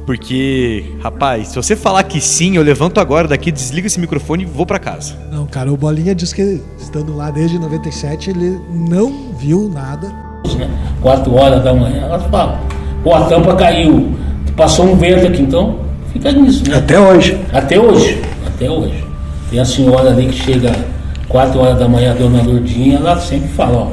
Porque, 0.06 0.84
rapaz, 1.00 1.48
se 1.48 1.56
você 1.56 1.78
falar 1.78 2.04
que 2.04 2.20
sim, 2.20 2.58
eu 2.58 2.62
levanto 2.62 3.00
agora 3.00 3.26
daqui, 3.26 3.50
desligo 3.50 3.88
esse 3.88 3.98
microfone 3.98 4.44
e 4.44 4.46
vou 4.46 4.66
pra 4.66 4.78
casa. 4.78 5.16
Não, 5.32 5.48
cara, 5.48 5.72
o 5.72 5.78
Bolinha 5.78 6.14
diz 6.14 6.34
que 6.34 6.60
estando 6.78 7.16
lá 7.16 7.32
desde 7.32 7.58
97 7.58 8.32
ele 8.32 8.60
não 8.70 9.32
viu 9.40 9.70
nada. 9.74 10.14
4 11.02 11.34
horas 11.34 11.64
da 11.64 11.74
manhã, 11.74 12.02
elas 12.02 12.24
falam, 12.26 12.60
pô, 13.02 13.14
a 13.16 13.26
tampa 13.28 13.56
caiu, 13.56 14.12
passou 14.58 14.88
um 14.88 14.96
vento 14.98 15.26
aqui, 15.26 15.42
então 15.42 15.80
fica 16.12 16.34
nisso, 16.34 16.70
né? 16.70 16.76
Até 16.76 17.00
hoje. 17.00 17.40
Até 17.54 17.80
hoje, 17.80 18.22
até 18.46 18.70
hoje. 18.70 19.06
Tem 19.54 19.60
a 19.60 19.66
senhora 19.66 20.10
ali 20.10 20.30
que 20.30 20.34
chega 20.34 20.72
4 21.30 21.60
horas 21.60 21.78
da 21.78 21.88
manhã, 21.88 22.14
a 22.14 22.16
dona 22.16 22.42
Lourdinha, 22.42 22.98
ela 22.98 23.20
sempre 23.20 23.50
fala, 23.50 23.84
ó, 23.84 23.88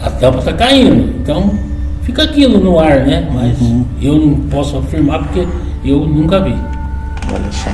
a 0.00 0.08
tampa 0.12 0.40
tá 0.40 0.54
caindo. 0.54 1.14
Então 1.20 1.52
fica 2.04 2.22
aquilo 2.22 2.58
no 2.58 2.80
ar, 2.80 3.00
né? 3.04 3.28
Mas 3.34 3.58
eu 4.00 4.14
não 4.14 4.34
posso 4.48 4.78
afirmar 4.78 5.24
porque 5.24 5.46
eu 5.84 6.06
nunca 6.06 6.40
vi. 6.40 6.56
Olha 7.30 7.52
só. 7.52 7.68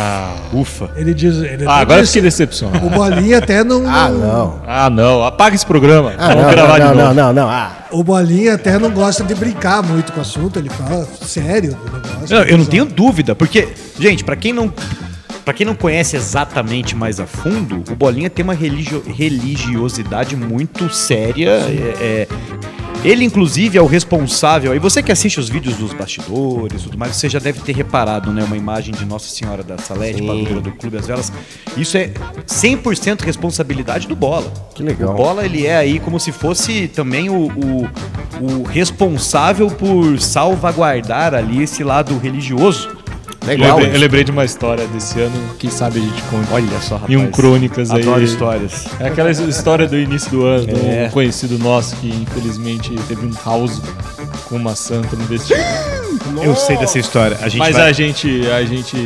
Ah, 0.00 0.36
Ufa. 0.52 0.90
Ele 0.96 1.12
diz. 1.12 1.36
Ele 1.36 1.64
Ah, 1.66 1.78
agora 1.78 1.98
eu 1.98 2.02
disse- 2.02 2.12
fiquei 2.14 2.22
decepcionado. 2.30 2.86
O 2.86 2.90
Bolinha 2.90 3.38
até 3.38 3.64
não. 3.64 3.82
Ah, 3.86 4.08
não. 4.08 4.62
Ah, 4.66 4.88
não. 4.90 5.24
Apaga 5.24 5.54
esse 5.56 5.66
programa. 5.66 6.14
Ah, 6.16 6.28
Vamos 6.28 6.42
não, 6.44 6.50
gravar 6.50 6.78
não, 6.78 6.88
de 6.90 6.94
não, 6.96 7.02
novo. 7.04 7.14
não, 7.14 7.26
não, 7.26 7.32
não. 7.42 7.48
Ah, 7.50 7.72
O 7.90 8.04
Bolinha 8.04 8.54
até 8.54 8.78
não 8.78 8.90
gosta 8.90 9.24
de 9.24 9.34
brincar 9.34 9.82
muito 9.82 10.12
com 10.12 10.18
o 10.18 10.22
assunto, 10.22 10.58
ele 10.58 10.68
fala 10.70 11.06
sério 11.22 11.72
do 11.74 11.92
negócio. 12.10 12.36
Não, 12.36 12.42
eu 12.44 12.58
não 12.58 12.64
tenho 12.66 12.84
dúvida, 12.84 13.34
porque, 13.34 13.68
gente, 13.98 14.22
pra 14.22 14.36
quem 14.36 14.52
não 14.52 14.72
para 15.44 15.54
quem 15.54 15.64
não 15.64 15.74
conhece 15.74 16.14
exatamente 16.14 16.94
mais 16.94 17.18
a 17.18 17.26
fundo, 17.26 17.82
o 17.90 17.96
Bolinha 17.96 18.28
tem 18.28 18.44
uma 18.44 18.52
religio- 18.52 19.02
religiosidade 19.06 20.36
muito 20.36 20.92
séria. 20.92 21.48
é- 21.48 21.96
é- 21.98 22.28
Ele, 23.08 23.24
inclusive, 23.24 23.78
é 23.78 23.80
o 23.80 23.86
responsável. 23.86 24.74
E 24.74 24.78
você 24.78 25.02
que 25.02 25.10
assiste 25.10 25.40
os 25.40 25.48
vídeos 25.48 25.76
dos 25.76 25.94
bastidores 25.94 26.82
e 26.82 26.84
tudo 26.84 26.98
mais, 26.98 27.16
você 27.16 27.26
já 27.26 27.38
deve 27.38 27.58
ter 27.60 27.74
reparado, 27.74 28.30
né? 28.30 28.44
Uma 28.44 28.56
imagem 28.56 28.94
de 28.94 29.06
Nossa 29.06 29.30
Senhora 29.30 29.62
da 29.62 29.78
Salete, 29.78 30.18
Sim. 30.18 30.26
padroeira 30.26 30.60
do 30.60 30.72
Clube 30.72 30.94
das 30.94 31.06
Velas. 31.06 31.32
Isso 31.74 31.96
é 31.96 32.08
100% 32.46 33.22
responsabilidade 33.22 34.06
do 34.06 34.14
Bola. 34.14 34.52
Que 34.74 34.82
legal. 34.82 35.14
O 35.14 35.16
Bola, 35.16 35.46
ele 35.46 35.66
é 35.66 35.78
aí 35.78 35.98
como 35.98 36.20
se 36.20 36.32
fosse 36.32 36.86
também 36.86 37.30
o, 37.30 37.46
o, 37.46 37.88
o 38.42 38.62
responsável 38.64 39.68
por 39.70 40.20
salvaguardar 40.20 41.32
ali 41.32 41.62
esse 41.62 41.82
lado 41.82 42.18
religioso. 42.18 42.97
Eu 43.54 43.74
lembrei, 43.76 43.94
eu 43.96 44.00
lembrei 44.00 44.24
de 44.24 44.30
uma 44.30 44.44
história 44.44 44.86
desse 44.88 45.20
ano, 45.20 45.32
quem 45.58 45.70
sabe 45.70 45.98
a 45.98 46.02
gente 46.02 46.22
conta. 46.24 46.46
Olha 46.52 46.80
só, 46.80 46.96
rapaz. 46.96 47.10
Em 47.12 47.16
um 47.16 47.30
Crônicas 47.30 47.90
aí. 47.90 48.02
Adoro 48.02 48.22
histórias. 48.22 48.86
É 49.00 49.08
aquela 49.08 49.30
história 49.30 49.86
do 49.86 49.96
início 49.98 50.30
do 50.30 50.44
ano, 50.44 50.66
de 50.66 50.74
É. 50.74 51.06
um 51.08 51.12
conhecido 51.12 51.58
nosso 51.58 51.96
que 51.96 52.08
infelizmente 52.08 52.94
teve 53.08 53.24
um 53.26 53.30
caos 53.32 53.80
com 54.48 54.56
uma 54.56 54.74
santa 54.74 55.16
no 55.16 55.24
destino. 55.26 55.60
Eu 56.42 56.54
sei 56.54 56.76
dessa 56.76 56.98
história. 56.98 57.36
A 57.40 57.48
gente 57.48 57.58
Mas 57.58 57.76
vai... 57.76 57.88
a 57.88 57.92
gente, 57.92 58.46
a 58.48 58.64
gente 58.64 58.96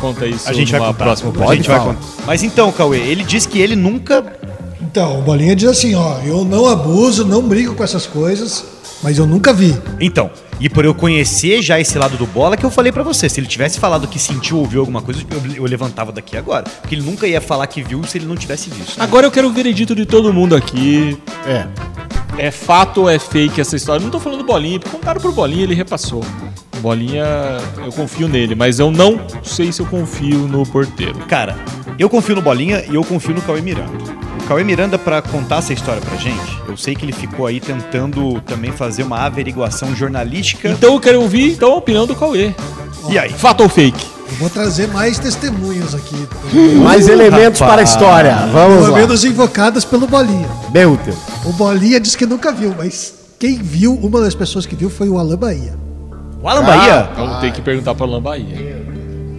conta 0.00 0.26
isso 0.26 0.48
A 0.48 0.52
gente 0.52 0.72
vai 0.72 0.80
contar. 0.80 0.92
próxima 1.04 1.32
a 1.50 1.54
gente 1.54 1.68
vai 1.68 1.78
contar. 1.80 2.00
Mas 2.26 2.42
então, 2.42 2.72
Cauê, 2.72 2.98
ele 2.98 3.22
diz 3.22 3.46
que 3.46 3.60
ele 3.60 3.76
nunca 3.76 4.24
Então, 4.80 5.18
o 5.20 5.22
Bolinha 5.22 5.54
diz 5.54 5.68
assim, 5.68 5.94
ó, 5.94 6.18
eu 6.24 6.44
não 6.44 6.66
abuso, 6.66 7.24
não 7.24 7.42
brigo 7.42 7.74
com 7.74 7.84
essas 7.84 8.06
coisas, 8.06 8.64
mas 9.02 9.18
eu 9.18 9.26
nunca 9.26 9.52
vi. 9.52 9.76
Então, 10.00 10.30
e 10.60 10.68
por 10.68 10.84
eu 10.84 10.94
conhecer 10.94 11.62
já 11.62 11.80
esse 11.80 11.98
lado 11.98 12.18
do 12.18 12.26
bola 12.26 12.54
que 12.54 12.64
eu 12.64 12.70
falei 12.70 12.92
pra 12.92 13.02
você, 13.02 13.28
se 13.28 13.40
ele 13.40 13.46
tivesse 13.46 13.80
falado 13.80 14.06
que 14.06 14.18
sentiu 14.18 14.56
ou 14.56 14.62
ouviu 14.62 14.80
alguma 14.80 15.00
coisa, 15.00 15.22
eu, 15.30 15.54
eu 15.56 15.64
levantava 15.64 16.12
daqui 16.12 16.36
agora. 16.36 16.64
Porque 16.64 16.94
ele 16.94 17.02
nunca 17.02 17.26
ia 17.26 17.40
falar 17.40 17.66
que 17.66 17.82
viu 17.82 18.04
se 18.04 18.18
ele 18.18 18.26
não 18.26 18.36
tivesse 18.36 18.68
visto. 18.68 19.00
Agora 19.00 19.26
eu 19.26 19.30
quero 19.30 19.48
o 19.48 19.52
veredito 19.52 19.94
de 19.94 20.04
todo 20.04 20.32
mundo 20.32 20.54
aqui. 20.54 21.18
É. 21.46 21.66
É 22.38 22.50
fato 22.50 23.02
ou 23.02 23.10
é 23.10 23.18
fake 23.18 23.60
essa 23.60 23.74
história? 23.74 24.02
Não 24.02 24.10
tô 24.10 24.20
falando 24.20 24.40
do 24.40 24.44
Bolinha, 24.44 24.78
porque 24.78 24.94
contaram 24.94 25.20
pro 25.20 25.32
Bolinha 25.32 25.62
ele 25.62 25.74
repassou. 25.74 26.24
Bolinha, 26.80 27.24
eu 27.84 27.92
confio 27.92 28.28
nele, 28.28 28.54
mas 28.54 28.78
eu 28.78 28.90
não 28.90 29.20
sei 29.42 29.70
se 29.72 29.80
eu 29.80 29.86
confio 29.86 30.48
no 30.48 30.64
porteiro. 30.64 31.18
Cara, 31.20 31.58
eu 32.02 32.08
confio 32.08 32.34
no 32.34 32.42
Bolinha 32.42 32.84
e 32.90 32.94
eu 32.94 33.04
confio 33.04 33.34
no 33.34 33.42
Cauê 33.42 33.60
Miranda. 33.60 33.92
O 34.42 34.44
Cauê 34.44 34.64
Miranda, 34.64 34.98
pra 34.98 35.20
contar 35.20 35.58
essa 35.58 35.72
história 35.72 36.00
pra 36.00 36.16
gente, 36.16 36.58
eu 36.66 36.76
sei 36.76 36.94
que 36.94 37.04
ele 37.04 37.12
ficou 37.12 37.46
aí 37.46 37.60
tentando 37.60 38.40
também 38.40 38.72
fazer 38.72 39.02
uma 39.02 39.18
averiguação 39.20 39.94
jornalística. 39.94 40.68
Então 40.68 40.94
eu 40.94 41.00
quero 41.00 41.20
ouvir 41.20 41.52
então, 41.52 41.72
a 41.72 41.76
opinião 41.76 42.06
do 42.06 42.16
Cauê. 42.16 42.54
E 43.08 43.18
aí? 43.18 43.30
Fato 43.30 43.62
ou 43.62 43.68
fake? 43.68 44.04
Eu 44.30 44.36
vou 44.36 44.48
trazer 44.48 44.88
mais 44.88 45.18
testemunhas 45.18 45.94
aqui. 45.94 46.28
Mais 46.82 47.08
elementos 47.08 47.60
para 47.60 47.80
a 47.80 47.84
história. 47.84 48.34
Vamos 48.52 48.84
Pelo 48.84 48.92
lá. 48.92 48.98
menos 48.98 49.24
invocadas 49.24 49.84
pelo 49.84 50.06
Bolinha. 50.06 50.48
Meu 50.72 50.96
Deus. 50.96 51.18
O 51.44 51.52
Bolinha 51.52 51.98
disse 52.00 52.16
que 52.16 52.26
nunca 52.26 52.52
viu, 52.52 52.74
mas 52.78 53.12
quem 53.38 53.56
viu, 53.56 53.92
uma 53.94 54.20
das 54.20 54.34
pessoas 54.34 54.66
que 54.66 54.76
viu 54.76 54.88
foi 54.88 55.08
o 55.08 55.18
Alan 55.18 55.36
Bahia. 55.36 55.74
O 56.42 56.48
Alan 56.48 56.64
Bahia? 56.64 57.10
Então 57.12 57.40
tem 57.40 57.52
que 57.52 57.60
perguntar 57.60 57.94
pra 57.94 58.06
Alan 58.06 58.22
Bahia. 58.22 58.79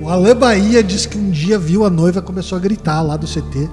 O 0.02 0.10
Alan 0.10 0.36
Bahia 0.36 0.84
disse 0.84 1.08
que 1.08 1.18
um 1.18 1.30
dia 1.30 1.60
viu 1.60 1.86
a 1.86 1.90
noiva 1.90 2.22
começou 2.22 2.58
a 2.58 2.62
gritar 2.62 3.02
lá 3.02 3.16
do 3.18 3.28
CT. 3.28 3.70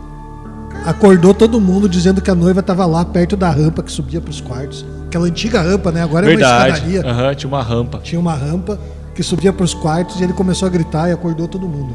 Acordou 0.84 1.32
todo 1.34 1.60
mundo 1.60 1.88
dizendo 1.88 2.20
que 2.20 2.30
a 2.30 2.34
noiva 2.34 2.60
estava 2.60 2.84
lá 2.86 3.04
perto 3.04 3.36
da 3.36 3.50
rampa 3.50 3.82
que 3.82 3.90
subia 3.90 4.20
para 4.20 4.30
os 4.30 4.40
quartos. 4.40 4.84
Aquela 5.06 5.26
antiga 5.26 5.60
rampa, 5.62 5.90
né? 5.90 6.02
Agora 6.02 6.26
é 6.26 6.28
uma 6.28 6.36
Verdade. 6.36 6.72
escadaria. 6.74 7.06
Aham, 7.10 7.34
tinha 7.34 7.48
uma 7.48 7.62
rampa. 7.62 7.98
Tinha 8.02 8.20
uma 8.20 8.34
rampa 8.34 8.78
que 9.14 9.22
subia 9.22 9.52
para 9.52 9.64
os 9.64 9.74
quartos 9.74 10.20
e 10.20 10.24
ele 10.24 10.32
começou 10.34 10.66
a 10.66 10.70
gritar 10.70 11.08
e 11.08 11.12
acordou 11.12 11.48
todo 11.48 11.66
mundo. 11.66 11.94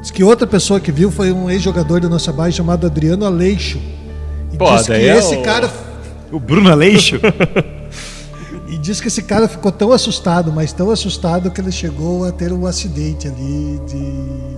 Diz 0.00 0.10
que 0.10 0.24
outra 0.24 0.46
pessoa 0.46 0.80
que 0.80 0.90
viu 0.90 1.10
foi 1.10 1.30
um 1.30 1.48
ex-jogador 1.50 2.00
da 2.00 2.08
nossa 2.08 2.32
base 2.32 2.56
chamado 2.56 2.86
Adriano 2.86 3.24
Aleixo. 3.26 3.78
E 4.52 4.56
Pô, 4.56 4.74
diz 4.74 4.86
que 4.86 4.92
é 4.92 5.16
esse 5.18 5.36
o- 5.36 5.42
cara 5.42 5.70
O 6.32 6.40
Bruno 6.40 6.70
Aleixo? 6.70 7.20
e 8.82 8.84
diz 8.84 9.00
que 9.00 9.06
esse 9.08 9.22
cara 9.22 9.46
ficou 9.48 9.70
tão 9.70 9.92
assustado, 9.92 10.52
mas 10.52 10.72
tão 10.72 10.90
assustado 10.90 11.50
que 11.50 11.60
ele 11.60 11.70
chegou 11.72 12.24
a 12.26 12.32
ter 12.32 12.52
um 12.52 12.66
acidente 12.66 13.28
ali 13.28 13.80
de 13.86 14.52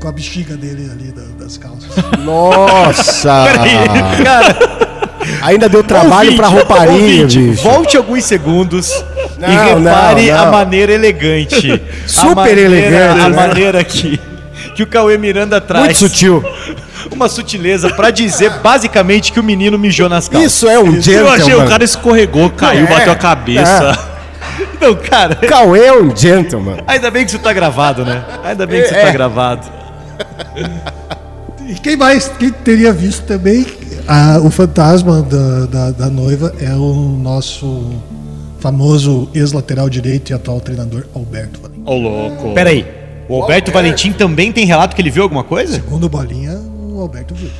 com 0.00 0.08
a 0.08 0.12
bexiga 0.12 0.56
dele 0.56 0.90
ali 0.90 1.12
da- 1.12 1.44
das 1.44 1.56
calças. 1.56 1.90
Nossa. 2.24 3.44
Cara, 4.24 4.78
Ainda 5.42 5.68
deu 5.68 5.82
trabalho 5.84 6.34
pra 6.36 6.46
rouparia, 6.48 6.92
ouvinte, 6.92 7.38
bicho. 7.38 7.62
Volte 7.62 7.96
alguns 7.96 8.24
segundos 8.24 8.90
e 9.36 9.40
Não, 9.40 9.48
repare 9.84 10.26
não, 10.30 10.36
não. 10.38 10.42
a 10.44 10.50
maneira 10.50 10.92
elegante. 10.92 11.82
Super 12.06 12.30
a 12.30 12.34
maneira, 12.34 12.60
elegante, 12.60 13.20
A 13.20 13.28
né? 13.28 13.36
maneira 13.36 13.84
que, 13.84 14.18
que 14.74 14.82
o 14.82 14.86
Cauê 14.86 15.18
Miranda 15.18 15.60
traz. 15.60 15.84
Muito 15.84 15.98
sutil. 15.98 16.42
Uma 17.18 17.28
sutileza 17.28 17.90
pra 17.94 18.10
dizer 18.10 18.50
basicamente 18.62 19.32
que 19.32 19.40
o 19.40 19.42
menino 19.42 19.78
mijou 19.78 20.08
nas 20.08 20.28
calças. 20.28 20.52
Isso 20.52 20.68
é 20.68 20.78
um 20.78 20.94
Eu 20.94 21.02
gentleman. 21.02 21.32
achei 21.34 21.54
o 21.54 21.66
cara 21.66 21.84
escorregou, 21.84 22.48
caiu, 22.50 22.86
É, 22.86 22.88
bateu 22.88 23.12
a 23.12 23.16
cabeça. 23.16 24.08
Então, 24.74 24.94
cara, 24.94 25.34
Cauê 25.34 25.86
é 25.86 25.92
um 26.00 26.16
gentleman. 26.16 26.76
ainda 26.86 27.10
bem 27.10 27.24
que 27.24 27.30
isso 27.32 27.40
tá 27.40 27.52
gravado, 27.52 28.04
né? 28.04 28.24
Ainda 28.44 28.66
bem 28.66 28.80
que 28.80 28.86
isso 28.86 28.94
É. 28.94 29.06
tá 29.06 29.10
gravado. 29.10 29.66
E 31.66 31.74
quem 31.74 31.96
mais, 31.96 32.28
quem 32.38 32.50
teria 32.50 32.92
visto 32.92 33.24
também 33.26 33.66
ah, 34.06 34.38
o 34.42 34.50
fantasma 34.50 35.20
da, 35.22 35.66
da, 35.66 35.90
da 35.90 36.06
noiva 36.08 36.54
é 36.60 36.72
o 36.72 37.18
nosso 37.20 37.92
famoso 38.58 39.28
ex-lateral 39.34 39.88
direito 39.90 40.30
e 40.30 40.34
atual 40.34 40.60
treinador 40.60 41.04
Alberto 41.14 41.60
Valentim. 41.60 41.82
Ô, 41.84 41.94
louco. 41.94 42.54
Pera 42.54 42.70
aí. 42.70 42.86
O 43.28 43.42
Alberto 43.42 43.70
Valentim 43.70 44.12
também 44.12 44.50
tem 44.50 44.64
relato 44.64 44.96
que 44.96 45.02
ele 45.02 45.10
viu 45.10 45.22
alguma 45.22 45.44
coisa? 45.44 45.74
Segundo 45.74 46.08
Bolinha, 46.08 46.58
o 46.98 47.02
Alberto 47.02 47.34
viu. 47.34 47.50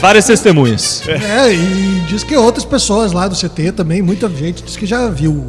Várias 0.00 0.26
testemunhas. 0.26 1.02
É, 1.08 1.52
e 1.52 2.00
diz 2.06 2.22
que 2.22 2.36
outras 2.36 2.64
pessoas 2.64 3.12
lá 3.12 3.28
do 3.28 3.34
CT 3.34 3.72
também, 3.72 4.02
muita 4.02 4.28
gente 4.28 4.62
diz 4.62 4.76
que 4.76 4.86
já 4.86 5.08
viu 5.08 5.42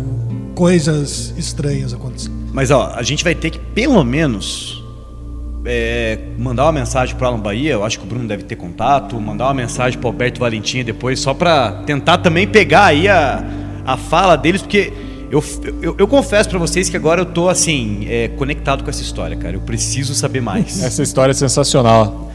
coisas 0.54 1.34
estranhas 1.38 1.94
acontecendo. 1.94 2.36
Mas 2.54 2.72
ó, 2.72 2.94
a 2.96 3.04
gente 3.04 3.24
vai 3.24 3.36
ter 3.36 3.50
que 3.50 3.60
pelo 3.60 4.02
menos 4.04 4.82
é, 5.66 6.20
mandar 6.38 6.64
uma 6.64 6.72
mensagem 6.72 7.16
pro 7.16 7.28
Alan 7.28 7.40
Bahia. 7.40 7.74
Eu 7.74 7.84
acho 7.84 8.00
que 8.00 8.06
o 8.06 8.08
Bruno 8.08 8.28
deve 8.28 8.44
ter 8.44 8.56
contato. 8.56 9.20
Mandar 9.20 9.46
uma 9.46 9.54
mensagem 9.54 10.00
pro 10.00 10.08
Alberto 10.08 10.40
Valentim 10.40 10.84
depois, 10.84 11.20
só 11.20 11.34
pra 11.34 11.84
tentar 11.86 12.20
também 12.20 12.48
pegar 12.48 12.86
aí 12.86 13.10
a, 13.10 13.44
a 13.86 13.98
fala 13.98 14.38
deles, 14.38 14.62
porque 14.62 14.94
eu, 15.32 15.44
eu, 15.82 15.96
eu 15.98 16.08
confesso 16.08 16.50
pra 16.50 16.60
vocês 16.60 16.90
que 16.90 16.98
agora 16.98 17.22
eu 17.22 17.26
tô 17.26 17.50
assim, 17.50 18.06
é, 18.10 18.28
conectado 18.30 18.84
com 18.84 18.90
essa 18.90 19.02
história, 19.02 19.36
cara. 19.36 19.56
Eu 19.56 19.62
preciso 19.62 20.14
saber 20.14 20.42
mais. 20.42 20.82
Essa 20.82 21.04
história 21.04 21.32
é 21.32 21.36
sensacional. 21.36 22.32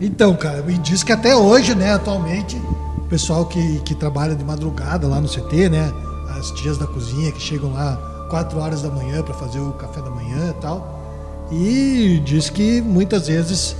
Então, 0.00 0.34
cara, 0.34 0.64
e 0.68 0.78
diz 0.78 1.02
que 1.02 1.12
até 1.12 1.34
hoje, 1.36 1.74
né, 1.74 1.92
atualmente, 1.92 2.56
o 2.98 3.06
pessoal 3.08 3.46
que, 3.46 3.80
que 3.80 3.94
trabalha 3.94 4.34
de 4.34 4.44
madrugada 4.44 5.06
lá 5.06 5.20
no 5.20 5.28
CT, 5.28 5.68
né, 5.68 5.92
as 6.38 6.50
tias 6.52 6.76
da 6.76 6.86
cozinha 6.86 7.30
que 7.30 7.40
chegam 7.40 7.72
lá 7.72 8.26
4 8.28 8.58
horas 8.58 8.82
da 8.82 8.90
manhã 8.90 9.22
para 9.22 9.34
fazer 9.34 9.60
o 9.60 9.72
café 9.72 10.00
da 10.00 10.10
manhã 10.10 10.50
e 10.50 10.60
tal, 10.60 11.46
e 11.52 12.22
diz 12.24 12.50
que 12.50 12.80
muitas 12.80 13.28
vezes 13.28 13.76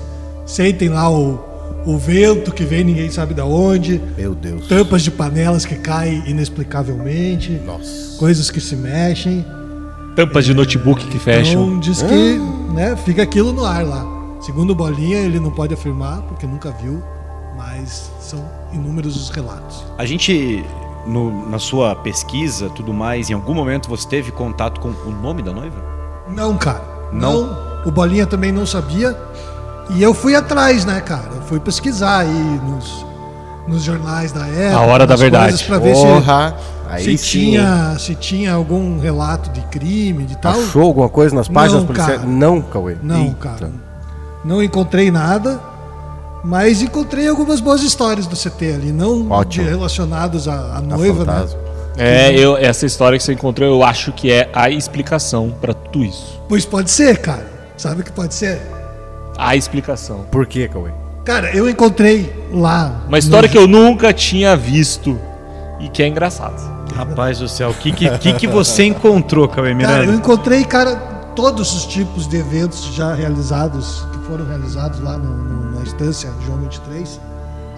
sentem 0.46 0.90
lá 0.90 1.10
o, 1.10 1.40
o 1.84 1.98
vento 1.98 2.52
que 2.52 2.64
vem 2.64 2.84
ninguém 2.84 3.10
sabe 3.10 3.34
da 3.34 3.44
onde, 3.44 4.00
Meu 4.16 4.34
Deus. 4.34 4.66
tampas 4.68 5.02
de 5.02 5.10
panelas 5.10 5.64
que 5.66 5.74
caem 5.76 6.22
inexplicavelmente, 6.26 7.60
Nossa. 7.64 8.18
coisas 8.18 8.50
que 8.50 8.60
se 8.60 8.76
mexem. 8.76 9.44
Tampas 10.16 10.44
de 10.44 10.54
notebook 10.54 11.06
que 11.06 11.18
fecham. 11.18 11.64
Então 11.66 11.80
diz 11.80 12.02
que 12.02 12.38
né, 12.74 12.94
fica 12.96 13.22
aquilo 13.22 13.52
no 13.52 13.64
ar 13.64 13.84
lá. 13.84 14.04
Segundo 14.40 14.70
o 14.70 14.74
Bolinha, 14.74 15.18
ele 15.18 15.38
não 15.40 15.50
pode 15.50 15.72
afirmar, 15.72 16.20
porque 16.22 16.46
nunca 16.46 16.70
viu, 16.82 17.02
mas 17.56 18.10
são 18.20 18.44
inúmeros 18.72 19.16
os 19.16 19.30
relatos. 19.30 19.84
A 19.96 20.04
gente, 20.04 20.64
no- 21.06 21.48
na 21.48 21.58
sua 21.58 21.94
pesquisa, 21.96 22.68
tudo 22.70 22.92
mais, 22.92 23.30
em 23.30 23.34
algum 23.34 23.54
momento 23.54 23.88
você 23.88 24.06
teve 24.08 24.30
contato 24.32 24.80
com 24.80 24.88
o 24.88 25.10
nome 25.10 25.42
da 25.42 25.52
noiva? 25.52 25.76
Não, 26.28 26.56
cara. 26.56 26.82
Não? 27.12 27.46
Não. 27.46 27.72
O 27.86 27.90
Bolinha 27.90 28.26
também 28.26 28.52
não 28.52 28.64
sabia. 28.66 29.16
E 29.90 30.02
eu 30.02 30.14
fui 30.14 30.34
atrás, 30.34 30.84
né, 30.84 31.00
cara? 31.00 31.28
Eu 31.34 31.42
fui 31.42 31.60
pesquisar 31.60 32.20
aí 32.20 32.60
nos, 32.68 33.04
nos 33.68 33.82
jornais 33.82 34.32
da 34.32 34.46
época. 34.46 34.76
A 34.76 34.86
hora 34.86 35.06
da 35.06 35.16
verdade. 35.16 35.48
coisas 35.52 35.62
Pra 35.66 35.78
ver 35.78 35.94
se, 35.94 36.02
Porra. 36.02 36.54
Aí 36.88 37.04
se, 37.04 37.18
sim. 37.18 37.40
tinha, 37.40 37.96
se 37.98 38.14
tinha 38.14 38.52
algum 38.52 38.98
relato 38.98 39.50
de 39.50 39.60
crime, 39.62 40.24
de 40.24 40.36
tal. 40.36 40.52
Achou 40.60 40.82
alguma 40.82 41.08
coisa 41.08 41.34
nas 41.34 41.48
páginas 41.48 41.80
Não, 41.80 41.86
policiais? 41.86 42.20
cara. 42.20 42.28
Não, 42.30 42.60
Cauê. 42.60 42.96
Não, 43.02 43.24
Eita. 43.24 43.34
cara. 43.36 43.70
Não 44.44 44.62
encontrei 44.62 45.10
nada, 45.10 45.60
mas 46.44 46.82
encontrei 46.82 47.28
algumas 47.28 47.60
boas 47.60 47.82
histórias 47.82 48.26
do 48.26 48.36
CT 48.36 48.74
ali, 48.74 48.92
não 48.92 49.30
Ótimo. 49.30 49.68
relacionadas 49.68 50.48
à, 50.48 50.54
à 50.54 50.76
A 50.78 50.80
noiva, 50.80 51.24
né? 51.24 51.46
É, 51.96 52.32
eu, 52.34 52.56
essa 52.56 52.84
história 52.86 53.16
que 53.18 53.24
você 53.24 53.34
encontrou, 53.34 53.68
eu 53.68 53.82
acho 53.84 54.12
que 54.12 54.32
é 54.32 54.48
a 54.52 54.68
explicação 54.70 55.54
pra 55.60 55.72
tudo 55.74 56.04
isso. 56.04 56.40
Pois 56.48 56.64
pode 56.64 56.90
ser, 56.90 57.18
cara. 57.18 57.46
Sabe 57.76 58.00
o 58.00 58.04
que 58.04 58.12
pode 58.12 58.34
ser? 58.34 58.60
A 59.36 59.56
explicação. 59.56 60.24
Por 60.30 60.46
quê, 60.46 60.68
Cauê? 60.68 60.90
Cara, 61.24 61.54
eu 61.56 61.68
encontrei 61.68 62.32
lá. 62.52 63.04
Uma 63.08 63.18
história 63.18 63.46
no- 63.46 63.52
que 63.52 63.58
eu 63.58 63.66
nunca 63.66 64.12
tinha 64.12 64.56
visto 64.56 65.18
e 65.80 65.88
que 65.88 66.02
é 66.02 66.08
engraçada. 66.08 66.56
Rapaz 66.94 67.38
do 67.38 67.48
céu, 67.48 67.70
o 67.70 67.74
que, 67.74 67.90
que, 67.92 68.18
que, 68.18 68.32
que 68.34 68.46
você 68.46 68.84
encontrou, 68.84 69.48
Cauê 69.48 69.70
Cara, 69.70 69.70
eu 69.70 69.76
Miranda? 70.00 70.12
encontrei, 70.14 70.64
cara, 70.64 70.96
todos 71.34 71.74
os 71.74 71.86
tipos 71.86 72.26
de 72.28 72.36
eventos 72.36 72.84
já 72.94 73.14
realizados, 73.14 74.04
que 74.12 74.18
foram 74.26 74.46
realizados 74.46 75.00
lá 75.00 75.16
no- 75.16 75.34
no- 75.34 75.78
na 75.78 75.82
estância 75.84 76.30
João 76.44 76.58
23. 76.58 77.20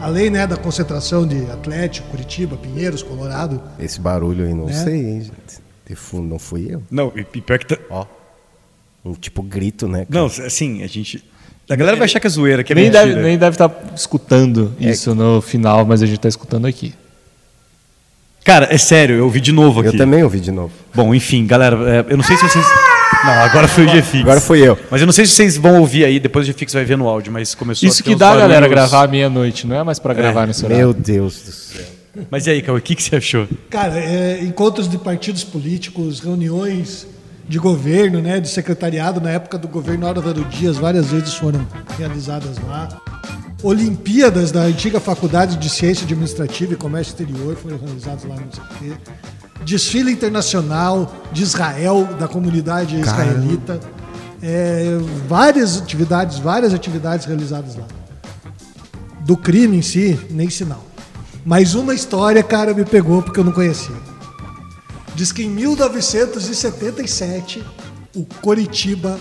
além 0.00 0.28
né, 0.28 0.46
da 0.46 0.56
concentração 0.56 1.26
de 1.26 1.44
Atlético, 1.50 2.08
Curitiba, 2.10 2.56
Pinheiros, 2.56 3.02
Colorado. 3.02 3.62
Esse 3.78 3.98
barulho 4.00 4.44
aí, 4.44 4.52
não 4.52 4.66
Né? 4.66 4.72
sei, 4.72 4.96
hein, 5.06 5.20
gente. 5.22 5.62
De 5.86 5.94
fundo, 5.94 6.26
não 6.28 6.38
fui 6.38 6.66
eu. 6.74 6.82
Não, 6.90 7.10
e 7.14 7.20
e 7.20 7.40
pior 7.40 7.58
que. 7.58 7.66
Tá... 7.66 7.78
Ó. 7.88 8.04
Um 9.04 9.12
tipo 9.14 9.42
grito, 9.42 9.86
né? 9.86 10.06
cara? 10.06 10.08
Não, 10.10 10.26
assim, 10.26 10.82
a 10.82 10.86
gente. 10.86 11.22
A 11.68 11.76
galera 11.76 11.96
vai 11.96 12.04
achar 12.04 12.20
que 12.20 12.26
é 12.26 12.30
zoeira, 12.30 12.62
que 12.62 12.72
é 12.72 12.76
Nem 12.76 12.84
mentira. 12.84 13.06
deve, 13.06 13.22
nem 13.22 13.38
deve 13.38 13.54
estar 13.54 13.70
escutando 13.96 14.74
isso 14.78 15.14
no 15.14 15.40
final, 15.40 15.84
mas 15.86 16.02
a 16.02 16.06
gente 16.06 16.16
está 16.16 16.28
escutando 16.28 16.66
aqui. 16.66 16.94
Cara, 18.44 18.68
é 18.70 18.76
sério, 18.76 19.16
eu 19.16 19.24
ouvi 19.24 19.40
de 19.40 19.50
novo 19.52 19.80
aqui. 19.80 19.88
Eu 19.88 19.96
também 19.96 20.22
ouvi 20.22 20.38
de 20.38 20.52
novo. 20.52 20.70
Bom, 20.94 21.14
enfim, 21.14 21.46
galera, 21.46 21.76
é, 21.90 22.12
eu 22.12 22.16
não 22.18 22.24
sei 22.24 22.36
se 22.36 22.42
vocês. 22.42 22.66
Não, 23.24 23.32
agora 23.32 23.66
foi 23.66 23.86
o 23.86 23.90
GFix. 23.90 24.20
Agora 24.20 24.40
fui 24.40 24.60
eu. 24.60 24.78
Mas 24.90 25.00
eu 25.00 25.06
não 25.06 25.12
sei 25.14 25.24
se 25.24 25.32
vocês 25.32 25.56
vão 25.56 25.80
ouvir 25.80 26.04
aí, 26.04 26.20
depois 26.20 26.46
o 26.46 26.52
GFix 26.52 26.74
vai 26.74 26.84
ver 26.84 26.98
no 26.98 27.08
áudio, 27.08 27.32
mas 27.32 27.54
começou 27.54 27.88
Isso 27.88 28.02
a 28.02 28.04
ter 28.04 28.10
que 28.10 28.14
uns 28.16 28.18
dá, 28.18 28.30
galera, 28.36 28.48
barulhos. 28.48 28.70
gravar 28.70 29.04
à 29.04 29.08
meia-noite, 29.08 29.66
não 29.66 29.76
é 29.76 29.82
mais 29.82 29.98
para 29.98 30.12
gravar 30.12 30.46
nesse 30.46 30.62
horário. 30.62 30.84
Meu 30.84 30.92
Deus 30.92 31.40
do 31.40 31.52
céu. 31.52 31.86
Mas 32.30 32.46
e 32.46 32.50
aí, 32.50 32.60
Cauê, 32.60 32.78
o 32.78 32.82
que, 32.82 32.94
que 32.94 33.02
você 33.02 33.16
achou? 33.16 33.48
Cara, 33.70 33.98
é, 33.98 34.40
encontros 34.42 34.86
de 34.88 34.98
partidos 34.98 35.42
políticos, 35.42 36.20
reuniões 36.20 37.06
de 37.48 37.58
governo, 37.58 38.20
né, 38.20 38.40
de 38.40 38.48
secretariado 38.48 39.20
na 39.20 39.30
época 39.30 39.58
do 39.58 39.68
governo 39.68 40.06
Álvaro 40.06 40.44
Dias, 40.46 40.76
várias 40.76 41.06
vezes 41.06 41.34
foram 41.34 41.66
realizadas 41.98 42.56
lá. 42.66 42.88
Olimpíadas 43.62 44.50
da 44.50 44.60
antiga 44.60 45.00
Faculdade 45.00 45.56
de 45.56 45.70
Ciência 45.70 46.04
Administrativa 46.04 46.74
e 46.74 46.76
Comércio 46.76 47.12
Exterior 47.12 47.56
foram 47.56 47.78
realizadas 47.78 48.24
lá 48.24 48.36
no 48.36 48.46
CT. 48.46 48.92
Desfile 49.64 50.12
internacional 50.12 51.10
de 51.32 51.42
Israel, 51.42 52.06
da 52.18 52.28
comunidade 52.28 53.00
israelita. 53.00 53.80
É, 54.42 54.98
várias 55.26 55.78
atividades, 55.78 56.38
várias 56.38 56.74
atividades 56.74 57.24
realizadas 57.24 57.76
lá. 57.76 57.86
Do 59.20 59.36
crime 59.36 59.78
em 59.78 59.82
si, 59.82 60.20
nem 60.30 60.50
sinal. 60.50 60.84
Mas 61.44 61.74
uma 61.74 61.94
história, 61.94 62.42
cara, 62.42 62.74
me 62.74 62.84
pegou 62.84 63.22
porque 63.22 63.40
eu 63.40 63.44
não 63.44 63.52
conhecia. 63.52 63.96
Diz 65.14 65.32
que 65.32 65.44
em 65.44 65.50
1977 65.50 67.62
o 68.14 68.24
Coritiba 68.40 69.18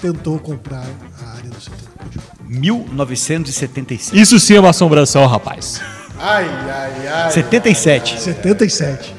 tentou 0.00 0.38
comprar 0.38 0.86
a 1.22 1.28
área 1.36 1.50
do 1.50 1.56
CT 1.56 1.70
do 1.70 1.98
Coritiba. 1.98 2.24
1976. 2.48 4.20
Isso 4.20 4.40
sim 4.40 4.54
é 4.54 4.60
uma 4.60 4.70
assombração, 4.70 5.26
rapaz. 5.26 5.80
Ai, 6.18 6.46
ai, 6.46 7.08
ai. 7.08 7.30
77. 7.30 8.20
77. 8.20 9.14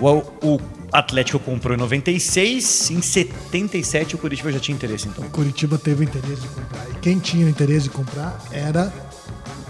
O, 0.00 0.22
o 0.42 0.60
Atlético 0.92 1.38
comprou 1.38 1.76
em 1.76 1.78
96, 1.78 2.90
em 2.90 3.02
77 3.02 4.14
o 4.14 4.18
Curitiba 4.18 4.52
já 4.52 4.58
tinha 4.58 4.74
interesse, 4.74 5.08
então. 5.08 5.24
O 5.24 5.30
Coritiba 5.30 5.78
teve 5.78 6.02
o 6.02 6.04
interesse 6.04 6.40
de 6.40 6.48
comprar. 6.48 6.86
E 6.90 6.94
quem 7.00 7.18
tinha 7.18 7.46
o 7.46 7.48
interesse 7.48 7.84
de 7.84 7.90
comprar 7.90 8.42
era 8.50 8.92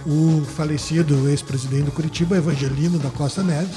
o 0.07 0.45
falecido 0.57 1.29
ex-presidente 1.29 1.85
do 1.85 1.93
Curitiba, 1.93 2.37
Evangelino 2.37 2.99
da 2.99 3.11
Costa 3.11 3.43
Neves. 3.43 3.77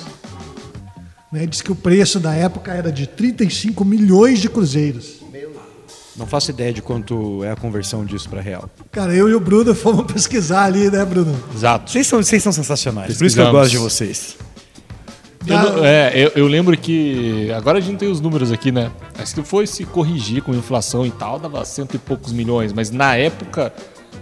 Né, 1.31 1.45
diz 1.45 1.61
que 1.61 1.71
o 1.71 1.75
preço 1.75 2.19
da 2.19 2.33
época 2.33 2.73
era 2.73 2.91
de 2.91 3.07
35 3.07 3.85
milhões 3.85 4.39
de 4.39 4.49
cruzeiros. 4.49 5.21
Não 6.15 6.27
faço 6.27 6.51
ideia 6.51 6.73
de 6.73 6.81
quanto 6.81 7.41
é 7.43 7.51
a 7.51 7.55
conversão 7.55 8.03
disso 8.03 8.27
para 8.29 8.41
real. 8.41 8.69
Cara, 8.91 9.13
eu 9.15 9.29
e 9.29 9.33
o 9.33 9.39
Bruno 9.39 9.73
fomos 9.75 10.11
pesquisar 10.11 10.65
ali, 10.65 10.89
né, 10.91 11.05
Bruno? 11.05 11.33
Exato. 11.55 11.89
Vocês 11.89 12.05
são, 12.05 12.21
vocês 12.21 12.43
são 12.43 12.51
sensacionais, 12.51 13.17
por 13.17 13.25
isso 13.25 13.35
que 13.35 13.41
eu 13.41 13.49
gosto 13.51 13.71
de 13.71 13.77
vocês. 13.77 14.35
Eu, 15.47 15.57
não- 15.57 15.85
é, 15.85 16.11
eu, 16.13 16.31
eu 16.35 16.47
lembro 16.47 16.77
que. 16.77 17.49
Agora 17.53 17.77
a 17.79 17.81
gente 17.81 17.93
não 17.93 17.97
tem 17.97 18.09
os 18.11 18.19
números 18.21 18.51
aqui, 18.51 18.71
né? 18.71 18.91
Mas 19.17 19.29
se 19.29 19.41
foi 19.41 19.65
se 19.65 19.85
corrigir 19.85 20.43
com 20.43 20.53
inflação 20.53 21.03
e 21.05 21.09
tal, 21.09 21.39
dava 21.39 21.63
cento 21.65 21.95
e 21.95 21.97
poucos 21.97 22.31
milhões. 22.31 22.71
Mas 22.73 22.91
na 22.91 23.15
época 23.15 23.73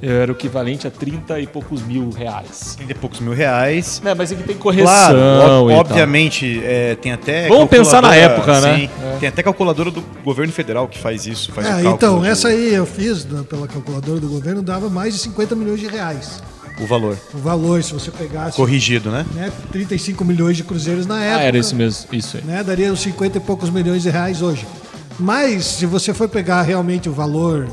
era 0.02 0.32
o 0.32 0.36
equivalente 0.36 0.88
a 0.88 0.92
30 0.92 1.40
e 1.40 1.48
poucos 1.48 1.82
mil 1.82 2.10
reais. 2.10 2.76
Tem 2.78 2.88
de 2.88 2.94
poucos 2.94 3.20
mil 3.20 3.34
reais. 3.34 4.02
É, 4.04 4.14
mas 4.16 4.32
aqui 4.32 4.44
tem 4.44 4.56
correção. 4.58 4.86
Claro, 4.86 5.72
e 5.72 5.74
obviamente, 5.74 6.62
é, 6.64 6.96
tem 6.96 7.12
até. 7.12 7.48
Vamos 7.48 7.70
pensar 7.70 8.02
na 8.02 8.10
calculadora- 8.10 8.34
época, 8.34 8.62
né? 8.62 8.78
sim, 8.78 8.90
Tem 9.20 9.30
até 9.30 9.44
calculadora 9.44 9.92
do 9.92 10.02
governo 10.24 10.54
federal 10.54 10.88
que 10.88 10.98
faz 10.98 11.26
isso. 11.26 11.52
Faz 11.52 11.68
o 11.68 11.70
É, 11.70 11.74
cálculo 11.74 11.96
então, 11.96 12.20
do- 12.20 12.26
essa 12.26 12.48
aí 12.50 12.74
eu 12.74 12.86
fiz 12.86 13.26
né, 13.26 13.44
pela 13.50 13.68
calculadora 13.68 14.20
do 14.20 14.28
governo, 14.30 14.62
dava 14.62 14.90
mais 14.90 15.14
de 15.14 15.20
50 15.20 15.56
milhões 15.56 15.80
de 15.80 15.88
reais. 15.88 16.42
O 16.82 16.86
valor. 16.88 17.18
O 17.34 17.38
valor, 17.40 17.84
se 17.84 17.92
você 17.92 18.10
pegasse 18.10 18.56
Corrigido, 18.56 19.12
né? 19.12 19.26
né, 19.34 19.52
35 19.70 20.24
milhões 20.24 20.56
de 20.56 20.64
cruzeiros 20.64 21.06
na 21.06 21.22
época. 21.22 21.42
Ah, 21.42 21.44
era 21.44 21.58
isso 21.58 21.76
mesmo. 21.76 22.06
Isso 22.14 22.38
aí. 22.38 22.44
né, 22.44 22.64
daria 22.64 22.90
uns 22.94 23.02
50 23.02 23.38
e 23.38 23.42
poucos 23.42 23.70
milhões 23.70 24.02
de 24.02 24.10
reais 24.10 24.42
hoje. 24.42 24.66
Mas, 25.20 25.66
se 25.66 25.86
você 25.86 26.14
for 26.14 26.30
pegar 26.30 26.62
realmente 26.62 27.10
o 27.10 27.12
valor 27.12 27.68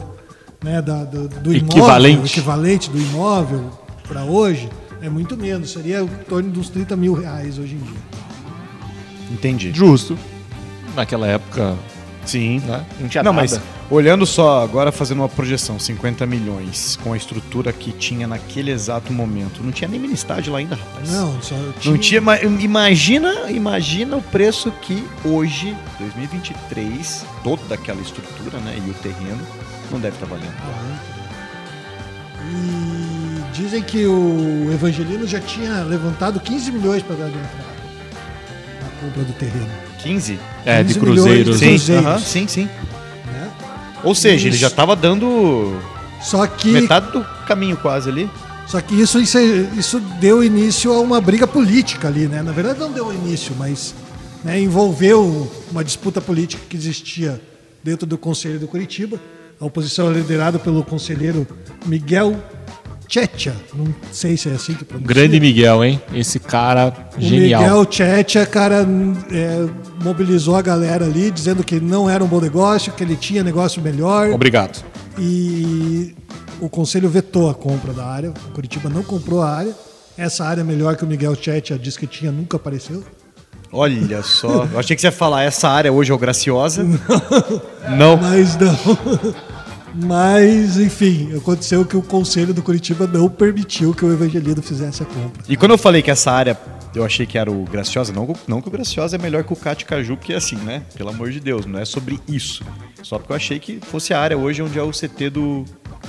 né, 0.62 0.80
da- 0.82 1.04
do, 1.04 1.28
do 1.28 1.54
imóvel, 1.54 1.78
Equivalente. 1.78 2.22
o 2.22 2.26
equivalente 2.26 2.90
do 2.90 2.98
imóvel 2.98 3.70
para 4.08 4.24
hoje, 4.24 4.68
é 5.02 5.08
muito 5.08 5.36
menos. 5.36 5.70
Seria 5.72 6.00
em 6.00 6.06
torno 6.28 6.50
dos 6.50 6.68
30 6.68 6.96
mil 6.96 7.14
reais 7.14 7.58
hoje 7.58 7.74
em 7.74 7.78
dia. 7.78 8.00
Entendi. 9.32 9.72
Justo. 9.74 10.16
Naquela 10.94 11.26
época, 11.26 11.74
Sim. 12.24 12.60
né? 12.60 12.84
Não 13.00 13.08
tinha 13.08 13.22
Não, 13.22 13.32
nada. 13.32 13.42
mas 13.50 13.60
olhando 13.90 14.24
só 14.24 14.62
agora, 14.64 14.90
fazendo 14.90 15.18
uma 15.18 15.28
projeção, 15.28 15.78
50 15.78 16.24
milhões 16.26 16.98
com 17.02 17.12
a 17.12 17.16
estrutura 17.16 17.72
que 17.72 17.92
tinha 17.92 18.26
naquele 18.26 18.70
exato 18.70 19.12
momento. 19.12 19.62
Não 19.62 19.70
tinha 19.72 19.88
nem 19.88 20.00
mini 20.00 20.14
estádio 20.14 20.52
lá 20.52 20.58
ainda, 20.60 20.74
rapaz. 20.76 21.10
Não, 21.12 21.42
só 21.42 21.54
Não 21.84 21.98
tinha, 21.98 22.20
ma- 22.20 22.38
imagina, 22.40 23.50
imagina 23.50 24.16
o 24.16 24.22
preço 24.22 24.70
que 24.82 25.04
hoje, 25.24 25.76
2023, 25.98 27.26
toda 27.44 27.74
aquela 27.74 28.00
estrutura, 28.00 28.58
né, 28.60 28.80
e 28.86 28.90
o 28.90 28.94
terreno 28.94 29.40
não 29.92 30.00
deve 30.00 30.16
estar 30.16 30.26
valendo. 30.26 30.52
E 32.48 33.52
dizem 33.52 33.82
que 33.82 34.06
o 34.06 34.70
Evangelino 34.72 35.26
já 35.26 35.40
tinha 35.40 35.82
levantado 35.82 36.38
15 36.38 36.72
milhões 36.72 37.02
para 37.02 37.16
dar 37.16 37.28
de 37.28 37.36
entrada 37.36 37.76
na 38.82 38.88
compra 39.00 39.24
do 39.24 39.32
terreno. 39.32 39.68
15? 39.98 40.38
É, 40.64 40.82
de 40.82 40.94
15 40.94 41.00
cruzeiros. 41.00 41.60
milhões. 41.60 41.60
Sim, 41.60 41.68
Cruzeiros. 41.68 42.06
aham, 42.06 42.18
sim, 42.20 42.46
sim. 42.46 42.64
Né? 43.26 43.50
Ou 44.04 44.14
seja, 44.14 44.46
ele 44.46 44.54
Isso. 44.54 44.60
já 44.60 44.68
estava 44.68 44.94
dando 44.94 45.80
Só 46.22 46.46
que 46.46 46.70
metade 46.70 47.10
do 47.10 47.24
caminho 47.46 47.76
quase 47.76 48.08
ali. 48.08 48.30
Só 48.66 48.80
que 48.80 49.00
isso, 49.00 49.20
isso, 49.20 49.38
isso 49.78 50.00
deu 50.20 50.42
início 50.42 50.92
a 50.92 51.00
uma 51.00 51.20
briga 51.20 51.46
política 51.46 52.08
ali, 52.08 52.26
né? 52.26 52.42
Na 52.42 52.50
verdade 52.50 52.80
não 52.80 52.90
deu 52.90 53.12
início, 53.12 53.54
mas 53.56 53.94
né, 54.42 54.60
envolveu 54.60 55.50
uma 55.70 55.84
disputa 55.84 56.20
política 56.20 56.60
que 56.68 56.76
existia 56.76 57.40
dentro 57.82 58.06
do 58.06 58.18
Conselho 58.18 58.58
do 58.58 58.66
Curitiba. 58.66 59.20
A 59.60 59.64
oposição 59.64 60.08
era 60.08 60.18
liderada 60.18 60.58
pelo 60.58 60.84
conselheiro 60.84 61.46
Miguel 61.86 62.36
Checha, 63.08 63.54
não 63.72 63.94
sei 64.10 64.36
se 64.36 64.48
é 64.48 64.52
assim 64.52 64.74
que 64.74 64.84
pronuncia. 64.84 65.14
Grande 65.14 65.38
Miguel, 65.38 65.84
hein? 65.84 66.02
Esse 66.12 66.40
cara 66.40 66.92
O 67.16 67.20
genial. 67.20 67.62
Miguel 67.62 67.86
Checha, 67.90 68.44
cara, 68.44 68.86
é, 69.30 69.66
mobilizou 70.02 70.56
a 70.56 70.62
galera 70.62 71.04
ali, 71.04 71.30
dizendo 71.30 71.62
que 71.62 71.78
não 71.80 72.10
era 72.10 72.22
um 72.22 72.26
bom 72.26 72.40
negócio, 72.40 72.92
que 72.92 73.04
ele 73.04 73.16
tinha 73.16 73.44
negócio 73.44 73.80
melhor. 73.80 74.30
Obrigado. 74.30 74.84
e 75.18 76.14
o 76.60 76.68
conselho 76.68 77.08
vetou 77.08 77.48
a 77.48 77.54
compra 77.54 77.92
da 77.92 78.04
área. 78.06 78.30
O 78.30 78.52
Curitiba 78.52 78.88
não 78.88 79.02
comprou 79.02 79.42
a 79.42 79.50
área. 79.50 79.74
Essa 80.16 80.44
área 80.44 80.64
melhor 80.64 80.96
que 80.96 81.04
o 81.04 81.06
Miguel 81.06 81.34
Chetia 81.34 81.78
disse 81.78 81.98
que 81.98 82.06
tinha 82.06 82.32
nunca 82.32 82.56
apareceu. 82.56 83.04
Olha 83.76 84.22
só. 84.22 84.66
Eu 84.72 84.78
achei 84.78 84.96
que 84.96 85.02
você 85.02 85.08
ia 85.08 85.12
falar, 85.12 85.42
essa 85.42 85.68
área 85.68 85.92
hoje 85.92 86.10
é 86.10 86.14
o 86.14 86.18
Graciosa. 86.18 86.82
Não. 87.96 88.16
Mas 88.16 88.56
não. 88.56 88.76
Mas, 89.94 90.78
enfim, 90.78 91.34
aconteceu 91.36 91.84
que 91.84 91.96
o 91.96 92.02
conselho 92.02 92.52
do 92.52 92.62
Curitiba 92.62 93.06
não 93.06 93.28
permitiu 93.28 93.94
que 93.94 94.04
o 94.04 94.12
Evangelino 94.12 94.60
fizesse 94.60 95.02
a 95.02 95.06
compra. 95.06 95.42
E 95.48 95.56
quando 95.56 95.70
eu 95.70 95.78
falei 95.78 96.02
que 96.02 96.10
essa 96.10 96.30
área 96.30 96.58
eu 96.98 97.04
achei 97.04 97.26
que 97.26 97.36
era 97.38 97.50
o 97.50 97.64
Graciosa, 97.64 98.12
não, 98.12 98.34
não 98.48 98.60
que 98.60 98.68
o 98.68 98.70
Graciosa 98.70 99.16
é 99.16 99.18
melhor 99.18 99.44
que 99.44 99.52
o 99.52 99.56
Cate 99.56 99.84
Caju, 99.84 100.16
porque 100.16 100.32
assim, 100.32 100.56
né? 100.56 100.82
Pelo 100.96 101.10
amor 101.10 101.30
de 101.30 101.40
Deus, 101.40 101.66
não 101.66 101.78
é 101.78 101.84
sobre 101.84 102.18
isso. 102.28 102.64
Só 103.02 103.18
porque 103.18 103.32
eu 103.32 103.36
achei 103.36 103.58
que 103.58 103.78
fosse 103.80 104.12
a 104.14 104.20
área 104.20 104.36
hoje 104.36 104.62
onde 104.62 104.78
é 104.78 104.82
o 104.82 104.90
CT 104.90 105.30
do 105.30 105.64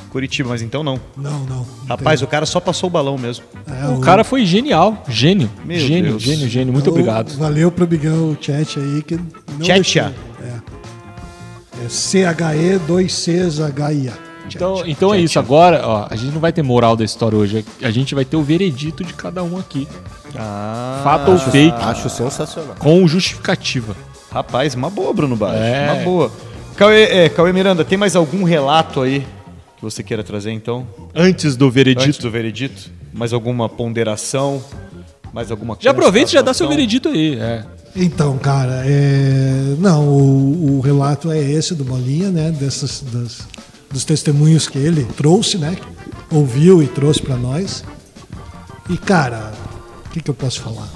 Curitiba, 0.09 0.49
mas 0.49 0.61
então 0.61 0.83
não. 0.83 0.99
Não, 1.15 1.39
não. 1.41 1.57
não 1.57 1.65
Rapaz, 1.87 2.19
tem. 2.21 2.27
o 2.27 2.31
cara 2.31 2.45
só 2.45 2.59
passou 2.59 2.87
o 2.87 2.91
balão 2.91 3.17
mesmo. 3.17 3.45
É, 3.67 3.87
O 3.89 3.99
cara 3.99 4.23
foi 4.23 4.45
genial. 4.45 5.03
Gênio. 5.07 5.49
Meu 5.65 5.79
gênio, 5.79 6.11
Deus. 6.11 6.23
gênio, 6.23 6.47
gênio. 6.49 6.73
Muito 6.73 6.83
então, 6.89 6.93
obrigado. 6.93 7.35
Valeu 7.37 7.71
pro 7.71 7.87
Miguel 7.87 8.37
Chet 8.39 8.79
aí 8.79 9.03
que 9.03 9.15
não 9.15 9.65
Chetia. 9.65 10.13
deixou. 10.39 10.63
É. 11.81 11.85
É 11.85 11.89
C-H-E, 11.89 12.79
2 12.79 13.13
Cs, 13.13 13.59
H-I-A. 13.59 14.26
Então, 14.55 14.83
então 14.85 15.13
é 15.13 15.19
isso. 15.19 15.37
Agora, 15.39 15.81
ó, 15.85 16.07
a 16.09 16.15
gente 16.15 16.33
não 16.33 16.39
vai 16.41 16.51
ter 16.53 16.61
moral 16.63 16.95
da 16.95 17.03
história 17.03 17.37
hoje. 17.37 17.65
A 17.81 17.91
gente 17.91 18.13
vai 18.15 18.23
ter 18.25 18.37
o 18.37 18.43
veredito 18.43 19.03
de 19.03 19.13
cada 19.13 19.43
um 19.43 19.57
aqui. 19.57 19.87
Ah, 20.35 21.01
Fato 21.03 21.31
ou 21.31 21.37
fake, 21.37 21.75
Acho 21.81 22.09
sensacional. 22.09 22.75
com 22.77 23.07
justificativa. 23.07 23.95
Rapaz, 24.31 24.75
uma 24.75 24.89
boa, 24.89 25.13
Bruno 25.13 25.35
Baixo. 25.35 25.57
É. 25.61 25.91
Uma 25.91 26.03
boa. 26.03 26.31
Cauê, 26.75 27.03
é, 27.03 27.29
Cauê 27.29 27.51
Miranda, 27.51 27.83
tem 27.83 27.97
mais 27.97 28.15
algum 28.15 28.43
relato 28.43 29.01
aí 29.01 29.21
que 29.77 29.81
você 29.81 30.03
queira 30.03 30.23
trazer 30.23 30.51
então? 30.51 30.87
Antes 31.15 31.55
do 31.55 31.71
veredito. 31.71 32.05
Antes 32.07 32.19
do 32.19 32.29
veredito? 32.29 32.91
Mais 33.13 33.33
alguma 33.33 33.67
ponderação? 33.69 34.61
Mais 35.33 35.49
alguma 35.49 35.77
Já 35.79 35.91
aproveita 35.91 36.29
e 36.29 36.33
já 36.33 36.41
dá 36.41 36.53
seu 36.53 36.67
veredito 36.67 37.09
aí. 37.09 37.35
É. 37.39 37.63
Então, 37.95 38.37
cara, 38.37 38.83
é... 38.85 39.75
não, 39.79 40.07
o, 40.07 40.77
o 40.77 40.81
relato 40.81 41.31
é 41.31 41.39
esse 41.39 41.73
do 41.73 41.83
Bolinha, 41.83 42.29
né? 42.29 42.51
Dessas, 42.51 43.01
das- 43.11 43.47
dos 43.91 44.03
testemunhos 44.05 44.67
que 44.67 44.77
ele 44.77 45.05
trouxe, 45.15 45.57
né? 45.57 45.75
Ouviu 46.31 46.81
e 46.83 46.87
trouxe 46.87 47.21
para 47.21 47.35
nós. 47.35 47.83
E 48.89 48.97
cara, 48.97 49.53
o 50.05 50.09
que, 50.09 50.21
que 50.21 50.29
eu 50.29 50.33
posso 50.33 50.61
falar? 50.61 50.87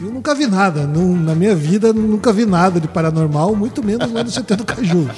Eu 0.00 0.10
nunca 0.10 0.34
vi 0.34 0.46
nada. 0.48 0.84
Não- 0.86 1.14
na 1.14 1.34
minha 1.34 1.54
vida, 1.54 1.92
nunca 1.92 2.32
vi 2.32 2.44
nada 2.44 2.80
de 2.80 2.88
paranormal, 2.88 3.54
muito 3.54 3.84
menos 3.84 4.10
lá 4.12 4.24
no 4.24 4.30
CT 4.30 4.56
do 4.56 4.64
Caju. 4.64 5.08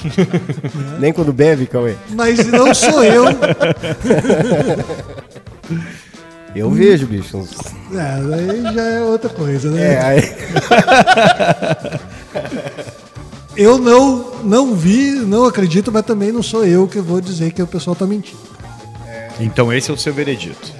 Nem 1.00 1.10
quando 1.12 1.32
bebe, 1.32 1.66
Cauê. 1.66 1.94
Mas 2.10 2.46
não 2.46 2.74
sou 2.74 3.02
eu. 3.02 3.24
Eu 6.54 6.70
vejo, 6.70 7.06
bicho. 7.08 7.42
É, 7.92 8.34
aí 8.34 8.62
já 8.74 8.82
é 8.82 9.00
outra 9.00 9.28
coisa, 9.28 9.70
né? 9.72 9.94
É, 9.94 10.00
aí... 10.00 10.22
Eu 13.56 13.78
não, 13.78 14.42
não 14.42 14.74
vi, 14.74 15.10
não 15.12 15.44
acredito, 15.44 15.92
mas 15.92 16.04
também 16.04 16.32
não 16.32 16.42
sou 16.42 16.64
eu 16.66 16.88
que 16.88 17.00
vou 17.00 17.20
dizer 17.20 17.52
que 17.52 17.62
o 17.62 17.66
pessoal 17.66 17.94
tá 17.94 18.06
mentindo. 18.06 18.38
Então 19.40 19.72
esse 19.72 19.90
é 19.90 19.94
o 19.94 19.96
seu 19.96 20.12
veredito. 20.12 20.72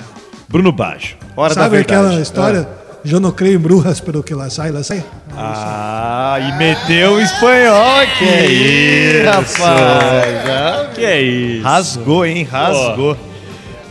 Bruno 0.48 0.72
Baggio, 0.72 1.16
hora 1.36 1.54
Sabe 1.54 1.64
da 1.64 1.68
verdade. 1.76 2.06
aquela 2.06 2.20
história? 2.22 2.68
Eu 3.04 3.20
não 3.20 3.30
creio 3.32 3.56
em 3.56 3.58
bruxas, 3.60 4.00
pelo 4.00 4.22
que 4.22 4.32
lá 4.34 4.48
sai, 4.48 4.70
lá 4.72 4.82
sai. 4.82 5.04
Ah, 5.36 6.38
e 6.40 6.56
meteu 6.58 7.12
o 7.14 7.20
espanhol 7.20 8.00
aqui. 8.00 8.24
Que 8.24 8.46
isso, 8.46 9.26
rapaz. 9.26 10.48
Ah, 10.48 10.90
Que 10.94 11.04
é 11.04 11.20
isso? 11.22 11.62
Rasgou, 11.64 12.24
hein? 12.24 12.44
Rasgou. 12.44 13.16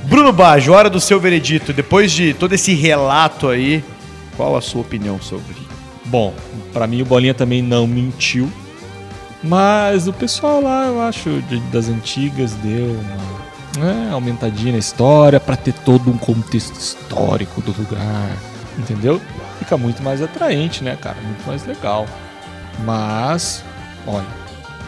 Bruno 0.06 0.34
Baggio, 0.34 0.74
hora 0.74 0.90
do 0.90 1.00
seu 1.00 1.20
veredito. 1.20 1.72
Depois 1.72 2.12
de 2.12 2.34
todo 2.34 2.54
esse 2.54 2.74
relato 2.74 3.48
aí, 3.50 3.84
qual 4.36 4.58
a 4.58 4.62
sua 4.62 4.82
opinião 4.82 5.22
sobre? 5.22 5.56
Bom, 6.06 6.34
pra 6.74 6.88
mim 6.88 7.02
o 7.02 7.06
Bolinha 7.06 7.34
também 7.36 7.62
não 7.62 7.86
mentiu. 7.86 8.50
Mas 9.44 10.08
o 10.08 10.14
pessoal 10.14 10.62
lá, 10.62 10.88
eu 10.88 11.02
acho, 11.02 11.42
de- 11.44 11.60
das 11.72 11.90
antigas 11.90 12.54
deu 12.54 12.86
uma 12.92 13.44
né, 13.86 14.10
aumentadinha 14.14 14.72
na 14.72 14.78
história 14.78 15.40
pra 15.40 15.56
ter 15.56 15.74
todo 15.74 16.10
um 16.10 16.18
contexto 16.18 16.74
histórico 16.80 17.62
do 17.62 17.72
lugar. 17.78 18.30
Entendeu? 18.78 19.22
Fica 19.60 19.78
muito 19.78 20.02
mais 20.02 20.22
atraente, 20.22 20.84
né, 20.84 20.98
cara? 21.00 21.18
Muito 21.24 21.46
mais 21.46 21.66
legal. 21.66 22.06
Mas, 22.86 23.64
olha, 24.08 24.26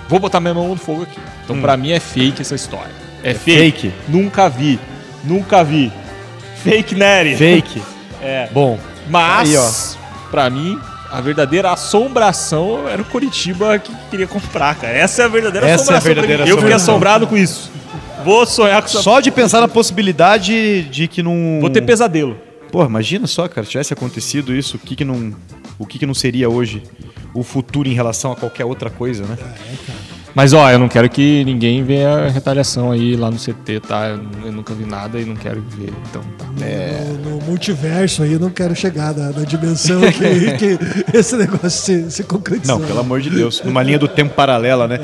vou 0.08 0.20
botar 0.20 0.40
minha 0.40 0.54
mão 0.54 0.70
no 0.70 0.76
fogo 0.76 1.04
aqui. 1.04 1.20
Então, 1.44 1.60
pra 1.62 1.76
mim 1.78 1.92
é 1.92 2.00
fake 2.00 2.42
essa 2.42 2.56
história. 2.56 2.92
É, 3.24 3.34
fake. 3.34 3.90
fake? 3.90 3.94
Nunca 4.08 4.50
vi. 4.50 4.80
Nunca 5.24 5.64
vi. 5.64 5.92
Fake 6.64 6.96
Nery. 6.96 7.36
Fake. 7.38 7.82
É. 8.22 8.50
Bom, 8.52 8.80
Mas, 9.08 9.50
Aí, 9.50 9.58
ó. 9.58 10.30
pra 10.32 10.50
mim, 10.50 10.80
a 11.16 11.22
verdadeira 11.22 11.72
assombração 11.72 12.90
era 12.90 13.02
o 13.02 13.06
Curitiba 13.06 13.80
que 13.80 13.90
queria 14.12 14.28
comprar, 14.28 14.76
cara. 14.76 14.94
Essa 14.94 15.22
é 15.22 15.26
a 15.26 15.28
verdadeira 15.30 15.66
Essa 15.66 15.94
é 15.94 15.96
a 15.96 15.98
assombração. 15.98 16.14
verdadeira. 16.14 16.44
Eu 16.44 16.58
fiquei 16.58 16.74
assombração. 16.74 16.94
assombrado 16.94 17.28
com 17.28 17.38
isso. 17.38 17.72
Vou 18.26 18.46
sonhar 18.46 18.82
com 18.82 18.88
essa. 18.90 19.02
só 19.02 19.22
de 19.22 19.32
pensar 19.32 19.62
na 19.62 19.68
possibilidade 19.70 20.84
de 20.84 21.08
que 21.08 21.24
não. 21.24 21.60
Vou 21.62 21.70
ter 21.70 21.82
pesadelo. 21.84 22.38
Pô, 22.70 22.84
imagina 22.84 23.28
só, 23.28 23.48
cara, 23.48 23.66
tivesse 23.66 23.94
acontecido 23.94 24.54
isso, 24.54 24.76
o 24.76 24.80
que 24.80 24.94
que 24.94 25.06
não, 25.06 25.34
o 25.80 25.86
que 25.86 25.98
que 25.98 26.06
não 26.06 26.14
seria 26.14 26.50
hoje 26.50 26.84
o 27.34 27.44
futuro 27.44 27.88
em 27.88 27.94
relação 27.94 28.34
a 28.34 28.36
qualquer 28.36 28.66
outra 28.66 28.90
coisa, 28.90 29.24
né? 29.24 29.38
Mas, 30.36 30.52
ó, 30.52 30.70
eu 30.70 30.78
não 30.78 30.90
quero 30.90 31.10
que 31.10 31.46
ninguém 31.46 31.82
venha 31.82 32.28
retaliação 32.28 32.92
aí 32.92 33.16
lá 33.16 33.32
no 33.32 33.38
CT, 33.38 33.80
tá? 33.88 34.10
Eu, 34.10 34.20
eu 34.48 34.52
nunca 34.52 34.74
vi 34.74 34.86
nada 34.86 35.18
e 35.18 35.24
não 35.24 35.36
quero 35.36 35.62
ver. 35.62 35.94
Então, 36.10 36.22
tá. 36.38 36.46
No, 37.24 37.38
no 37.38 37.46
multiverso 37.46 38.22
aí, 38.22 38.34
eu 38.34 38.40
não 38.40 38.50
quero 38.50 38.76
chegar 38.76 39.14
na, 39.16 39.32
na 39.32 39.46
dimensão 39.46 40.02
que, 40.02 40.52
que 40.60 41.18
esse 41.18 41.38
negócio 41.38 41.70
se, 41.70 42.12
se 42.12 42.24
concretizou. 42.24 42.80
Não, 42.80 42.86
pelo 42.86 43.00
amor 43.00 43.22
de 43.22 43.30
Deus, 43.30 43.62
numa 43.64 43.82
linha 43.82 43.98
do 43.98 44.10
tempo 44.10 44.34
paralela, 44.36 44.90
né? 44.90 45.00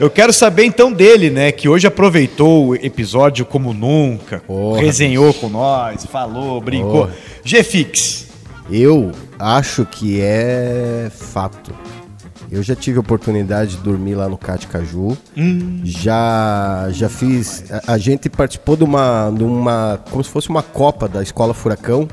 Eu 0.00 0.10
quero 0.10 0.32
saber 0.32 0.64
então 0.64 0.92
dele, 0.92 1.30
né, 1.30 1.52
que 1.52 1.68
hoje 1.68 1.86
aproveitou 1.86 2.68
o 2.68 2.74
episódio 2.74 3.46
como 3.46 3.72
nunca, 3.72 4.40
Porra, 4.40 4.80
resenhou 4.80 5.32
com 5.32 5.48
nós, 5.48 6.04
falou, 6.06 6.60
brincou. 6.60 7.06
Porra. 7.06 7.14
G-Fix. 7.44 8.26
Eu 8.70 9.12
acho 9.38 9.84
que 9.84 10.20
é 10.20 11.10
fato. 11.14 11.72
Eu 12.52 12.62
já 12.62 12.76
tive 12.76 12.98
a 12.98 13.00
oportunidade 13.00 13.76
de 13.76 13.82
dormir 13.82 14.14
lá 14.14 14.28
no 14.28 14.36
Cate 14.36 14.66
Caju. 14.66 15.16
Já, 15.82 16.86
já 16.90 17.08
fiz. 17.08 17.64
A, 17.72 17.94
a 17.94 17.98
gente 17.98 18.28
participou 18.28 18.76
de 18.76 18.84
uma, 18.84 19.32
de 19.34 19.42
uma. 19.42 19.98
como 20.10 20.22
se 20.22 20.28
fosse 20.28 20.50
uma 20.50 20.62
Copa 20.62 21.08
da 21.08 21.22
Escola 21.22 21.54
Furacão. 21.54 22.06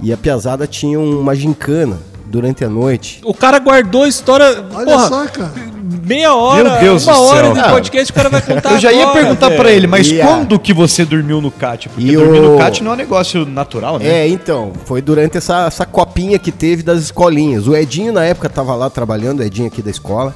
E 0.00 0.10
a 0.10 0.16
Piazada 0.16 0.66
tinha 0.66 0.98
uma 0.98 1.36
gincana 1.36 1.98
durante 2.24 2.64
a 2.64 2.68
noite. 2.70 3.20
O 3.24 3.34
cara 3.34 3.58
guardou 3.58 4.04
a 4.04 4.08
história. 4.08 4.46
Olha 4.72 4.86
porra, 4.86 5.08
só, 5.08 5.26
cara. 5.26 5.52
Meia 5.84 6.34
hora, 6.34 6.70
Meu 6.70 6.80
Deus 6.80 7.06
uma 7.06 7.18
hora 7.20 7.44
céu. 7.46 7.52
de 7.54 7.60
Ah, 7.60 7.68
podcast, 7.70 8.10
o 8.10 8.14
cara 8.14 8.28
vai 8.28 8.40
contar. 8.42 8.72
Eu 8.72 8.78
já 8.78 8.92
ia 8.92 9.02
agora, 9.02 9.20
perguntar 9.20 9.50
pra 9.50 9.70
ele, 9.70 9.86
mas 9.86 10.10
a- 10.10 10.24
quando 10.24 10.58
que 10.58 10.72
você 10.72 11.04
dormiu 11.04 11.40
no 11.40 11.50
CAT? 11.50 11.88
Porque 11.88 12.08
E 12.08 12.14
dormir 12.16 12.38
o- 12.40 12.52
no 12.52 12.58
CAT 12.58 12.82
não 12.82 12.92
é 12.92 12.94
um 12.94 12.96
negócio 12.96 13.44
natural, 13.46 13.98
né? 13.98 14.06
É, 14.06 14.28
então, 14.28 14.72
foi 14.84 15.02
durante 15.02 15.36
essa, 15.36 15.66
essa 15.66 15.84
copinha 15.84 16.38
que 16.38 16.50
teve 16.50 16.82
das 16.82 17.00
escolinhas. 17.00 17.66
O 17.68 17.76
Edinho, 17.76 18.12
na 18.12 18.24
época, 18.24 18.48
tava 18.48 18.74
lá 18.74 18.88
trabalhando, 18.88 19.40
o 19.40 19.42
Edinho 19.42 19.68
aqui 19.68 19.82
da 19.82 19.90
escola. 19.90 20.34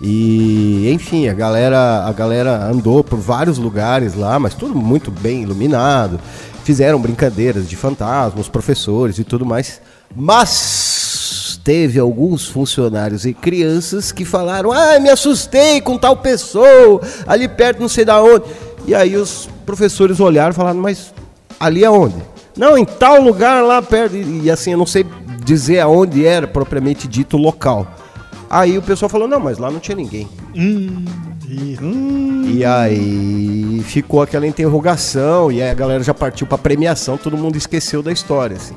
E, 0.00 0.90
enfim, 0.92 1.28
a 1.28 1.34
galera, 1.34 2.04
a 2.06 2.12
galera 2.12 2.64
andou 2.70 3.02
por 3.02 3.18
vários 3.18 3.58
lugares 3.58 4.14
lá, 4.14 4.38
mas 4.38 4.54
tudo 4.54 4.74
muito 4.74 5.10
bem 5.10 5.42
iluminado. 5.42 6.20
Fizeram 6.64 7.00
brincadeiras 7.00 7.68
de 7.68 7.74
fantasmas, 7.76 8.46
professores 8.48 9.18
e 9.18 9.24
tudo 9.24 9.44
mais. 9.44 9.80
Mas 10.14 10.97
teve 11.68 12.00
alguns 12.00 12.46
funcionários 12.46 13.26
e 13.26 13.34
crianças 13.34 14.10
que 14.10 14.24
falaram: 14.24 14.72
Ah, 14.72 14.98
me 14.98 15.10
assustei 15.10 15.82
com 15.82 15.98
tal 15.98 16.16
pessoa, 16.16 16.98
ali 17.26 17.46
perto, 17.46 17.78
não 17.78 17.90
sei 17.90 18.06
da 18.06 18.22
onde. 18.22 18.46
E 18.86 18.94
aí 18.94 19.14
os 19.14 19.50
professores 19.66 20.18
olharam 20.18 20.52
e 20.52 20.54
falaram: 20.54 20.80
Mas 20.80 21.12
ali 21.60 21.84
aonde? 21.84 22.16
Não, 22.56 22.78
em 22.78 22.86
tal 22.86 23.20
lugar 23.20 23.62
lá 23.62 23.82
perto. 23.82 24.16
E, 24.16 24.44
e 24.44 24.50
assim, 24.50 24.72
eu 24.72 24.78
não 24.78 24.86
sei 24.86 25.04
dizer 25.44 25.80
aonde 25.80 26.24
era 26.24 26.48
propriamente 26.48 27.06
dito 27.06 27.36
o 27.36 27.40
local. 27.40 27.86
Aí 28.48 28.78
o 28.78 28.82
pessoal 28.82 29.10
falou: 29.10 29.28
Não, 29.28 29.38
mas 29.38 29.58
lá 29.58 29.70
não 29.70 29.78
tinha 29.78 29.94
ninguém. 29.94 30.26
E 32.46 32.64
aí 32.64 33.82
ficou 33.84 34.22
aquela 34.22 34.46
interrogação, 34.46 35.52
e 35.52 35.60
aí 35.60 35.68
a 35.68 35.74
galera 35.74 36.02
já 36.02 36.14
partiu 36.14 36.46
pra 36.46 36.56
premiação, 36.56 37.18
todo 37.18 37.36
mundo 37.36 37.56
esqueceu 37.56 38.02
da 38.02 38.10
história, 38.10 38.56
assim. 38.56 38.74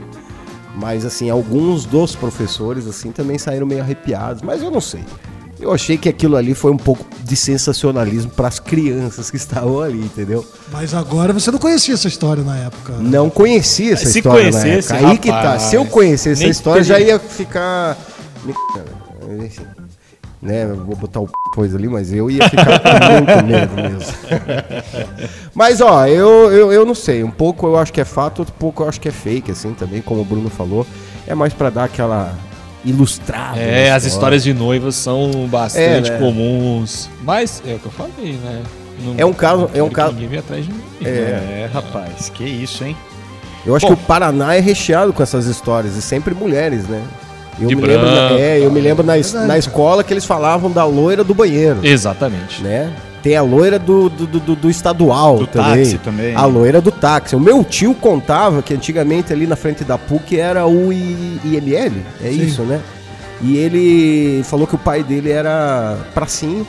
Mas 0.76 1.06
assim, 1.06 1.30
alguns 1.30 1.86
dos 1.86 2.16
professores 2.16 2.88
assim 2.88 3.12
também 3.12 3.38
saíram 3.38 3.66
meio 3.68 3.82
arrepiados, 3.82 4.42
mas 4.42 4.62
eu 4.62 4.72
não 4.72 4.82
sei. 4.82 5.04
Eu 5.60 5.72
achei 5.72 5.96
que 5.96 6.10
aquilo 6.10 6.36
ali 6.38 6.56
foi 6.56 6.72
um 6.72 6.78
pouco 6.78 7.06
de 7.24 7.36
sensacionalismo 7.36 8.32
para 8.32 8.48
as 8.48 8.58
crianças 8.60 9.30
que 9.30 9.38
estavam 9.38 9.80
ali, 9.82 10.00
entendeu? 10.00 10.44
Mas 10.72 10.92
agora 10.94 11.32
você 11.34 11.52
não 11.52 11.60
conhecia 11.60 11.94
essa 11.94 12.08
história 12.08 12.44
na 12.44 12.58
época. 12.58 12.94
Não 12.94 13.30
conhecia 13.30 13.94
essa 13.94 14.08
Se 14.08 14.20
história 14.20 14.50
conhecesse, 14.50 14.90
na 14.90 14.96
época. 14.96 15.12
Aí 15.12 15.18
que 15.20 15.28
tá. 15.30 15.36
rapaz, 15.42 15.62
Se 15.64 15.76
eu 15.76 15.86
conhecesse 15.86 16.42
essa 16.42 16.52
história, 16.52 16.84
já 16.84 16.96
teria- 16.96 17.14
ia 17.14 17.20
ficar. 17.20 17.96
Enfim. 19.46 19.62
Né, 20.41 20.65
vou 20.65 20.95
botar 20.95 21.19
o 21.19 21.30
coisa 21.54 21.77
ali, 21.77 21.88
mas 21.88 22.12
eu 22.12 22.30
ia 22.32 22.49
ficar 22.49 22.80
com 22.80 23.13
muito 23.13 23.45
medo 23.45 23.75
mesmo. 23.75 24.13
mas 25.54 25.82
ó, 25.82 26.08
eu, 26.08 26.51
eu, 26.51 26.71
eu 26.73 26.86
não 26.86 26.95
sei. 26.95 27.23
Um 27.23 27.30
pouco 27.30 27.67
eu 27.67 27.77
acho 27.77 27.93
que 27.93 28.01
é 28.01 28.06
fato, 28.06 28.39
outro 28.39 28.54
pouco 28.58 28.82
eu 28.84 28.89
acho 28.89 28.99
que 28.99 29.08
é 29.08 29.12
fake, 29.12 29.51
assim, 29.51 29.73
também, 29.73 30.01
como 30.01 30.21
o 30.21 30.25
Bruno 30.25 30.49
falou. 30.49 30.86
É 31.27 31.36
mais 31.36 31.54
pra 31.54 31.69
dar 31.69 31.84
aquela 31.84 32.34
ilustrada. 32.84 33.60
É, 33.60 33.89
na 33.91 33.95
as 33.95 34.06
histórias 34.06 34.43
de 34.43 34.51
noivas 34.54 34.95
são 34.95 35.30
bastante 35.47 36.10
É, 36.10 36.13
né? 36.13 36.17
comuns. 36.19 37.08
Mas 37.21 37.62
é 37.65 37.75
o 37.75 37.80
que 37.80 37.86
eu 37.86 37.91
falei, 37.91 38.34
né? 38.43 38.63
Não- 39.06 39.15
É 39.17 39.25
um 39.25 39.34
caso- 39.34 39.69
é 39.75 39.84
um 39.84 39.89
caso- 39.89 40.13
Ninguém 40.13 40.27
vem 40.30 40.39
atrás 40.39 40.65
de 40.65 40.71
mim. 40.73 40.82
É, 41.06 41.69
rapaz, 41.71 42.30
que 42.30 42.43
isso, 42.43 42.84
hein? 42.84 42.95
Eu 43.63 43.75
acho 43.75 43.86
Bom. 43.88 43.95
que 43.95 44.01
o 44.01 44.06
Paraná 44.08 44.56
é 44.56 44.60
recheado 44.60 45.13
com 45.13 45.21
essas 45.21 45.45
histórias, 45.45 45.95
e 45.95 46.01
sempre 46.01 46.34
mulheres, 46.34 46.88
né? 46.88 47.04
Eu 47.62 47.67
De 47.67 47.76
me 47.76 47.82
lembro, 47.84 48.06
na- 48.08 48.12
branco. 48.28 48.34
é, 48.41 48.60
eu 48.60 48.71
me 48.71 48.82
lembro 48.82 49.06
na, 49.06 49.13
na 49.45 49.58
escola 49.58 50.04
que 50.04 50.12
eles 50.13 50.26
falavam 50.26 50.71
da 50.71 50.84
loira 50.84 51.24
do 51.24 51.34
banheiro, 51.34 51.80
Exatamente. 51.84 52.62
né? 52.63 52.91
Tem 53.21 53.36
a 53.38 53.41
loira 53.43 53.78
do, 53.78 54.10
do, 54.10 54.26
do- 54.26 54.56
do 54.56 54.69
estadual 54.69 55.38
Do 55.38 55.45
também. 55.47 55.84
táxi 55.84 55.97
também. 56.00 56.36
A 56.36 56.43
loira 56.45 56.81
do 56.81 56.90
táxi. 56.92 57.36
O 57.36 57.40
meu 57.40 57.63
tio 57.63 57.94
contava 57.94 58.63
que 58.63 58.73
antigamente 58.73 59.31
ali 59.31 59.46
na 59.46 59.56
frente 59.56 59.83
da 59.83 59.96
PUC 59.96 60.40
era 60.40 60.65
o 60.65 60.92
I- 60.92 61.40
IML, 61.46 62.02
é 62.23 62.29
isso, 62.31 62.63
né? 62.63 62.81
E 63.42 63.58
ele 63.58 64.44
falou 64.44 64.65
que 64.65 64.73
o 64.75 64.77
pai 64.79 65.04
dele 65.04 65.29
era 65.31 65.98
pracinho, 66.15 66.65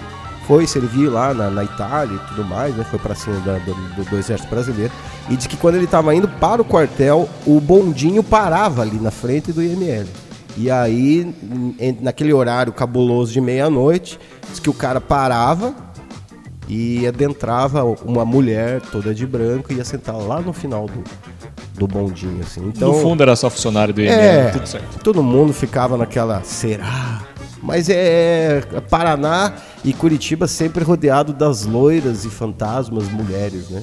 foi 0.46 0.66
servir 0.66 1.06
lá 1.08 1.32
na, 1.32 1.48
na 1.48 1.64
Itália 1.64 2.16
e 2.16 2.28
tudo 2.28 2.44
mais, 2.44 2.74
né? 2.76 2.84
Foi 2.90 2.98
pracinho 2.98 3.40
da- 3.40 3.56
do, 3.58 3.72
do, 3.74 4.10
do 4.10 4.18
exército 4.18 4.50
brasileiro. 4.50 4.92
E 5.30 5.36
disse 5.36 5.48
que 5.48 5.56
quando 5.56 5.76
ele 5.76 5.84
estava 5.84 6.14
indo 6.14 6.28
para 6.28 6.60
o 6.60 6.64
quartel, 6.66 7.28
o 7.46 7.58
bondinho 7.60 8.22
parava 8.22 8.82
ali 8.82 8.98
na 9.00 9.10
frente 9.10 9.52
do 9.52 9.62
IML. 9.62 10.06
E 10.57 10.70
aí, 10.70 11.34
naquele 12.00 12.32
horário 12.32 12.72
cabuloso 12.72 13.32
de 13.32 13.40
meia-noite, 13.40 14.18
diz 14.50 14.59
que 14.59 14.68
o 14.68 14.74
cara 14.74 15.00
parava 15.00 15.74
e 16.68 17.07
adentrava 17.07 17.84
uma 17.84 18.24
mulher 18.24 18.80
toda 18.80 19.14
de 19.14 19.26
branco 19.26 19.72
e 19.72 19.76
ia 19.76 19.84
sentar 19.84 20.16
lá 20.16 20.40
no 20.40 20.53
final 20.53 20.86
do, 20.86 21.03
do 21.74 21.86
bondinho, 21.86 22.40
assim. 22.42 22.66
Então, 22.66 22.92
no 22.92 23.00
fundo 23.00 23.22
era 23.22 23.34
só 23.34 23.48
funcionário 23.48 23.94
do 23.94 24.00
IML, 24.00 24.12
é, 24.12 24.50
tudo 24.50 24.66
certo. 24.66 25.03
todo 25.03 25.22
mundo 25.22 25.53
ficava 25.53 25.96
naquela, 25.96 26.42
será? 26.42 27.22
Mas 27.62 27.88
é 27.88 28.61
Paraná 28.90 29.55
e 29.84 29.92
Curitiba 29.92 30.48
sempre 30.48 30.82
rodeado 30.82 31.32
das 31.32 31.64
loiras 31.64 32.24
e 32.24 32.28
fantasmas 32.28 33.09
mulheres, 33.09 33.70
né? 33.70 33.82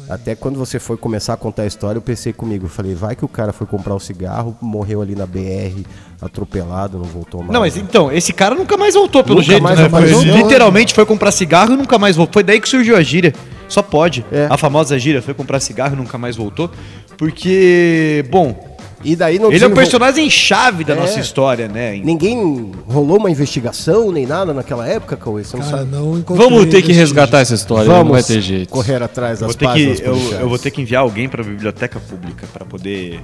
Aí. 0.00 0.06
Até 0.10 0.34
quando 0.34 0.58
você 0.58 0.78
foi 0.78 0.96
começar 0.96 1.34
a 1.34 1.36
contar 1.36 1.62
a 1.62 1.66
história, 1.66 1.98
eu 1.98 2.02
pensei 2.02 2.32
comigo, 2.32 2.66
eu 2.66 2.70
falei, 2.70 2.94
vai 2.94 3.14
que 3.16 3.24
o 3.24 3.28
cara 3.28 3.52
foi 3.52 3.66
comprar 3.66 3.94
o 3.94 4.00
cigarro, 4.00 4.56
morreu 4.60 5.02
ali 5.02 5.14
na 5.14 5.26
BR, 5.26 5.84
atropelado, 6.20 6.98
não 6.98 7.04
voltou 7.04 7.40
mais. 7.40 7.52
Não, 7.52 7.60
mas 7.60 7.76
então, 7.76 8.10
esse 8.12 8.32
cara 8.32 8.54
nunca 8.54 8.76
mais 8.76 8.94
voltou, 8.94 9.22
pelo 9.22 9.36
Nunca 9.36 9.46
jeito, 9.46 9.62
mais 9.62 9.78
né? 9.78 9.88
Foi- 9.88 10.06
Voltou. 10.06 10.36
literalmente 10.36 10.94
foi 10.94 11.04
comprar 11.06 11.30
cigarro 11.32 11.74
e 11.74 11.76
nunca 11.76 11.98
mais 11.98 12.16
voltou. 12.16 12.34
Foi 12.34 12.42
daí 12.42 12.60
que 12.60 12.68
surgiu 12.68 12.96
a 12.96 13.02
gíria. 13.02 13.34
Só 13.68 13.80
pode. 13.82 14.24
É. 14.30 14.46
A 14.50 14.58
famosa 14.58 14.98
gíria 14.98 15.22
foi 15.22 15.32
comprar 15.32 15.58
cigarro 15.60 15.94
e 15.94 15.96
nunca 15.96 16.18
mais 16.18 16.36
voltou. 16.36 16.70
Porque, 17.16 18.24
bom, 18.30 18.71
E 19.04 19.16
daí 19.16 19.38
não 19.38 19.50
ele 19.52 19.64
é 19.64 19.68
um 19.68 19.74
personagem 19.74 20.28
chave 20.30 20.84
da 20.84 20.92
É. 20.94 20.96
nossa 20.96 21.18
história, 21.18 21.66
né? 21.68 21.96
Ninguém 21.96 22.70
rolou 22.86 23.16
uma 23.18 23.30
investigação 23.30 24.12
nem 24.12 24.26
nada 24.26 24.54
naquela 24.54 24.86
época, 24.86 25.16
Cauê? 25.16 25.42
Você 25.42 25.56
não 25.56 25.64
Cara, 25.64 25.78
sabe? 25.78 25.90
não 25.90 26.18
encontrei 26.18 26.48
Vamos 26.48 26.66
ter 26.66 26.82
que 26.82 26.92
resgatar 26.92 27.40
essa 27.40 27.54
história, 27.54 27.86
Vamos 27.86 28.04
não 28.04 28.12
vai 28.12 28.22
ter 28.22 28.40
jeito. 28.40 28.68
correr 28.68 29.02
atrás 29.02 29.40
Eu 29.40 29.48
das 29.48 29.56
vou, 29.56 29.58
ter 29.58 29.64
páginas 29.66 30.00
que, 30.00 30.06
eu, 30.06 30.32
eu 30.40 30.48
vou 30.48 30.58
ter 30.58 30.70
que 30.70 30.80
enviar 30.82 31.02
alguém 31.02 31.28
para 31.28 31.42
a 31.42 31.44
biblioteca 31.44 31.98
pública 31.98 32.46
para 32.52 32.64
poder 32.64 33.20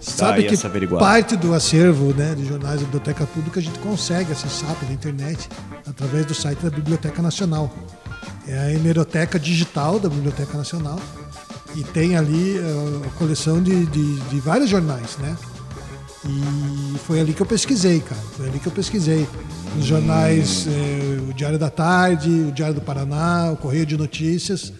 Sabe 0.00 0.44
que 0.44 0.54
essa 0.54 0.68
averiguada. 0.68 1.04
parte 1.04 1.36
do 1.36 1.52
acervo 1.52 2.14
né, 2.16 2.34
de 2.36 2.46
jornais 2.46 2.78
da 2.80 2.84
Biblioteca 2.86 3.26
Pública 3.26 3.58
a 3.58 3.62
gente 3.62 3.78
consegue 3.80 4.30
acessar 4.32 4.72
pela 4.76 4.92
internet 4.92 5.48
através 5.86 6.24
do 6.24 6.34
site 6.34 6.60
da 6.60 6.70
Biblioteca 6.70 7.20
Nacional. 7.20 7.68
É 8.46 8.56
a 8.58 8.72
hemeroteca 8.72 9.38
digital 9.38 9.98
da 9.98 10.08
Biblioteca 10.08 10.56
Nacional 10.56 10.98
e 11.78 11.84
tem 11.84 12.16
ali 12.16 12.58
eh, 12.58 13.06
a 13.06 13.10
coleção 13.16 13.62
de, 13.62 13.86
de, 13.86 14.16
de 14.16 14.40
vários 14.40 14.68
jornais, 14.68 15.16
né? 15.18 15.36
E 16.26 16.98
foi 16.98 17.20
ali 17.20 17.32
que 17.32 17.40
eu 17.40 17.46
pesquisei, 17.46 18.00
cara. 18.00 18.20
Foi 18.36 18.48
ali 18.48 18.58
que 18.58 18.66
eu 18.66 18.72
pesquisei. 18.72 19.28
Os 19.78 19.84
jornais, 19.84 20.66
eh, 20.66 21.20
o 21.30 21.32
Diário 21.32 21.56
da 21.56 21.70
Tarde, 21.70 22.28
o 22.48 22.50
Diário 22.50 22.74
do 22.74 22.80
Paraná, 22.80 23.52
o 23.52 23.56
Correio 23.56 23.86
de 23.86 23.96
Notícias. 23.96 24.72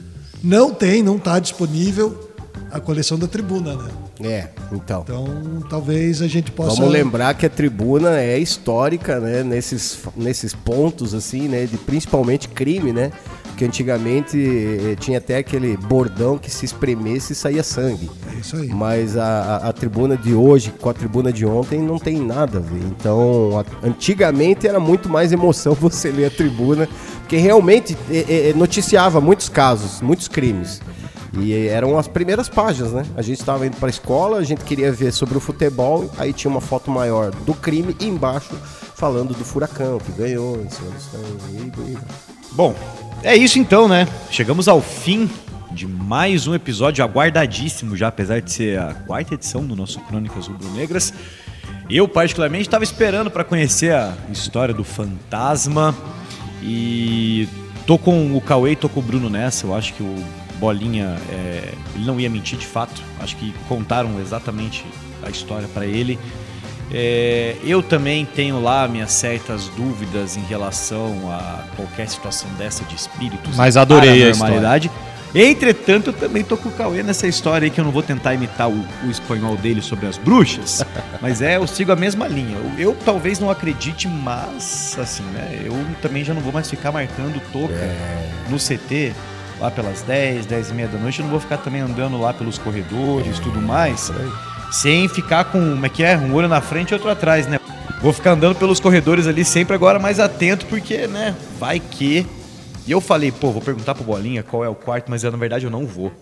Não 0.43 0.75
tem, 0.75 1.01
não 1.01 1.19
está 1.19 1.39
disponível 1.39 2.29
a 2.73 2.81
coleção 2.81 3.17
da 3.17 3.29
Tribuna, 3.29 3.77
né? 3.77 3.91
É, 4.21 4.49
então. 4.73 5.03
Então, 5.03 5.63
talvez 5.71 6.21
a 6.21 6.27
gente 6.27 6.51
possa. 6.51 6.75
Vamos 6.75 6.93
lembrar 6.93 7.33
que 7.35 7.47
a 7.47 7.49
tribuna 7.49 8.21
é 8.21 8.37
histórica, 8.37 9.21
né? 9.21 9.45
Nesses, 9.45 9.97
nesses 10.17 10.53
pontos, 10.53 11.15
assim, 11.15 11.47
né? 11.47 11.67
De 11.67 11.77
principalmente 11.77 12.49
crime, 12.49 12.93
né? 12.93 13.13
Porque 13.59 13.65
antigamente 13.67 14.39
eh, 14.39 14.95
tinha 15.01 15.19
até 15.19 15.39
aquele 15.39 15.77
bordão 15.77 16.39
que 16.39 16.49
se 16.49 16.65
espremesse 16.65 17.33
e 17.33 17.35
saía 17.35 17.65
sangue. 17.65 18.09
É 18.33 18.39
isso 18.39 18.55
aí. 18.57 18.69
Mas 18.69 19.17
a, 19.17 19.25
a- 19.65 19.69
a 19.69 19.73
tribuna 19.73 20.17
de 20.17 20.33
hoje 20.33 20.73
com 20.81 20.89
a 20.89 20.95
tribuna 20.95 21.33
de 21.33 21.45
ontem 21.45 21.81
não 21.81 21.99
tem 21.99 22.21
nada 22.21 22.59
a 22.59 22.61
ver. 22.61 22.85
Então, 22.85 23.59
a- 23.59 23.85
antigamente 23.85 24.69
era 24.69 24.79
muito 24.79 25.09
mais 25.09 25.33
emoção 25.33 25.75
você 25.81 26.13
ler 26.13 26.27
a 26.27 26.31
tribuna, 26.31 26.89
porque 27.19 27.37
realmente 27.37 27.97
eh, 28.09 28.51
eh, 28.51 28.53
noticiava 28.55 29.21
muitos 29.21 29.49
casos, 29.49 30.01
muitos 30.01 30.29
crimes. 30.29 30.81
E 31.37 31.67
eram 31.67 31.99
as 31.99 32.07
primeiras 32.07 32.49
páginas, 32.49 32.93
né? 32.93 33.03
A 33.17 33.23
gente 33.23 33.41
estava 33.41 33.67
indo 33.67 33.77
para 33.77 33.89
a 33.89 33.91
escola, 33.91 34.39
a 34.39 34.45
gente 34.45 34.63
queria 34.63 34.93
ver 34.93 35.13
sobre 35.13 35.37
o 35.37 35.41
futebol, 35.41 36.09
aí 36.17 36.33
tinha 36.33 36.49
uma 36.49 36.61
foto 36.61 36.93
maior 36.93 37.33
do 37.33 37.55
crime 37.55 37.97
e 37.99 38.07
embaixo 38.07 38.55
falando 38.95 39.35
do 39.35 39.45
furacão 39.45 39.99
que 39.99 40.13
ganhou, 40.13 40.63
em 40.65 40.71
cima 40.71 40.91
do 40.93 41.01
sangue, 41.01 41.81
e- 41.91 41.93
e- 41.95 41.99
Bom, 42.53 42.75
é 43.23 43.37
isso 43.37 43.59
então, 43.59 43.89
né? 43.89 44.07
Chegamos 44.31 44.69
ao 44.69 44.81
fim 44.81 45.29
de 45.71 45.87
mais 45.87 46.47
um 46.47 46.55
episódio 46.55 47.05
aguardadíssimo 47.05 47.97
já, 47.97 48.09
apesar 48.09 48.41
de 48.41 48.51
ser 48.53 48.79
a 48.79 48.95
quarta 48.95 49.35
edição 49.35 49.65
do 49.65 49.77
nosso 49.77 50.01
Crônicas 50.01 50.47
Rubro-Negras. 50.47 51.13
Eu, 51.91 52.07
particularmente, 52.07 52.63
estava 52.63 52.85
esperando 52.85 53.31
para 53.31 53.45
conhecer 53.45 53.93
a 53.93 54.15
história 54.31 54.75
do 54.75 54.85
fantasma 54.85 55.95
e 56.63 57.49
tô 57.87 57.99
com 57.99 58.37
o 58.37 58.41
Cauê 58.41 58.73
e 58.73 58.77
tô 58.77 58.89
com 58.89 59.01
o 59.01 59.03
Bruno 59.03 59.31
nessa. 59.31 59.67
Eu 59.67 59.75
acho 59.75 59.95
que 59.95 60.03
o 60.03 60.15
Bolinha, 60.59 61.17
é, 61.31 61.73
ele 61.95 62.05
não 62.05 62.19
ia 62.21 62.29
mentir 62.29 62.59
de 62.59 62.67
fato. 62.67 63.01
Acho 63.21 63.37
que 63.37 63.53
contaram 63.69 64.21
exatamente 64.21 64.85
a 65.23 65.31
história 65.31 65.69
para 65.69 65.87
ele. 65.87 66.19
É, 66.93 67.57
eu 67.63 67.83
também 67.83 68.25
tenho 68.25 68.61
lá 68.61 68.89
minhas 68.89 69.13
certas 69.13 69.69
dúvidas 69.69 70.37
em 70.37 70.43
relação 70.43 71.31
a 71.31 71.65
qualquer 71.77 72.09
situação 72.09 72.49
dessa 72.59 72.85
de 72.85 72.95
espíritos. 72.95 73.57
Mas 73.57 73.77
adorei 73.77 74.23
a 74.23 74.33
paranormalidade. 74.33 74.91
Entretanto, 75.35 76.09
eu 76.09 76.13
também 76.15 76.43
tô 76.43 76.57
com 76.57 76.71
o 76.71 76.73
Cauê 76.73 77.03
nessa 77.03 77.27
história 77.27 77.67
aí 77.67 77.71
que 77.71 77.79
eu 77.79 77.85
não 77.85 77.93
vou 77.93 78.03
tentar 78.03 78.33
imitar 78.33 78.69
o, 78.69 78.85
o 79.05 79.11
espanhol 79.11 79.57
dele 79.57 79.83
sobre 79.83 80.07
as 80.07 80.17
bruxas, 80.17 80.83
mas 81.21 81.43
é, 81.43 81.57
eu 81.57 81.67
sigo 81.67 81.93
a 81.93 81.97
mesma 81.97 82.27
linha. 82.27 82.57
Eu, 82.57 82.89
eu 82.91 82.97
talvez 83.05 83.39
não 83.39 83.51
acredite, 83.51 84.09
mas 84.09 84.97
assim, 84.99 85.23
né? 85.25 85.63
Eu 85.65 85.75
também 86.01 86.25
já 86.25 86.33
não 86.33 86.41
vou 86.41 86.53
mais 86.53 86.71
ficar 86.71 86.91
marcando 86.91 87.41
toca 87.53 87.75
no 88.49 88.57
CT 88.57 89.13
lá 89.61 89.71
pelas 89.71 90.03
10, 90.03 90.47
10 90.47 90.71
e 90.71 90.75
meia 90.75 90.89
da 90.89 90.99
noite. 90.99 91.19
Eu 91.19 91.25
não 91.25 91.31
vou 91.31 91.41
ficar 91.41 91.59
também 91.59 91.83
andando 91.83 92.19
lá 92.19 92.33
pelos 92.33 92.57
corredores 92.57 93.37
e 93.37 93.41
tudo 93.43 93.61
mais, 93.61 94.11
sem 94.71 95.09
ficar 95.09 95.45
com, 95.47 95.59
como 95.61 95.87
é 95.87 95.89
que 95.89 96.03
é? 96.03 96.17
Um 96.17 96.35
olho 96.35 96.49
na 96.49 96.61
frente 96.61 96.91
e 96.91 96.95
outro 96.95 97.09
atrás, 97.11 97.47
né? 97.47 97.59
Vou 98.03 98.13
ficar 98.13 98.33
andando 98.33 98.55
pelos 98.55 98.79
corredores 98.79 99.27
ali 99.27 99.45
sempre 99.45 99.75
agora 99.75 99.99
mais 99.99 100.21
atento, 100.21 100.67
porque, 100.67 101.07
né? 101.07 101.35
Vai 101.59 101.81
que. 101.81 102.25
E 102.87 102.91
eu 102.93 103.01
falei, 103.01 103.31
pô, 103.33 103.51
vou 103.51 103.61
perguntar 103.61 103.95
pro 103.95 104.05
Bolinha 104.05 104.43
qual 104.43 104.65
é 104.65 104.69
o 104.69 104.75
quarto, 104.75 105.11
mas 105.11 105.25
eu, 105.25 105.31
na 105.33 105.37
verdade 105.39 105.65
eu 105.65 105.71
não 105.71 105.85
vou. 105.87 106.13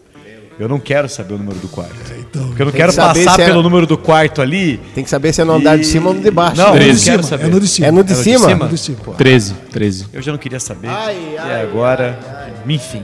Eu 0.59 0.71
não 0.71 0.81
quero 0.81 1.07
saber 1.07 1.35
o 1.35 1.39
número 1.39 1.59
do 1.59 1.69
quarto. 1.69 1.95
Então, 2.19 2.47
Porque 2.47 2.63
eu 2.63 2.67
não 2.67 2.73
quero 2.73 2.91
que 2.91 2.97
passar 2.97 3.39
é- 3.39 3.45
pelo 3.45 3.63
número 3.63 3.87
do 3.87 3.99
quarto 3.99 4.41
ali. 4.41 4.79
Tem 4.95 5.05
que 5.05 5.11
saber 5.11 5.31
se 5.35 5.43
é 5.43 5.45
no 5.45 5.53
andar 5.53 5.77
de 5.77 5.83
E- 5.83 5.85
cima 5.85 6.09
ou 6.09 6.15
no 6.15 6.23
de 6.23 6.31
baixo. 6.31 6.57
Não, 6.57 6.69
é 6.69 6.71
no 6.71 6.77
eu 6.77 6.81
de 6.81 6.89
não 6.89 6.95
cima, 6.99 7.13
quero 7.17 7.23
saber. 7.29 7.45
é 7.45 7.49
no 7.49 7.61
de 7.61 7.69
cima. 7.69 7.87
É 7.87 7.91
no 7.91 8.03
de 8.03 8.13
É 8.13 8.17
no 8.17 8.23
de 8.23 8.25
cima? 8.25 8.39
cima? 8.39 8.51
É 8.53 8.65
no 8.65 8.69
de 8.75 8.79
cima. 8.79 8.99
13, 9.19 9.55
13. 9.71 10.07
Eu 10.15 10.23
já 10.23 10.33
não 10.33 10.39
queria 10.39 10.59
saber. 10.59 10.89
Ai, 10.89 11.15
e 11.35 11.37
ai, 11.39 11.63
agora, 11.63 12.19
enfim. 12.67 13.03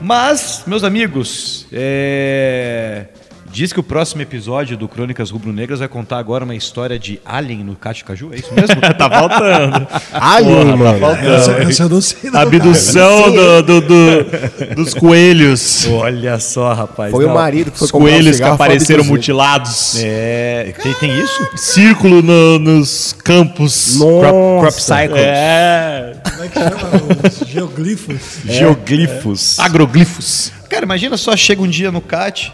Mas, 0.00 0.62
meus 0.64 0.84
amigos, 0.84 1.66
é... 1.72 3.06
diz 3.56 3.72
que 3.72 3.80
o 3.80 3.82
próximo 3.82 4.20
episódio 4.20 4.76
do 4.76 4.86
Crônicas 4.86 5.30
Rubro-Negras 5.30 5.78
vai 5.78 5.88
contar 5.88 6.18
agora 6.18 6.44
uma 6.44 6.54
história 6.54 6.98
de 6.98 7.18
Alien 7.24 7.64
no 7.64 7.74
Cate 7.74 8.04
Caju, 8.04 8.28
é 8.34 8.36
isso 8.36 8.52
mesmo? 8.52 8.78
tá 8.98 9.08
faltando. 9.08 9.88
Alien, 10.12 10.76
mano. 10.76 11.06
Essa, 11.06 11.52
essa 11.52 11.82
eu 11.84 11.88
não 11.88 12.00
sei. 12.02 12.30
Não, 12.30 12.38
Abdução 12.40 13.32
do, 13.32 13.62
do- 13.62 13.80
do- 13.80 14.74
dos 14.74 14.92
coelhos. 14.92 15.86
Olha 15.90 16.38
só, 16.38 16.74
rapaz. 16.74 17.10
Foi 17.10 17.24
o 17.24 17.28
não. 17.28 17.34
marido 17.34 17.70
que 17.70 17.78
foi 17.78 17.86
Os 17.86 17.90
comprar 17.90 18.06
um 18.08 18.12
coelhos 18.12 18.36
que 18.36 18.42
apareceram 18.42 19.04
mutilados. 19.04 19.94
É, 20.04 20.74
tem, 20.82 20.92
tem 20.92 21.18
isso? 21.18 21.48
Círculo 21.56 22.20
no- 22.20 22.58
nos 22.58 23.14
campos. 23.24 23.96
Nossa. 23.98 24.60
Crop 24.60 24.82
Cycle. 24.82 25.16
É. 25.18 26.12
Como 26.30 26.44
é 26.44 26.48
que 26.48 26.58
chama? 26.58 27.30
Os 27.42 27.48
geoglifos. 27.48 28.16
Geoglifos. 28.44 29.58
Agroglifos. 29.58 30.52
Cara, 30.68 30.84
imagina 30.84 31.16
só, 31.16 31.34
chega 31.36 31.62
um 31.62 31.68
dia 31.68 31.90
no 31.90 32.00
CAT 32.02 32.52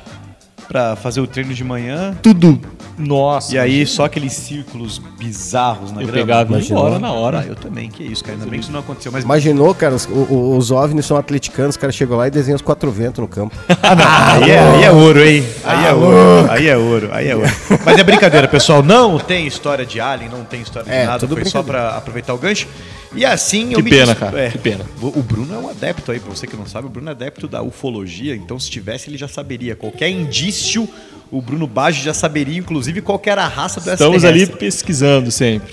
pra 0.73 0.97
fazer 0.97 1.20
o 1.20 1.27
treino 1.27 1.53
de 1.53 1.62
manhã 1.62 2.16
Tudo. 2.23 2.59
Nossa. 2.97 3.55
e 3.55 3.59
aí 3.59 3.87
só 3.87 4.05
aqueles 4.07 4.33
círculos 4.33 4.99
bizarros 5.18 5.93
na 5.93 6.01
eu 6.01 6.07
grama. 6.07 6.20
pegava 6.23 6.51
e 6.51 6.53
ia 6.53 6.59
Imaginou? 6.59 6.87
embora 6.87 6.99
na 6.99 7.09
Ah, 7.09 7.12
hora. 7.12 7.45
eu 7.47 7.55
também, 7.55 7.91
que 7.91 8.03
isso, 8.03 8.23
cara. 8.25 8.37
Ainda 8.37 8.47
bem 8.49 8.59
que 8.59 8.64
isso 8.64 8.73
não 8.73 8.81
aconteceu. 8.81 9.12
Mas 9.12 9.23
Imaginou, 9.25 9.75
cara, 9.75 9.95
os, 9.95 10.09
os 10.11 10.70
OVNIs 10.70 11.05
são 11.05 11.16
atleticanos, 11.16 11.70
os 11.75 11.77
caras 11.77 11.95
chegam 11.95 12.16
lá 12.16 12.27
e 12.27 12.31
desenham 12.31 12.57
os 12.57 12.62
quatro 12.62 12.91
ventos 12.91 13.18
no 13.20 13.29
campo. 13.29 13.55
aí, 13.83 14.51
é, 14.51 14.59
aí 14.59 14.85
é 14.85 14.91
ouro, 14.91 15.23
hein? 15.23 15.45
Aí 15.64 15.87
é 15.87 15.93
ouro. 15.93 16.51
Aí 16.51 16.68
é 16.68 16.77
ouro, 16.77 17.09
aí 17.12 17.29
é 17.29 17.37
ouro. 17.37 17.51
Mas 17.85 17.99
é 17.99 18.03
brincadeira, 18.05 18.49
pessoal. 18.49 18.83
Não 18.83 19.18
tem 19.18 19.47
história 19.47 19.85
de 19.85 20.01
Alien, 20.01 20.31
não 20.31 20.45
tem 20.45 20.62
história 20.62 20.89
de 20.89 20.95
É, 20.97 21.05
nada. 21.07 21.18
tudo 21.18 21.35
Foi 21.35 21.45
só 21.45 21.62
pra 21.62 21.91
aproveitar 21.97 22.33
o 22.35 22.39
gancho. 22.39 22.66
E 23.14 23.24
assim 23.24 23.72
eu 23.72 23.76
Que 23.78 23.82
me 23.82 23.90
pena, 23.90 24.06
des- 24.06 24.18
cara, 24.18 24.40
é, 24.40 24.50
que 24.50 24.58
pena. 24.58 24.84
O 25.00 25.22
Bruno 25.22 25.54
é 25.54 25.58
um 25.58 25.68
adepto 25.68 26.10
aí, 26.12 26.18
pra 26.20 26.30
você 26.30 26.46
que 26.46 26.56
não 26.56 26.66
sabe, 26.66 26.86
o 26.86 26.90
Bruno 26.90 27.08
é 27.08 27.12
adepto 27.12 27.46
da 27.46 27.62
ufologia, 27.62 28.34
então 28.34 28.58
se 28.58 28.70
tivesse 28.70 29.10
ele 29.10 29.18
já 29.18 29.28
saberia. 29.28 29.76
Qualquer 29.76 30.08
indício, 30.08 30.88
o 31.30 31.42
Bruno 31.42 31.66
Baggio 31.66 32.02
já 32.02 32.14
saberia, 32.14 32.58
inclusive, 32.58 33.02
qual 33.02 33.18
que 33.18 33.28
era 33.28 33.44
a 33.44 33.48
raça 33.48 33.80
do 33.80 33.90
Estamos 33.90 34.24
ali 34.24 34.46
pesquisando 34.46 35.30
sempre. 35.30 35.72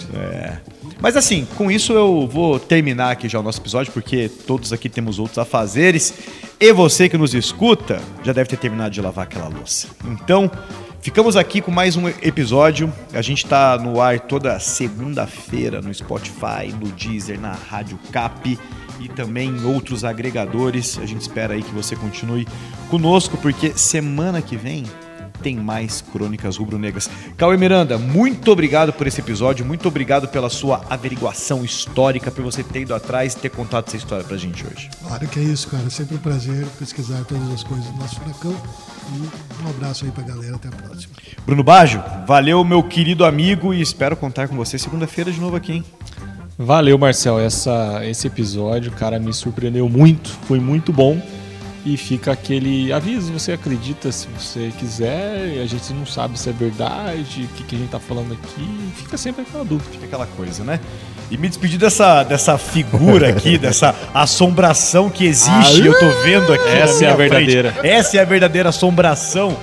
Mas 1.02 1.16
assim, 1.16 1.48
com 1.56 1.72
isso 1.72 1.94
eu 1.94 2.28
vou 2.28 2.60
terminar 2.60 3.12
aqui 3.12 3.30
já 3.30 3.40
o 3.40 3.44
nosso 3.44 3.62
episódio, 3.62 3.92
porque 3.94 4.30
todos 4.46 4.74
aqui 4.74 4.90
temos 4.90 5.18
outros 5.18 5.38
afazeres. 5.38 6.14
E 6.60 6.74
você 6.74 7.08
que 7.08 7.18
nos 7.18 7.34
escuta 7.34 8.02
já 8.22 8.34
deve 8.34 8.50
ter 8.50 8.58
terminado 8.58 8.90
de 8.92 9.00
lavar 9.02 9.24
aquela 9.24 9.48
louça. 9.48 9.88
Então, 10.06 10.52
ficamos 11.02 11.38
aqui 11.38 11.62
com 11.62 11.72
mais 11.72 11.96
um 11.96 12.08
episódio. 12.08 12.92
A 13.14 13.22
gente 13.22 13.44
está 13.46 13.78
no 13.78 14.02
ar 14.02 14.20
toda 14.20 14.60
segunda-feira 14.60 15.82
no 15.82 15.94
Spotify, 15.94 16.74
no 16.80 16.90
Deezer, 16.90 17.40
na 17.40 17.54
Rádio 17.54 18.00
Cap 18.12 18.60
e 19.00 19.08
também 19.10 19.50
em 19.50 19.66
outros 19.66 20.04
agregadores. 20.04 20.98
A 21.00 21.06
gente 21.06 21.22
espera 21.22 21.54
aí 21.54 21.64
que 21.64 21.74
você 21.74 21.96
continue 21.96 22.48
conosco, 22.90 23.38
porque 23.38 23.72
semana 23.78 24.42
que 24.42 24.56
vem 24.56 24.84
tem 25.42 25.56
mais 25.56 26.02
Crônicas 26.02 26.58
Rubro-Negras. 26.58 27.10
Cauê 27.38 27.58
Miranda, 27.58 27.98
muito 27.98 28.52
obrigado 28.52 28.94
por 28.94 29.08
esse 29.08 29.22
episódio, 29.22 29.66
muito 29.66 29.88
obrigado 29.88 30.28
pela 30.28 30.50
sua 30.50 30.82
averiguação 30.90 31.64
histórica, 31.64 32.30
por 32.30 32.44
você 32.44 32.64
ter 32.64 32.82
ido 32.82 32.94
atrás 32.94 33.34
e 33.34 33.38
ter 33.38 33.50
contado 33.50 33.88
essa 33.88 33.98
história 33.98 34.24
pra 34.24 34.38
gente 34.38 34.66
hoje. 34.66 34.90
Claro 35.02 35.28
que 35.28 35.40
é 35.40 35.44
isso, 35.44 35.68
cara. 35.68 35.84
É 35.86 35.90
sempre 35.90 36.16
um 36.16 36.20
prazer 36.20 36.66
pesquisar 36.78 37.24
todas 37.26 37.50
as 37.52 37.64
coisas 37.64 37.86
do 37.86 37.98
nosso 37.98 38.16
furacão. 38.20 38.56
E 39.12 39.64
um 39.66 39.70
abraço 39.70 40.06
aí 40.06 40.12
pra 40.12 40.24
galera. 40.24 40.56
Até 40.56 40.68
a 40.68 40.72
próxima. 40.72 41.14
Bruno 41.46 41.64
Baggio, 41.64 42.04
valeu, 42.28 42.64
meu 42.64 42.84
querido 42.84 43.26
amigo, 43.26 43.74
e 43.74 43.82
espero 43.82 44.16
contar 44.16 44.48
com 44.48 44.56
você 44.56 44.78
segunda-feira 44.78 45.32
de 45.32 45.40
novo 45.40 45.56
aqui, 45.56 45.74
hein? 45.74 45.86
Valeu, 46.58 46.98
Marcel. 46.98 47.40
Essa, 47.40 48.02
esse 48.04 48.28
episódio, 48.28 48.92
cara, 48.92 49.18
me 49.18 49.34
surpreendeu 49.34 49.88
muito. 49.88 50.30
Foi 50.44 50.60
muito 50.60 50.92
bom. 50.92 51.22
E 51.86 51.96
fica 51.96 52.32
aquele 52.34 52.92
aviso, 52.92 53.32
você 53.32 53.54
acredita 53.54 54.12
se 54.12 54.28
você 54.38 54.72
quiser, 54.78 55.54
e 55.56 55.62
a 55.62 55.66
gente 55.66 55.94
não 55.94 56.06
sabe 56.06 56.38
se 56.38 56.50
é 56.50 56.52
verdade, 56.52 57.44
o 57.44 57.56
que, 57.56 57.64
que 57.64 57.76
a 57.76 57.80
gente 57.80 57.90
tá 57.90 58.00
falando 58.00 58.34
aqui, 58.34 58.68
fica 58.98 59.18
sempre 59.18 59.44
aquela 59.44 59.64
dúvida. 59.64 59.90
Fica 59.92 60.06
aquela 60.06 60.26
coisa, 60.26 60.64
né? 60.64 60.80
E 61.32 61.38
me 61.38 61.48
despedir 61.48 61.80
dessa, 61.80 62.24
dessa 62.24 62.58
figura 62.58 63.30
aqui, 63.30 63.58
dessa 63.60 63.96
assombração 64.14 65.10
que 65.10 65.26
existe, 65.26 65.86
eu 65.86 65.98
tô 65.98 66.10
vendo 66.24 66.52
aqui. 66.52 66.68
Essa 66.68 67.06
é 67.06 67.12
a 67.12 67.16
verdadeira. 67.16 67.72
Frente. 67.72 67.88
Essa 67.88 68.18
é 68.18 68.20
a 68.22 68.26
verdadeira 68.26 68.70
assombração. 68.70 69.56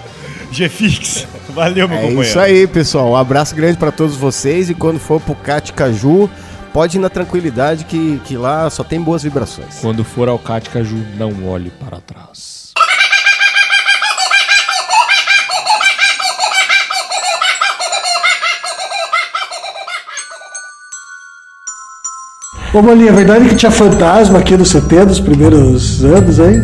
G-Fix, 0.50 1.26
valeu, 1.50 1.88
meu 1.88 1.98
É 1.98 2.00
companheiro. 2.00 2.22
isso 2.28 2.38
aí, 2.38 2.66
pessoal. 2.66 3.10
Um 3.10 3.16
abraço 3.16 3.54
grande 3.54 3.76
pra 3.76 3.90
todos 3.90 4.16
vocês 4.16 4.70
e 4.70 4.74
quando 4.74 4.98
for 4.98 5.20
pro 5.20 5.34
Cate 5.34 5.72
Caju, 5.72 6.30
pode 6.76 6.98
ir 6.98 7.00
na 7.00 7.08
tranquilidade 7.08 7.86
que, 7.86 8.20
que 8.26 8.36
lá 8.36 8.68
só 8.68 8.84
tem 8.84 9.00
boas 9.00 9.22
vibrações. 9.22 9.78
Quando 9.80 10.04
for 10.04 10.28
ao 10.28 10.38
Caju, 10.38 11.06
não 11.16 11.48
olhe 11.48 11.70
para 11.70 12.02
trás. 12.02 12.74
Ô, 22.74 22.82
Bolinha, 22.82 23.08
é 23.08 23.12
verdade 23.14 23.48
que 23.48 23.56
tinha 23.56 23.70
fantasma 23.70 24.40
aqui 24.40 24.54
no 24.54 24.64
CT 24.64 25.06
dos 25.06 25.18
primeiros 25.18 26.04
anos 26.04 26.38
aí? 26.38 26.58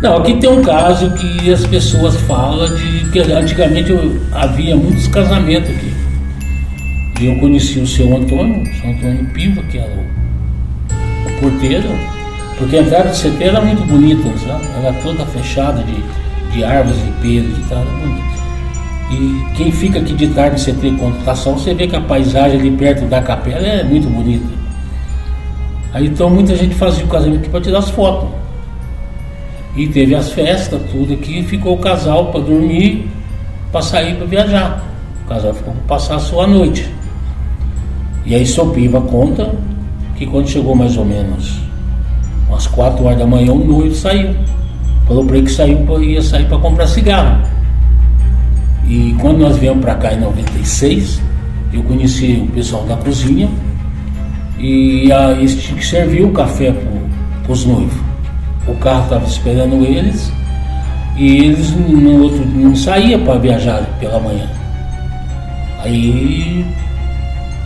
Não, 0.00 0.16
aqui 0.16 0.40
tem 0.40 0.48
um 0.48 0.62
caso 0.62 1.12
que 1.12 1.52
as 1.52 1.66
pessoas 1.66 2.16
falam 2.22 2.74
de 2.74 3.04
que 3.10 3.18
antigamente 3.20 3.92
havia 4.32 4.74
muitos 4.74 5.06
casamentos 5.08 5.68
aqui. 5.68 6.01
E 7.22 7.26
eu 7.26 7.36
conheci 7.36 7.78
o 7.78 7.86
seu 7.86 8.16
Antônio, 8.16 8.62
o 8.62 8.80
seu 8.80 8.90
Antônio 8.90 9.24
Piva, 9.26 9.62
que 9.70 9.78
era 9.78 9.92
o, 9.92 11.28
o 11.28 11.40
porteiro, 11.40 11.88
porque 12.58 12.76
a 12.76 12.80
entrada 12.80 13.10
do 13.10 13.16
CT 13.16 13.44
era 13.44 13.60
muito 13.60 13.84
bonita, 13.84 14.24
sabe? 14.38 14.64
Era 14.76 14.92
toda 14.94 15.24
fechada 15.26 15.84
de, 15.84 16.02
de 16.52 16.64
árvores 16.64 16.98
e 16.98 17.12
pedras 17.22 17.56
e 17.56 17.68
tal, 17.68 17.78
era 17.78 17.90
bonito. 17.90 18.32
E 19.12 19.54
quem 19.54 19.70
fica 19.70 20.00
aqui 20.00 20.14
de 20.14 20.26
tarde 20.30 20.60
no 20.60 20.74
CT 20.74 20.98
Computação, 20.98 21.56
você 21.56 21.72
vê 21.72 21.86
que 21.86 21.94
a 21.94 22.00
paisagem 22.00 22.58
ali 22.58 22.72
perto 22.72 23.04
da 23.04 23.22
capela 23.22 23.68
é 23.68 23.84
muito 23.84 24.08
bonita. 24.08 24.52
Aí 25.92 26.08
então 26.08 26.28
muita 26.28 26.56
gente 26.56 26.74
fazia 26.74 27.04
o 27.04 27.08
casamento 27.08 27.42
aqui 27.42 27.50
para 27.50 27.60
tirar 27.60 27.78
as 27.78 27.90
fotos. 27.90 28.30
E 29.76 29.86
teve 29.86 30.12
as 30.16 30.32
festas, 30.32 30.82
tudo 30.90 31.14
aqui, 31.14 31.44
ficou 31.44 31.76
o 31.76 31.78
casal 31.78 32.32
para 32.32 32.40
dormir, 32.40 33.08
para 33.70 33.80
sair 33.80 34.16
para 34.16 34.26
viajar. 34.26 34.84
O 35.24 35.28
casal 35.28 35.54
ficou 35.54 35.72
para 35.72 35.82
passar 35.84 36.16
a 36.16 36.18
sua 36.18 36.48
noite. 36.48 36.90
E 38.24 38.34
aí 38.34 38.46
seu 38.46 38.66
Piva 38.68 39.00
conta 39.00 39.54
que 40.16 40.26
quando 40.26 40.48
chegou 40.48 40.74
mais 40.74 40.96
ou 40.96 41.04
menos 41.04 41.60
umas 42.48 42.66
4 42.66 43.04
horas 43.04 43.18
da 43.18 43.26
manhã, 43.26 43.52
o 43.52 43.64
noivo 43.64 43.94
saiu. 43.94 44.34
Falou 45.06 45.24
para 45.24 45.38
ele 45.38 45.46
que 45.46 45.52
saiu, 45.52 46.02
ia 46.02 46.22
sair 46.22 46.46
para 46.46 46.58
comprar 46.58 46.86
cigarro. 46.86 47.42
E 48.86 49.14
quando 49.20 49.38
nós 49.38 49.56
viemos 49.56 49.82
para 49.82 49.94
cá 49.94 50.12
em 50.12 50.20
96, 50.20 51.20
eu 51.72 51.82
conheci 51.82 52.44
o 52.46 52.52
pessoal 52.52 52.84
da 52.84 52.96
cozinha 52.96 53.48
e 54.58 55.10
a, 55.10 55.32
eles 55.32 55.60
tinham 55.60 55.78
que 55.78 55.86
servir 55.86 56.22
o 56.22 56.30
café 56.30 56.72
para 57.42 57.52
os 57.52 57.64
noivos. 57.64 57.94
O 58.66 58.74
carro 58.76 59.04
estava 59.04 59.24
esperando 59.24 59.84
eles 59.84 60.32
e 61.16 61.38
eles 61.38 61.70
no 61.72 62.22
outro 62.22 62.44
não 62.46 62.76
saíam 62.76 63.20
para 63.24 63.38
viajar 63.38 63.82
pela 63.98 64.20
manhã. 64.20 64.48
Aí, 65.80 66.64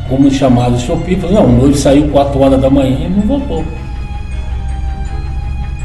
como 0.09 0.31
chamaram 0.31 0.75
o 0.75 0.79
seu 0.79 0.97
Pipa, 0.99 1.27
não, 1.29 1.47
o 1.47 1.53
noivo 1.53 1.77
saiu 1.77 2.09
4 2.09 2.41
horas 2.41 2.61
da 2.61 2.71
manhã 2.71 3.07
e 3.07 3.09
não 3.09 3.23
voltou. 3.23 3.65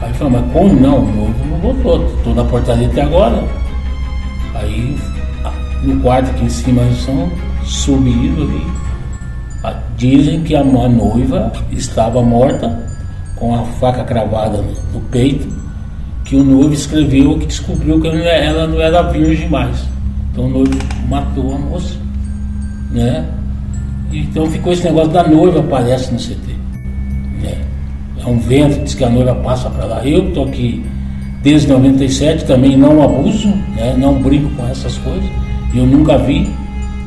Aí 0.02 0.14
falou, 0.14 0.34
mas 0.34 0.52
como 0.52 0.74
não? 0.74 1.00
O 1.00 1.12
noivo 1.12 1.46
não 1.50 1.58
voltou, 1.60 2.06
estou 2.18 2.36
na 2.36 2.44
portaria 2.44 2.88
até 2.88 3.02
agora. 3.02 3.44
Aí 4.56 4.98
no 5.84 6.00
quarto 6.02 6.30
aqui 6.30 6.46
em 6.46 6.50
cima 6.50 6.84
são 7.06 7.30
subiram 7.64 8.44
ali. 8.44 8.66
Dizem 9.98 10.42
que 10.42 10.56
a 10.56 10.64
noiva 10.64 11.52
estava 11.72 12.24
morta 12.24 12.80
com 13.36 13.54
a 13.54 13.64
faca 13.64 14.04
cravada 14.04 14.64
no, 14.94 15.00
peito, 15.02 15.48
que 16.26 16.36
o 16.36 16.44
noivo 16.44 16.74
escreveu 16.74 17.38
que 17.38 17.46
descobriu 17.46 18.02
que 18.02 18.08
ela 18.08 18.66
não 18.68 18.82
era 18.82 19.04
virgem 19.04 19.48
mais. 19.50 19.86
Então 20.32 20.46
o 20.46 20.50
noivo 20.50 20.72
matou 21.08 21.56
a 21.56 21.60
moça, 21.60 21.96
né? 22.92 23.28
Então 24.12 24.50
ficou 24.50 24.74
esse 24.74 24.84
negócio 24.84 25.12
da 25.12 25.28
noiva 25.28 25.60
aparece 25.60 26.12
no 26.12 26.20
CT, 26.20 26.56
né? 27.42 27.58
É 28.24 28.28
um 28.28 28.38
vento, 28.38 28.84
diz 28.84 28.94
que 28.94 29.04
a 29.04 29.10
noiva 29.10 29.34
passa 29.36 29.70
para 29.70 29.86
lá. 29.86 30.06
Eu 30.06 30.28
estou 30.28 30.46
aqui 30.46 30.84
desde 31.42 31.68
97, 31.68 32.46
também 32.46 32.78
não 32.78 33.02
abuso, 33.02 33.48
né? 33.76 33.96
Não 33.98 34.16
brinco 34.22 34.50
com 34.56 34.68
essas 34.68 34.98
coisas. 34.98 35.30
Eu 35.74 35.86
nunca 35.86 36.18
vi, 36.18 36.50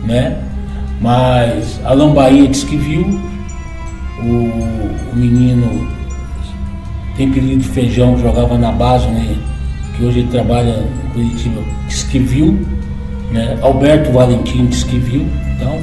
né? 0.04 0.36
Mas 1.00 1.80
a 1.84 1.92
Lambaía 1.92 2.48
disse 2.48 2.66
que 2.66 2.76
viu, 2.76 3.20
o, 4.22 5.12
o 5.12 5.16
menino 5.16 5.86
tem 7.16 7.28
apelido 7.28 7.62
de 7.62 7.68
feijão, 7.68 8.18
jogava 8.18 8.56
na 8.56 8.72
base, 8.72 9.06
né? 9.08 9.36
Que 9.96 10.04
hoje 10.04 10.20
ele 10.20 10.28
trabalha 10.28 10.82
em 11.04 11.10
Curitiba, 11.12 11.60
disse 11.86 12.06
que 12.06 12.18
viu, 12.18 12.58
né? 13.30 13.56
Alberto 13.60 14.10
Valentim 14.10 14.66
disse 14.66 14.86
que 14.86 14.98
viu, 14.98 15.26
então 15.54 15.78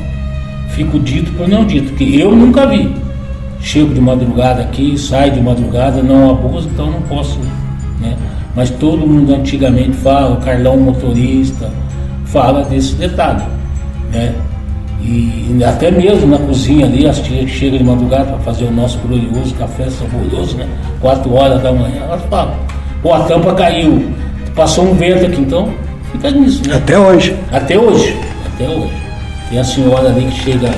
fico 0.72 1.00
dito 1.00 1.32
por 1.34 1.48
não 1.48 1.66
dito, 1.66 1.94
que 1.94 2.20
eu 2.20 2.36
nunca 2.36 2.66
vi. 2.68 2.94
Chego 3.62 3.94
de 3.94 4.02
madrugada 4.02 4.62
aqui, 4.62 4.98
saio 4.98 5.32
de 5.34 5.40
madrugada, 5.40 6.02
não 6.02 6.32
abuso, 6.32 6.68
então 6.74 6.90
não 6.90 7.02
posso, 7.04 7.38
né? 8.00 8.18
Mas 8.56 8.72
todo 8.72 9.06
mundo 9.06 9.36
antigamente 9.36 9.96
fala, 9.98 10.34
o 10.34 10.38
Carlão 10.38 10.78
motorista, 10.78 11.70
fala 12.26 12.64
desse 12.64 12.96
detalhe, 12.96 13.44
né? 14.12 14.34
E 15.04 15.64
até 15.64 15.92
mesmo 15.92 16.28
na 16.28 16.38
cozinha 16.38 16.86
ali, 16.86 17.08
as 17.08 17.20
tias 17.20 17.46
que 17.46 17.58
chegam 17.58 17.78
de 17.78 17.84
madrugada 17.84 18.26
para 18.26 18.40
fazer 18.40 18.66
o 18.66 18.72
nosso 18.72 18.98
glorioso 19.00 19.54
café 19.56 19.90
saboroso, 19.90 20.58
né? 20.58 20.68
4 21.00 21.34
horas 21.34 21.62
da 21.62 21.72
manhã, 21.72 22.02
elas 22.04 22.22
falam, 22.30 22.56
pô, 23.02 23.14
a 23.14 23.20
tampa 23.22 23.54
caiu, 23.54 24.12
passou 24.56 24.86
um 24.86 24.94
vento 24.96 25.26
aqui, 25.26 25.42
então 25.42 25.70
fica 26.12 26.32
nisso, 26.32 26.68
né? 26.68 26.76
Até 26.76 26.98
hoje. 26.98 27.36
Até 27.52 27.80
hoje, 27.80 28.18
até 28.46 28.68
hoje. 28.68 29.01
Tem 29.52 29.60
a 29.60 29.66
senhora 29.66 30.08
ali 30.08 30.28
que 30.28 30.44
chega 30.44 30.72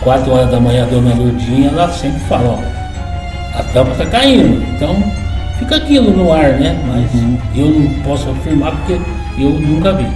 4 0.00 0.32
horas 0.32 0.50
da 0.50 0.58
manhã, 0.58 0.84
a 0.84 0.86
dona 0.86 1.14
Lourdinha, 1.14 1.68
ela 1.68 1.92
sempre 1.92 2.20
fala, 2.20 2.58
ó, 2.58 3.58
a 3.58 3.62
tampa 3.64 3.94
tá 3.96 4.06
caindo. 4.06 4.62
Então 4.74 4.96
fica 5.58 5.76
aquilo 5.76 6.10
no 6.10 6.32
ar, 6.32 6.54
né? 6.54 6.74
Mas 6.86 7.10
eu 7.54 7.68
não 7.68 7.86
posso 8.02 8.30
afirmar 8.30 8.72
porque 8.76 8.98
eu 9.36 9.50
nunca 9.50 9.92
vi. 9.92 10.06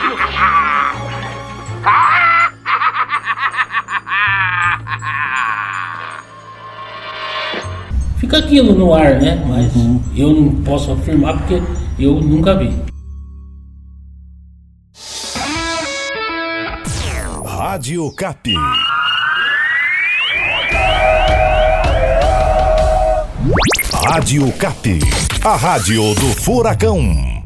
Fica 8.30 8.44
aquilo 8.44 8.72
no 8.76 8.94
ar, 8.94 9.20
né? 9.20 9.44
Mas 9.44 9.72
eu 10.16 10.32
não 10.32 10.62
posso 10.62 10.92
afirmar 10.92 11.36
porque 11.38 11.60
eu 11.98 12.14
nunca 12.20 12.56
vi. 12.56 12.72
Rádio 17.44 18.08
Cap. 18.12 18.54
Rádio 23.92 24.52
Cap. 24.52 25.00
A 25.44 25.56
rádio 25.56 26.14
do 26.14 26.40
Furacão. 26.40 27.39